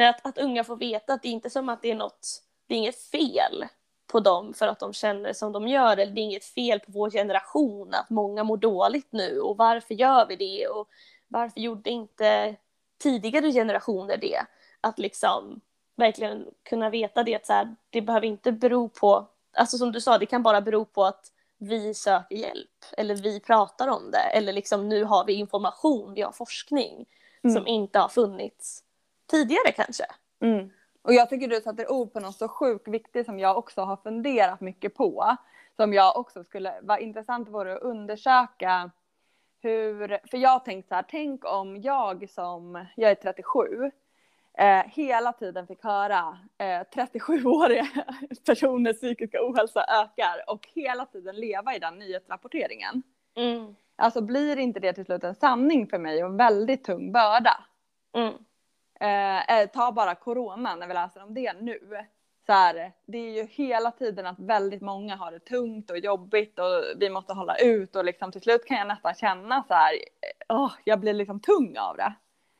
att, 0.03 0.25
att 0.25 0.37
unga 0.37 0.63
får 0.63 0.75
veta 0.75 1.13
att 1.13 1.21
det 1.21 1.27
är 1.27 1.31
inte 1.31 1.49
som 1.49 1.69
att 1.69 1.81
det 1.81 1.91
är 1.91 1.95
något, 1.95 2.43
det 2.67 2.73
är 2.73 2.77
inget 2.77 3.01
fel 3.01 3.65
på 4.07 4.19
dem 4.19 4.53
för 4.53 4.67
att 4.67 4.79
de 4.79 4.93
känner 4.93 5.33
som 5.33 5.51
de 5.51 5.67
gör 5.67 5.97
eller 5.97 6.11
det 6.11 6.21
är 6.21 6.23
inget 6.23 6.45
fel 6.45 6.79
på 6.79 6.91
vår 6.91 7.11
generation 7.11 7.93
att 7.93 8.09
många 8.09 8.43
mår 8.43 8.57
dåligt 8.57 9.11
nu 9.11 9.39
och 9.39 9.57
varför 9.57 9.93
gör 9.93 10.25
vi 10.27 10.35
det 10.35 10.67
och 10.67 10.87
varför 11.27 11.59
gjorde 11.59 11.89
inte 11.89 12.55
tidigare 13.03 13.51
generationer 13.51 14.17
det? 14.17 14.39
Att 14.81 14.99
liksom 14.99 15.61
verkligen 15.95 16.45
kunna 16.69 16.89
veta 16.89 17.23
det 17.23 17.35
att 17.35 17.45
så 17.45 17.53
här, 17.53 17.75
det 17.89 18.01
behöver 18.01 18.27
inte 18.27 18.51
bero 18.51 18.89
på, 18.89 19.27
alltså 19.53 19.77
som 19.77 19.91
du 19.91 20.01
sa, 20.01 20.17
det 20.17 20.25
kan 20.25 20.43
bara 20.43 20.61
bero 20.61 20.85
på 20.85 21.03
att 21.03 21.31
vi 21.57 21.93
söker 21.93 22.35
hjälp 22.35 22.85
eller 22.97 23.15
vi 23.15 23.39
pratar 23.39 23.87
om 23.87 24.11
det 24.11 24.37
eller 24.37 24.53
liksom 24.53 24.89
nu 24.89 25.03
har 25.03 25.25
vi 25.25 25.33
information, 25.33 26.13
vi 26.13 26.21
har 26.21 26.31
forskning 26.31 27.05
mm. 27.43 27.55
som 27.55 27.67
inte 27.67 27.99
har 27.99 28.09
funnits 28.09 28.83
tidigare 29.27 29.71
kanske. 29.75 30.05
Mm. 30.41 30.69
Och 31.01 31.13
jag 31.13 31.29
tycker 31.29 31.47
du 31.47 31.61
sätter 31.61 31.91
ord 31.91 32.13
på 32.13 32.19
något 32.19 32.35
så 32.35 32.47
sjukt 32.47 32.87
viktigt 32.87 33.25
som 33.25 33.39
jag 33.39 33.57
också 33.57 33.81
har 33.81 33.97
funderat 33.97 34.61
mycket 34.61 34.95
på. 34.95 35.37
Som 35.75 35.93
jag 35.93 36.17
också 36.17 36.43
skulle, 36.43 36.73
vara 36.81 36.99
intressant 36.99 37.49
vore 37.49 37.75
att 37.75 37.81
undersöka 37.81 38.91
hur, 39.61 40.27
för 40.29 40.37
jag 40.37 40.49
har 40.49 40.59
tänkt 40.59 40.87
så 40.87 40.95
här, 40.95 41.05
tänk 41.09 41.45
om 41.45 41.81
jag 41.81 42.29
som, 42.29 42.85
jag 42.95 43.11
är 43.11 43.15
37, 43.15 43.91
eh, 44.57 44.83
hela 44.85 45.33
tiden 45.33 45.67
fick 45.67 45.83
höra 45.83 46.37
eh, 46.57 46.65
37-åriga 46.65 47.87
personers 48.45 48.97
psykiska 48.97 49.37
ohälsa 49.41 49.85
ökar 49.89 50.43
och 50.47 50.67
hela 50.75 51.05
tiden 51.05 51.35
leva 51.35 51.75
i 51.75 51.79
den 51.79 51.99
nyhetsrapporteringen. 51.99 53.03
Mm. 53.35 53.75
Alltså 53.95 54.21
blir 54.21 54.57
inte 54.57 54.79
det 54.79 54.93
till 54.93 55.05
slut 55.05 55.23
en 55.23 55.35
sanning 55.35 55.87
för 55.87 55.99
mig 55.99 56.23
och 56.23 56.29
en 56.29 56.37
väldigt 56.37 56.83
tung 56.83 57.11
börda? 57.11 57.63
Mm. 58.13 58.33
Eh, 58.99 59.59
eh, 59.59 59.69
ta 59.69 59.91
bara 59.91 60.15
corona 60.15 60.75
när 60.75 60.87
vi 60.87 60.93
läser 60.93 61.23
om 61.23 61.33
det 61.33 61.53
nu. 61.53 61.79
Så 62.45 62.53
här, 62.53 62.93
det 63.05 63.17
är 63.17 63.31
ju 63.31 63.43
hela 63.43 63.91
tiden 63.91 64.25
att 64.25 64.39
väldigt 64.39 64.81
många 64.81 65.15
har 65.15 65.31
det 65.31 65.39
tungt 65.39 65.91
och 65.91 65.97
jobbigt 65.97 66.59
och 66.59 66.83
vi 66.99 67.09
måste 67.09 67.33
hålla 67.33 67.57
ut 67.57 67.95
och 67.95 68.05
liksom 68.05 68.31
till 68.31 68.41
slut 68.41 68.65
kan 68.65 68.77
jag 68.77 68.87
nästan 68.87 69.13
känna 69.13 69.63
så 69.67 69.73
här, 69.73 69.93
oh, 70.49 70.71
jag 70.83 70.99
blir 70.99 71.13
liksom 71.13 71.39
tung 71.39 71.77
av 71.77 71.97
det. 71.97 72.13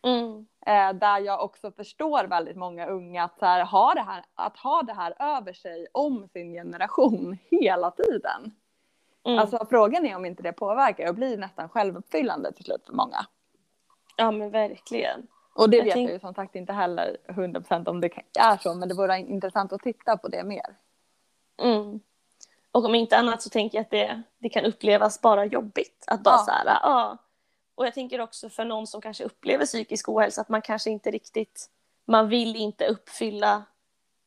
Mm. 0.04 0.46
Eh, 0.66 1.00
där 1.00 1.20
jag 1.20 1.44
också 1.44 1.72
förstår 1.72 2.24
väldigt 2.24 2.58
många 2.58 2.88
unga 2.88 3.24
att, 3.24 3.40
så 3.40 3.46
här, 3.46 3.66
ha 3.66 3.94
det 3.94 4.02
här, 4.02 4.24
att 4.36 4.58
ha 4.58 4.82
det 4.82 4.94
här 4.94 5.14
över 5.20 5.54
sig 5.54 5.88
om 5.92 6.28
sin 6.28 6.54
generation 6.54 7.38
hela 7.50 7.92
tiden. 7.92 8.52
Mm. 9.26 9.40
Alltså 9.40 9.68
frågan 9.70 10.06
är 10.06 10.16
om 10.16 10.26
inte 10.26 10.44
det 10.44 10.54
påverkar 10.54 11.10
och 11.10 11.16
blir 11.16 11.38
nästan 11.38 11.70
självuppfyllande 11.70 12.54
till 12.54 12.66
slut 12.66 12.86
för 12.86 12.94
många. 12.94 13.26
Ja 14.18 14.32
men 14.32 14.52
verkligen. 14.52 15.28
Och 15.58 15.70
det 15.70 15.78
jag 15.78 15.86
vet 15.86 15.94
tänk... 15.94 16.10
jag 16.10 16.14
ju 16.14 16.20
som 16.20 16.34
sagt 16.34 16.56
inte 16.56 16.74
heller 16.74 17.18
100% 17.28 17.90
om 17.90 18.02
det 18.02 18.10
är 18.40 18.58
så, 18.58 18.74
men 18.74 18.90
det 18.90 18.96
vore 18.96 19.20
intressant 19.20 19.74
att 19.74 19.82
titta 19.82 20.18
på 20.18 20.28
det 20.28 20.44
mer. 20.44 20.76
Mm. 21.62 22.00
Och 22.72 22.86
om 22.86 22.96
inte 22.96 23.18
annat 23.18 23.42
så 23.42 23.50
tänker 23.50 23.78
jag 23.78 23.84
att 23.84 23.92
det, 23.92 24.22
det 24.38 24.50
kan 24.50 24.66
upplevas 24.66 25.22
bara 25.22 25.46
jobbigt. 25.46 26.04
Att 26.08 26.24
bara 26.24 26.36
ja. 26.36 26.44
så 26.46 26.52
här, 26.52 26.66
ja. 26.66 27.18
Och 27.76 27.86
jag 27.86 27.94
tänker 27.94 28.22
också 28.22 28.50
för 28.50 28.66
någon 28.66 28.88
som 28.88 29.02
kanske 29.02 29.24
upplever 29.24 29.66
psykisk 29.66 30.10
ohälsa 30.10 30.42
att 30.42 30.50
man 30.50 30.62
kanske 30.62 30.90
inte 30.90 31.12
riktigt, 31.12 31.70
man 32.06 32.30
vill 32.30 32.56
inte 32.56 32.88
uppfylla 32.88 33.64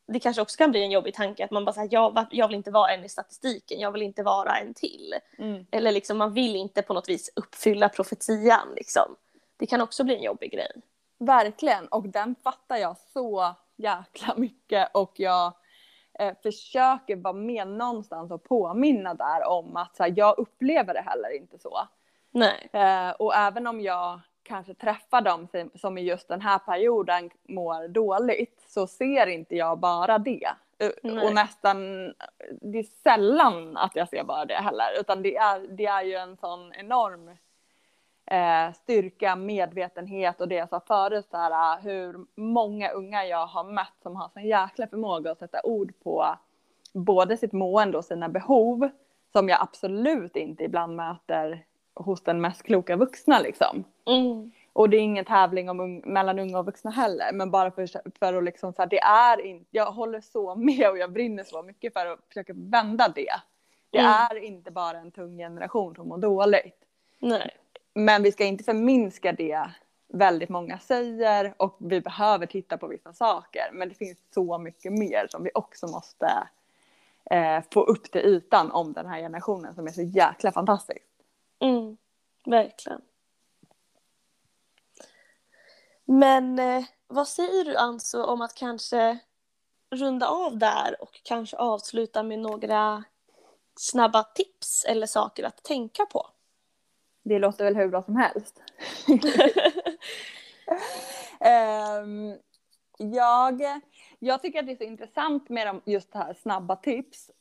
det 0.07 0.19
kanske 0.19 0.41
också 0.41 0.57
kan 0.57 0.71
bli 0.71 0.83
en 0.83 0.91
jobbig 0.91 1.13
tanke 1.13 1.45
att 1.45 1.51
man 1.51 1.65
bara 1.65 1.73
säger 1.73 1.89
jag, 1.91 2.25
jag 2.31 2.47
vill 2.47 2.57
inte 2.57 2.71
vara 2.71 2.91
en 2.91 3.03
i 3.03 3.09
statistiken, 3.09 3.79
jag 3.79 3.91
vill 3.91 4.01
inte 4.01 4.23
vara 4.23 4.57
en 4.57 4.73
till. 4.73 5.15
Mm. 5.37 5.65
Eller 5.71 5.91
liksom 5.91 6.17
man 6.17 6.33
vill 6.33 6.55
inte 6.55 6.81
på 6.81 6.93
något 6.93 7.09
vis 7.09 7.31
uppfylla 7.35 7.89
profetian 7.89 8.73
liksom. 8.75 9.15
Det 9.57 9.65
kan 9.65 9.81
också 9.81 10.03
bli 10.03 10.15
en 10.15 10.23
jobbig 10.23 10.51
grej. 10.51 10.71
Verkligen, 11.21 11.87
och 11.87 12.09
den 12.09 12.35
fattar 12.43 12.77
jag 12.77 12.97
så 12.97 13.55
jäkla 13.75 14.35
mycket 14.35 14.89
och 14.93 15.11
jag 15.15 15.53
eh, 16.19 16.33
försöker 16.43 17.15
vara 17.15 17.33
med 17.33 17.67
någonstans 17.67 18.31
och 18.31 18.43
påminna 18.43 19.13
där 19.13 19.47
om 19.47 19.75
att 19.75 19.95
så 19.95 20.03
här, 20.03 20.13
jag 20.15 20.39
upplever 20.39 20.93
det 20.93 21.01
heller 21.01 21.35
inte 21.35 21.59
så. 21.59 21.87
Nej. 22.31 22.69
Eh, 22.73 23.11
och 23.11 23.35
även 23.35 23.67
om 23.67 23.81
jag 23.81 24.19
kanske 24.43 24.73
träffar 24.73 25.21
dem 25.21 25.47
som 25.75 25.97
i 25.97 26.01
just 26.01 26.27
den 26.27 26.41
här 26.41 26.59
perioden 26.59 27.29
mår 27.43 27.87
dåligt 27.87 28.63
så 28.67 28.87
ser 28.87 29.27
inte 29.27 29.55
jag 29.55 29.79
bara 29.79 30.17
det. 30.17 30.51
Eh, 30.79 30.91
Nej. 31.03 31.25
Och 31.25 31.33
nästan, 31.33 32.05
det 32.61 32.79
är 32.79 33.03
sällan 33.03 33.77
att 33.77 33.95
jag 33.95 34.09
ser 34.09 34.23
bara 34.23 34.45
det 34.45 34.55
heller 34.55 34.99
utan 34.99 35.21
det 35.21 35.37
är, 35.37 35.59
det 35.59 35.85
är 35.85 36.03
ju 36.03 36.13
en 36.13 36.37
sån 36.37 36.73
enorm 36.73 37.37
eh, 38.31 38.73
styrka, 38.73 39.35
medvetenhet 39.35 40.41
och 40.41 40.47
det 40.47 40.55
jag 40.55 40.69
sa 40.69 40.79
förut, 40.87 41.27
så 41.31 41.37
här, 41.37 41.81
hur 41.81 42.25
många 42.35 42.89
unga 42.89 43.25
jag 43.25 43.45
har 43.45 43.63
mött 43.63 43.95
som 44.03 44.15
har 44.15 44.29
sån 44.29 44.43
jäkla 44.43 44.87
förmåga 44.87 45.31
att 45.31 45.39
sätta 45.39 45.61
ord 45.63 45.93
på 46.03 46.37
både 46.93 47.37
sitt 47.37 47.51
mående 47.51 47.97
och 47.97 48.05
sina 48.05 48.29
behov 48.29 48.89
som 49.31 49.49
jag 49.49 49.61
absolut 49.61 50.35
inte 50.35 50.63
ibland 50.63 50.95
möter 50.95 51.65
hos 51.93 52.23
den 52.23 52.41
mest 52.41 52.63
kloka 52.63 52.95
vuxna 52.95 53.39
liksom. 53.39 53.83
Mm. 54.07 54.51
Och 54.73 54.89
det 54.89 54.97
är 54.97 55.01
ingen 55.01 55.25
tävling 55.25 55.69
om 55.69 55.79
un 55.79 55.97
mellan 55.97 56.39
unga 56.39 56.59
och 56.59 56.65
vuxna 56.65 56.91
heller, 56.91 57.33
men 57.33 57.51
bara 57.51 57.71
för, 57.71 57.87
för 58.19 58.33
att 58.33 58.43
liksom 58.43 58.73
så 58.73 58.81
här, 58.81 58.89
det 58.89 58.99
är 58.99 59.45
inte, 59.45 59.65
jag 59.71 59.91
håller 59.91 60.21
så 60.21 60.55
med 60.55 60.89
och 60.89 60.97
jag 60.97 61.11
brinner 61.11 61.43
så 61.43 61.61
mycket 61.61 61.93
för 61.93 62.05
att 62.05 62.19
försöka 62.27 62.53
vända 62.55 63.07
det. 63.15 63.33
Det 63.89 63.97
mm. 63.97 64.11
är 64.11 64.35
inte 64.43 64.71
bara 64.71 64.97
en 64.97 65.11
tung 65.11 65.37
generation 65.37 65.95
som 65.95 66.07
mår 66.07 66.17
dåligt. 66.17 66.77
Nej. 67.19 67.60
Men 67.93 68.23
vi 68.23 68.31
ska 68.31 68.45
inte 68.45 68.63
förminska 68.63 69.31
det 69.31 69.71
väldigt 70.07 70.49
många 70.49 70.79
säger 70.79 71.53
och 71.57 71.77
vi 71.79 72.01
behöver 72.01 72.45
titta 72.45 72.77
på 72.77 72.87
vissa 72.87 73.13
saker. 73.13 73.69
Men 73.73 73.89
det 73.89 73.95
finns 73.95 74.17
så 74.33 74.57
mycket 74.57 74.93
mer 74.93 75.27
som 75.29 75.43
vi 75.43 75.51
också 75.53 75.87
måste 75.87 76.47
eh, 77.31 77.63
få 77.71 77.83
upp 77.83 78.11
till 78.11 78.21
ytan 78.21 78.71
om 78.71 78.93
den 78.93 79.05
här 79.05 79.19
generationen 79.19 79.75
som 79.75 79.87
är 79.87 79.91
så 79.91 80.01
jäkla 80.01 80.51
fantastisk. 80.51 81.05
Mm, 81.59 81.97
verkligen. 82.45 83.01
Men 86.05 86.59
eh, 86.59 86.83
vad 87.07 87.27
säger 87.27 87.65
du 87.65 87.77
Anso 87.77 88.23
om 88.23 88.41
att 88.41 88.55
kanske 88.55 89.19
runda 89.89 90.27
av 90.27 90.57
där 90.57 90.95
och 91.01 91.21
kanske 91.23 91.57
avsluta 91.57 92.23
med 92.23 92.39
några 92.39 93.03
snabba 93.75 94.23
tips 94.23 94.85
eller 94.85 95.07
saker 95.07 95.43
att 95.43 95.63
tänka 95.63 96.05
på? 96.05 96.30
Det 97.23 97.39
låter 97.39 97.63
väl 97.63 97.75
hur 97.75 97.87
bra 97.87 98.03
som 98.03 98.15
helst. 98.15 98.61
um, 101.99 102.37
jag, 103.11 103.61
jag 104.19 104.41
tycker 104.41 104.59
att 104.59 104.65
det 104.65 104.71
är 104.71 104.77
så 104.77 104.83
intressant 104.83 105.49
med 105.49 105.67
de, 105.67 105.81
just 105.85 106.13
det 106.13 106.19
här 106.19 106.33
snabba 106.33 106.75
tips. 106.75 107.31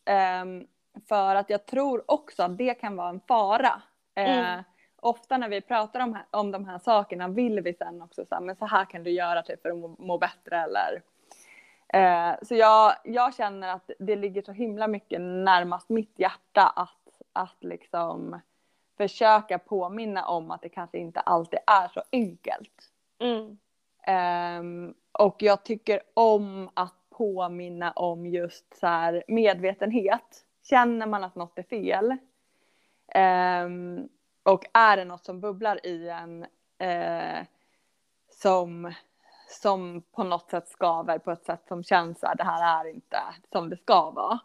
Um, 0.43 0.67
för 1.09 1.35
att 1.35 1.51
jag 1.51 1.67
tror 1.67 2.11
också 2.11 2.43
att 2.43 2.59
det 2.59 2.75
kan 2.75 2.97
vara 2.97 3.09
en 3.09 3.21
fara. 3.21 3.83
Mm. 4.15 4.59
Uh, 4.59 4.65
ofta 4.97 5.39
när 5.39 5.49
vi 5.49 5.61
pratar 5.61 6.01
om, 6.01 6.19
om 6.31 6.51
de 6.51 6.65
här 6.65 6.79
sakerna 6.79 7.29
vill 7.29 7.61
vi 7.61 7.75
sen 7.75 8.03
också 8.03 8.25
säga 8.25 8.41
men 8.41 8.57
så 8.57 8.67
här 8.67 8.85
kan 8.85 9.05
du 9.05 9.11
göra 9.11 9.43
typ 9.43 9.63
för 9.63 9.71
att 9.71 9.79
må, 9.79 9.97
må 9.99 10.19
bättre 10.19 10.57
eller 10.57 11.03
uh, 11.97 12.39
så 12.43 12.55
jag, 12.55 12.95
jag 13.05 13.35
känner 13.35 13.69
att 13.69 13.91
det 13.99 14.17
ligger 14.17 14.43
så 14.43 14.53
himla 14.53 14.89
mycket 14.89 15.21
närmast 15.21 15.89
mitt 15.89 16.19
hjärta 16.19 16.73
att, 16.77 17.09
att 17.33 17.65
liksom 17.65 18.41
försöka 19.01 19.59
påminna 19.59 20.27
om 20.27 20.51
att 20.51 20.63
det 20.63 20.69
kanske 20.69 20.99
inte 20.99 21.21
alltid 21.21 21.59
är 21.67 21.89
så 21.89 22.03
enkelt. 22.13 22.91
Mm. 23.19 23.59
Um, 24.61 24.95
och 25.13 25.43
jag 25.43 25.65
tycker 25.65 26.01
om 26.15 26.71
att 26.75 26.95
påminna 27.11 27.93
om 27.93 28.27
just 28.27 28.79
så 28.81 28.87
här 28.87 29.25
medvetenhet. 29.29 30.45
Känner 30.63 31.07
man 31.07 31.25
att 31.25 31.35
något 31.35 31.59
är 31.59 31.63
fel 31.63 32.17
um, 33.65 34.09
och 34.43 34.65
är 34.73 34.97
det 34.97 35.05
något 35.05 35.25
som 35.25 35.41
bubblar 35.41 35.87
i 35.87 36.09
en 36.09 36.47
uh, 36.83 37.45
som, 38.31 38.93
som 39.49 40.03
på 40.13 40.25
något 40.25 40.51
sätt 40.51 40.69
skaver 40.69 41.19
på 41.19 41.31
ett 41.31 41.45
sätt 41.45 41.65
som 41.69 41.85
känns 41.85 42.25
att 42.25 42.39
det 42.39 42.45
här 42.45 42.85
är 42.85 42.91
inte 42.91 43.19
som 43.53 43.71
det 43.71 43.77
ska 43.77 44.11
vara. 44.11 44.39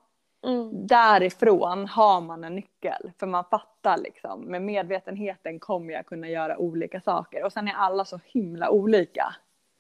Mm. 0.45 0.87
Därifrån 0.87 1.87
har 1.87 2.21
man 2.21 2.43
en 2.43 2.55
nyckel 2.55 3.11
för 3.19 3.27
man 3.27 3.43
fattar 3.43 3.97
liksom 3.97 4.41
med 4.41 4.61
medvetenheten 4.61 5.59
kommer 5.59 5.93
jag 5.93 6.05
kunna 6.05 6.27
göra 6.27 6.57
olika 6.57 7.01
saker 7.01 7.43
och 7.43 7.53
sen 7.53 7.67
är 7.67 7.73
alla 7.73 8.05
så 8.05 8.19
himla 8.25 8.69
olika. 8.69 9.35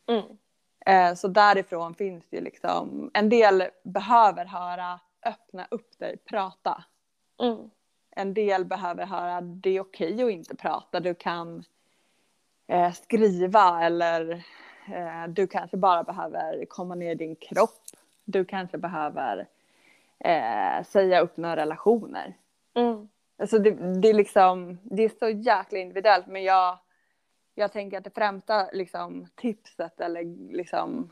Mm. 0.07 0.23
Eh, 0.85 1.15
så 1.15 1.27
därifrån 1.27 1.93
finns 1.93 2.25
det 2.29 2.41
liksom 2.41 3.11
en 3.13 3.29
del 3.29 3.63
behöver 3.83 4.45
höra 4.45 4.99
öppna 5.25 5.67
upp 5.71 5.99
dig, 5.99 6.17
prata. 6.17 6.83
Mm. 7.41 7.69
En 8.11 8.33
del 8.33 8.65
behöver 8.65 9.05
höra 9.05 9.41
det 9.41 9.69
är 9.69 9.79
okej 9.79 10.23
att 10.23 10.31
inte 10.31 10.55
prata, 10.55 10.99
du 10.99 11.15
kan 11.15 11.63
eh, 12.67 12.91
skriva 12.91 13.83
eller 13.83 14.31
eh, 14.87 15.27
du 15.27 15.47
kanske 15.47 15.77
bara 15.77 16.03
behöver 16.03 16.65
komma 16.65 16.95
ner 16.95 17.11
i 17.11 17.15
din 17.15 17.35
kropp. 17.35 17.81
Du 18.25 18.45
kanske 18.45 18.77
behöver 18.77 19.47
eh, 20.25 20.83
säga 20.83 21.21
upp 21.21 21.37
några 21.37 21.55
relationer. 21.55 22.37
Mm. 22.73 23.07
Alltså 23.37 23.59
det, 23.59 23.71
det, 24.01 24.09
är 24.09 24.13
liksom, 24.13 24.77
det 24.83 25.03
är 25.03 25.09
så 25.19 25.29
jäkla 25.29 25.79
individuellt 25.79 26.27
men 26.27 26.43
jag, 26.43 26.79
jag 27.55 27.71
tänker 27.71 27.97
att 27.97 28.03
det 28.03 28.15
främsta 28.15 28.69
liksom, 28.73 29.27
tipset 29.35 29.99
eller 30.01 30.53
liksom, 30.53 31.11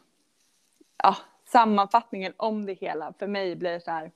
ja, 1.04 1.16
sammanfattningen 1.46 2.34
om 2.38 2.66
det 2.66 2.74
hela 2.74 3.14
för 3.20 3.28
mig 3.28 3.56
blir 3.56 3.80
så 3.80 3.92
här, 3.92 4.12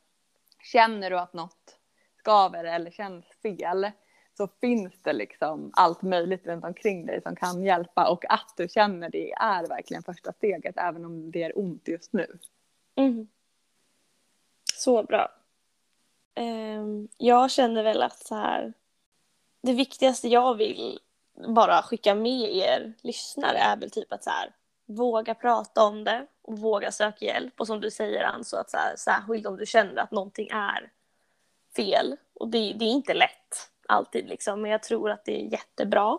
känner 0.64 1.10
du 1.10 1.20
att 1.20 1.34
något 1.34 1.80
skaver 2.18 2.64
eller 2.64 2.92
känns 2.92 3.26
fel 3.42 3.92
så 4.38 4.48
finns 4.62 5.02
det 5.02 5.14
liksom 5.14 5.72
allt 5.74 6.02
möjligt 6.02 6.48
runt 6.48 6.66
omkring 6.66 7.06
dig 7.06 7.22
som 7.22 7.36
kan 7.36 7.64
hjälpa 7.64 8.10
och 8.10 8.26
att 8.30 8.54
du 8.58 8.68
känner 8.68 9.10
det 9.10 9.32
är 9.32 9.68
verkligen 9.68 10.04
första 10.04 10.34
steget 10.34 10.78
även 10.78 11.06
om 11.06 11.32
det 11.32 11.44
är 11.44 11.60
ont 11.60 11.88
just 11.88 12.14
nu. 12.14 12.26
Mm. 12.96 13.28
Så 14.78 15.04
bra. 15.04 15.32
Um, 16.36 17.08
jag 17.18 17.52
känner 17.52 17.84
väl 17.84 18.04
att 18.04 18.26
så 18.26 18.36
här, 18.36 18.74
det 19.62 19.74
viktigaste 19.74 20.28
jag 20.28 20.56
vill 20.56 21.00
bara 21.48 21.82
skicka 21.82 22.16
med 22.16 22.56
er 22.56 22.94
lyssnare 23.02 23.58
är 23.58 23.78
väl 23.78 23.92
typ 23.92 24.14
att 24.14 24.24
så 24.24 24.30
här, 24.30 24.52
våga 24.86 25.36
prata 25.36 25.84
om 25.84 26.04
det 26.04 26.28
och 26.42 26.60
våga 26.60 26.92
söka 26.92 27.26
hjälp. 27.26 27.60
Och 27.60 27.68
som 27.68 27.82
du 27.82 27.92
säger 27.92 28.24
Ann, 28.24 28.46
så 28.46 28.58
att 28.58 28.70
så 28.70 28.78
här, 28.78 28.96
särskilt 28.96 29.48
om 29.48 29.58
du 29.58 29.66
känner 29.66 30.02
att 30.02 30.12
någonting 30.12 30.48
är 30.52 30.92
fel. 31.76 32.16
Och 32.34 32.48
det, 32.48 32.74
det 32.74 32.86
är 32.86 32.90
inte 32.90 33.14
lätt 33.14 33.72
alltid 33.88 34.28
liksom, 34.28 34.62
men 34.62 34.72
jag 34.72 34.84
tror 34.84 35.12
att 35.12 35.26
det 35.26 35.42
är 35.42 35.52
jättebra. 35.52 36.18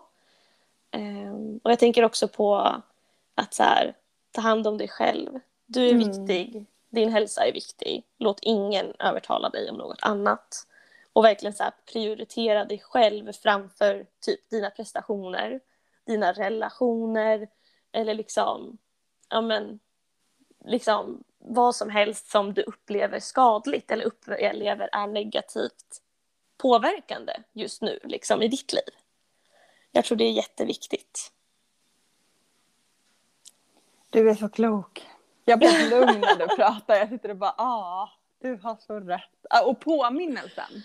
Um, 0.95 1.59
och 1.63 1.71
jag 1.71 1.79
tänker 1.79 2.03
också 2.03 2.27
på 2.27 2.55
att 3.35 3.53
så 3.53 3.63
här, 3.63 3.95
ta 4.31 4.41
hand 4.41 4.67
om 4.67 4.77
dig 4.77 4.87
själv. 4.87 5.39
Du 5.65 5.87
är 5.87 5.93
mm. 5.93 6.07
viktig 6.07 6.65
din 6.89 7.09
hälsa 7.09 7.47
är 7.47 7.53
viktig. 7.53 8.03
Låt 8.17 8.39
ingen 8.41 8.93
övertala 8.99 9.49
dig 9.49 9.69
om 9.69 9.77
något 9.77 9.99
annat. 10.01 10.67
Och 11.13 11.23
verkligen 11.23 11.53
så 11.53 11.71
prioritera 11.93 12.65
dig 12.65 12.79
själv 12.79 13.31
framför 13.31 14.05
typ 14.19 14.49
dina 14.49 14.69
prestationer, 14.69 15.59
dina 16.05 16.33
relationer 16.33 17.47
eller 17.91 18.13
liksom, 18.13 18.77
ja 19.29 19.41
men, 19.41 19.79
liksom 20.65 21.23
vad 21.37 21.75
som 21.75 21.89
helst 21.89 22.31
som 22.31 22.53
du 22.53 22.61
upplever 22.61 23.19
skadligt 23.19 23.91
eller 23.91 24.05
upplever 24.05 24.89
är 24.91 25.07
negativt 25.07 26.01
påverkande 26.57 27.33
just 27.53 27.81
nu 27.81 27.99
liksom 28.03 28.41
i 28.41 28.47
ditt 28.47 28.73
liv. 28.73 28.93
Jag 29.91 30.05
tror 30.05 30.17
det 30.17 30.23
är 30.23 30.31
jätteviktigt. 30.31 31.31
Du 34.09 34.29
är 34.29 34.35
så 34.35 34.49
klok. 34.49 35.07
Jag 35.49 35.59
blir 35.59 35.89
lugn 35.89 36.21
när 36.21 36.37
du 36.37 36.55
pratar. 36.55 36.95
Jag 36.95 37.09
sitter 37.09 37.29
och 37.29 37.37
bara, 37.37 37.53
ah, 37.57 38.09
du 38.41 38.59
har 38.63 38.75
så 38.75 38.99
rätt. 38.99 39.45
Ah, 39.49 39.65
och 39.65 39.79
påminnelsen. 39.79 40.83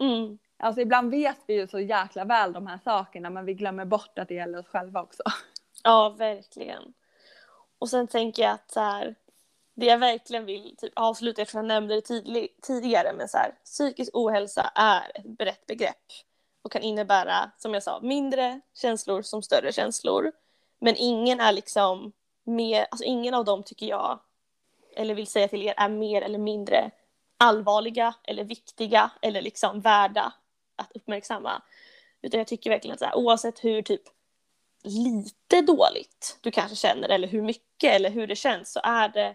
Mm. 0.00 0.38
Alltså 0.56 0.80
ibland 0.80 1.10
vet 1.10 1.38
vi 1.46 1.54
ju 1.54 1.68
så 1.68 1.80
jäkla 1.80 2.24
väl 2.24 2.52
de 2.52 2.66
här 2.66 2.78
sakerna 2.84 3.30
men 3.30 3.44
vi 3.44 3.54
glömmer 3.54 3.84
bort 3.84 4.18
att 4.18 4.28
det 4.28 4.34
gäller 4.34 4.58
oss 4.58 4.66
själva 4.66 5.02
också. 5.02 5.22
Ja, 5.84 6.14
verkligen. 6.18 6.94
Och 7.78 7.90
sen 7.90 8.06
tänker 8.06 8.42
jag 8.42 8.52
att 8.52 8.70
så 8.70 8.80
här, 8.80 9.14
det 9.74 9.86
jag 9.86 9.98
verkligen 9.98 10.44
vill 10.44 10.76
typ, 10.78 10.92
avsluta, 10.96 11.42
eftersom 11.42 11.58
jag 11.58 11.68
nämnde 11.68 11.94
det 11.94 12.00
tidlig, 12.00 12.56
tidigare, 12.62 13.12
men 13.16 13.28
så 13.28 13.36
här, 13.36 13.54
psykisk 13.64 14.10
ohälsa 14.14 14.70
är 14.74 15.10
ett 15.14 15.26
brett 15.26 15.66
begrepp 15.66 16.06
och 16.62 16.72
kan 16.72 16.82
innebära, 16.82 17.50
som 17.58 17.74
jag 17.74 17.82
sa, 17.82 18.00
mindre 18.02 18.60
känslor 18.74 19.22
som 19.22 19.42
större 19.42 19.72
känslor. 19.72 20.32
Men 20.78 20.94
ingen 20.96 21.40
är 21.40 21.52
liksom 21.52 22.12
mer, 22.48 22.86
alltså 22.90 23.04
ingen 23.04 23.34
av 23.34 23.44
dem 23.44 23.62
tycker 23.62 23.86
jag, 23.86 24.18
eller 24.96 25.14
vill 25.14 25.26
säga 25.26 25.48
till 25.48 25.62
er, 25.62 25.74
är 25.76 25.88
mer 25.88 26.22
eller 26.22 26.38
mindre 26.38 26.90
allvarliga 27.36 28.14
eller 28.24 28.44
viktiga 28.44 29.10
eller 29.22 29.42
liksom 29.42 29.80
värda 29.80 30.32
att 30.76 30.92
uppmärksamma. 30.92 31.62
Utan 32.22 32.38
jag 32.38 32.46
tycker 32.46 32.70
verkligen 32.70 32.92
att 32.94 32.98
så 32.98 33.04
här, 33.04 33.16
oavsett 33.16 33.64
hur 33.64 33.82
typ 33.82 34.02
lite 34.82 35.62
dåligt 35.62 36.38
du 36.40 36.50
kanske 36.50 36.76
känner 36.76 37.08
eller 37.08 37.28
hur 37.28 37.42
mycket 37.42 37.94
eller 37.94 38.10
hur 38.10 38.26
det 38.26 38.36
känns 38.36 38.72
så 38.72 38.80
är 38.82 39.08
det 39.08 39.34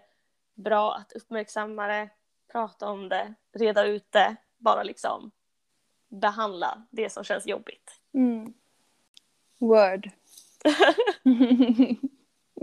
bra 0.54 0.94
att 0.94 1.12
uppmärksamma 1.12 1.86
det, 1.86 2.08
prata 2.52 2.88
om 2.88 3.08
det, 3.08 3.34
reda 3.52 3.84
ut 3.84 4.12
det, 4.12 4.36
bara 4.58 4.82
liksom 4.82 5.30
behandla 6.08 6.82
det 6.90 7.10
som 7.10 7.24
känns 7.24 7.46
jobbigt. 7.46 8.00
Mm. 8.14 8.54
Word. 9.58 10.10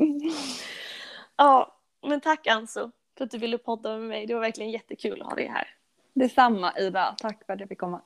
ja, 1.36 1.78
men 2.02 2.22
tack 2.22 2.48
Anso 2.48 2.92
för 3.18 3.26
att 3.26 3.32
du 3.32 3.38
ville 3.38 3.58
podda 3.58 3.98
med 3.98 4.08
mig. 4.08 4.26
Det 4.26 4.34
var 4.34 4.42
verkligen 4.42 4.72
jättekul 4.72 5.22
att 5.22 5.28
ha 5.28 5.36
dig 5.36 5.48
här. 5.48 5.68
Detsamma 6.14 6.74
Ida, 6.78 7.16
tack 7.18 7.46
för 7.46 7.54
att 7.54 7.60
jag 7.60 7.70
fick 7.70 7.80
komma. 7.80 8.02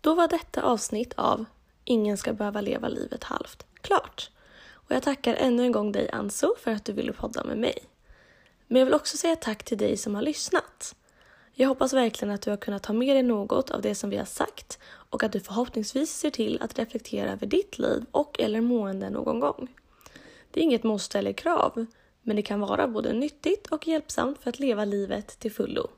Då 0.00 0.14
var 0.14 0.28
detta 0.28 0.62
avsnitt 0.62 1.12
av 1.16 1.44
Ingen 1.84 2.16
ska 2.16 2.32
behöva 2.32 2.60
leva 2.60 2.88
livet 2.88 3.24
halvt 3.24 3.66
klart. 3.80 4.30
Och 4.70 4.90
jag 4.90 5.02
tackar 5.02 5.34
ännu 5.34 5.62
en 5.62 5.72
gång 5.72 5.92
dig 5.92 6.10
Anso 6.10 6.54
för 6.58 6.70
att 6.70 6.84
du 6.84 6.92
ville 6.92 7.12
podda 7.12 7.44
med 7.44 7.58
mig. 7.58 7.78
Men 8.68 8.78
jag 8.78 8.86
vill 8.86 8.94
också 8.94 9.16
säga 9.16 9.36
tack 9.36 9.62
till 9.62 9.78
dig 9.78 9.96
som 9.96 10.14
har 10.14 10.22
lyssnat. 10.22 10.94
Jag 11.52 11.68
hoppas 11.68 11.92
verkligen 11.92 12.34
att 12.34 12.42
du 12.42 12.50
har 12.50 12.56
kunnat 12.56 12.82
ta 12.82 12.92
med 12.92 13.16
dig 13.16 13.22
något 13.22 13.70
av 13.70 13.82
det 13.82 13.94
som 13.94 14.10
vi 14.10 14.16
har 14.16 14.24
sagt 14.24 14.78
och 14.84 15.22
att 15.22 15.32
du 15.32 15.40
förhoppningsvis 15.40 16.18
ser 16.18 16.30
till 16.30 16.58
att 16.62 16.78
reflektera 16.78 17.32
över 17.32 17.46
ditt 17.46 17.78
liv 17.78 18.04
och 18.10 18.40
eller 18.40 18.60
mående 18.60 19.10
någon 19.10 19.40
gång. 19.40 19.68
Det 20.50 20.60
är 20.60 20.64
inget 20.64 20.84
måste 20.84 21.18
eller 21.18 21.32
krav, 21.32 21.86
men 22.22 22.36
det 22.36 22.42
kan 22.42 22.60
vara 22.60 22.88
både 22.88 23.12
nyttigt 23.12 23.66
och 23.66 23.86
hjälpsamt 23.86 24.38
för 24.42 24.50
att 24.50 24.58
leva 24.58 24.84
livet 24.84 25.38
till 25.38 25.52
fullo. 25.52 25.90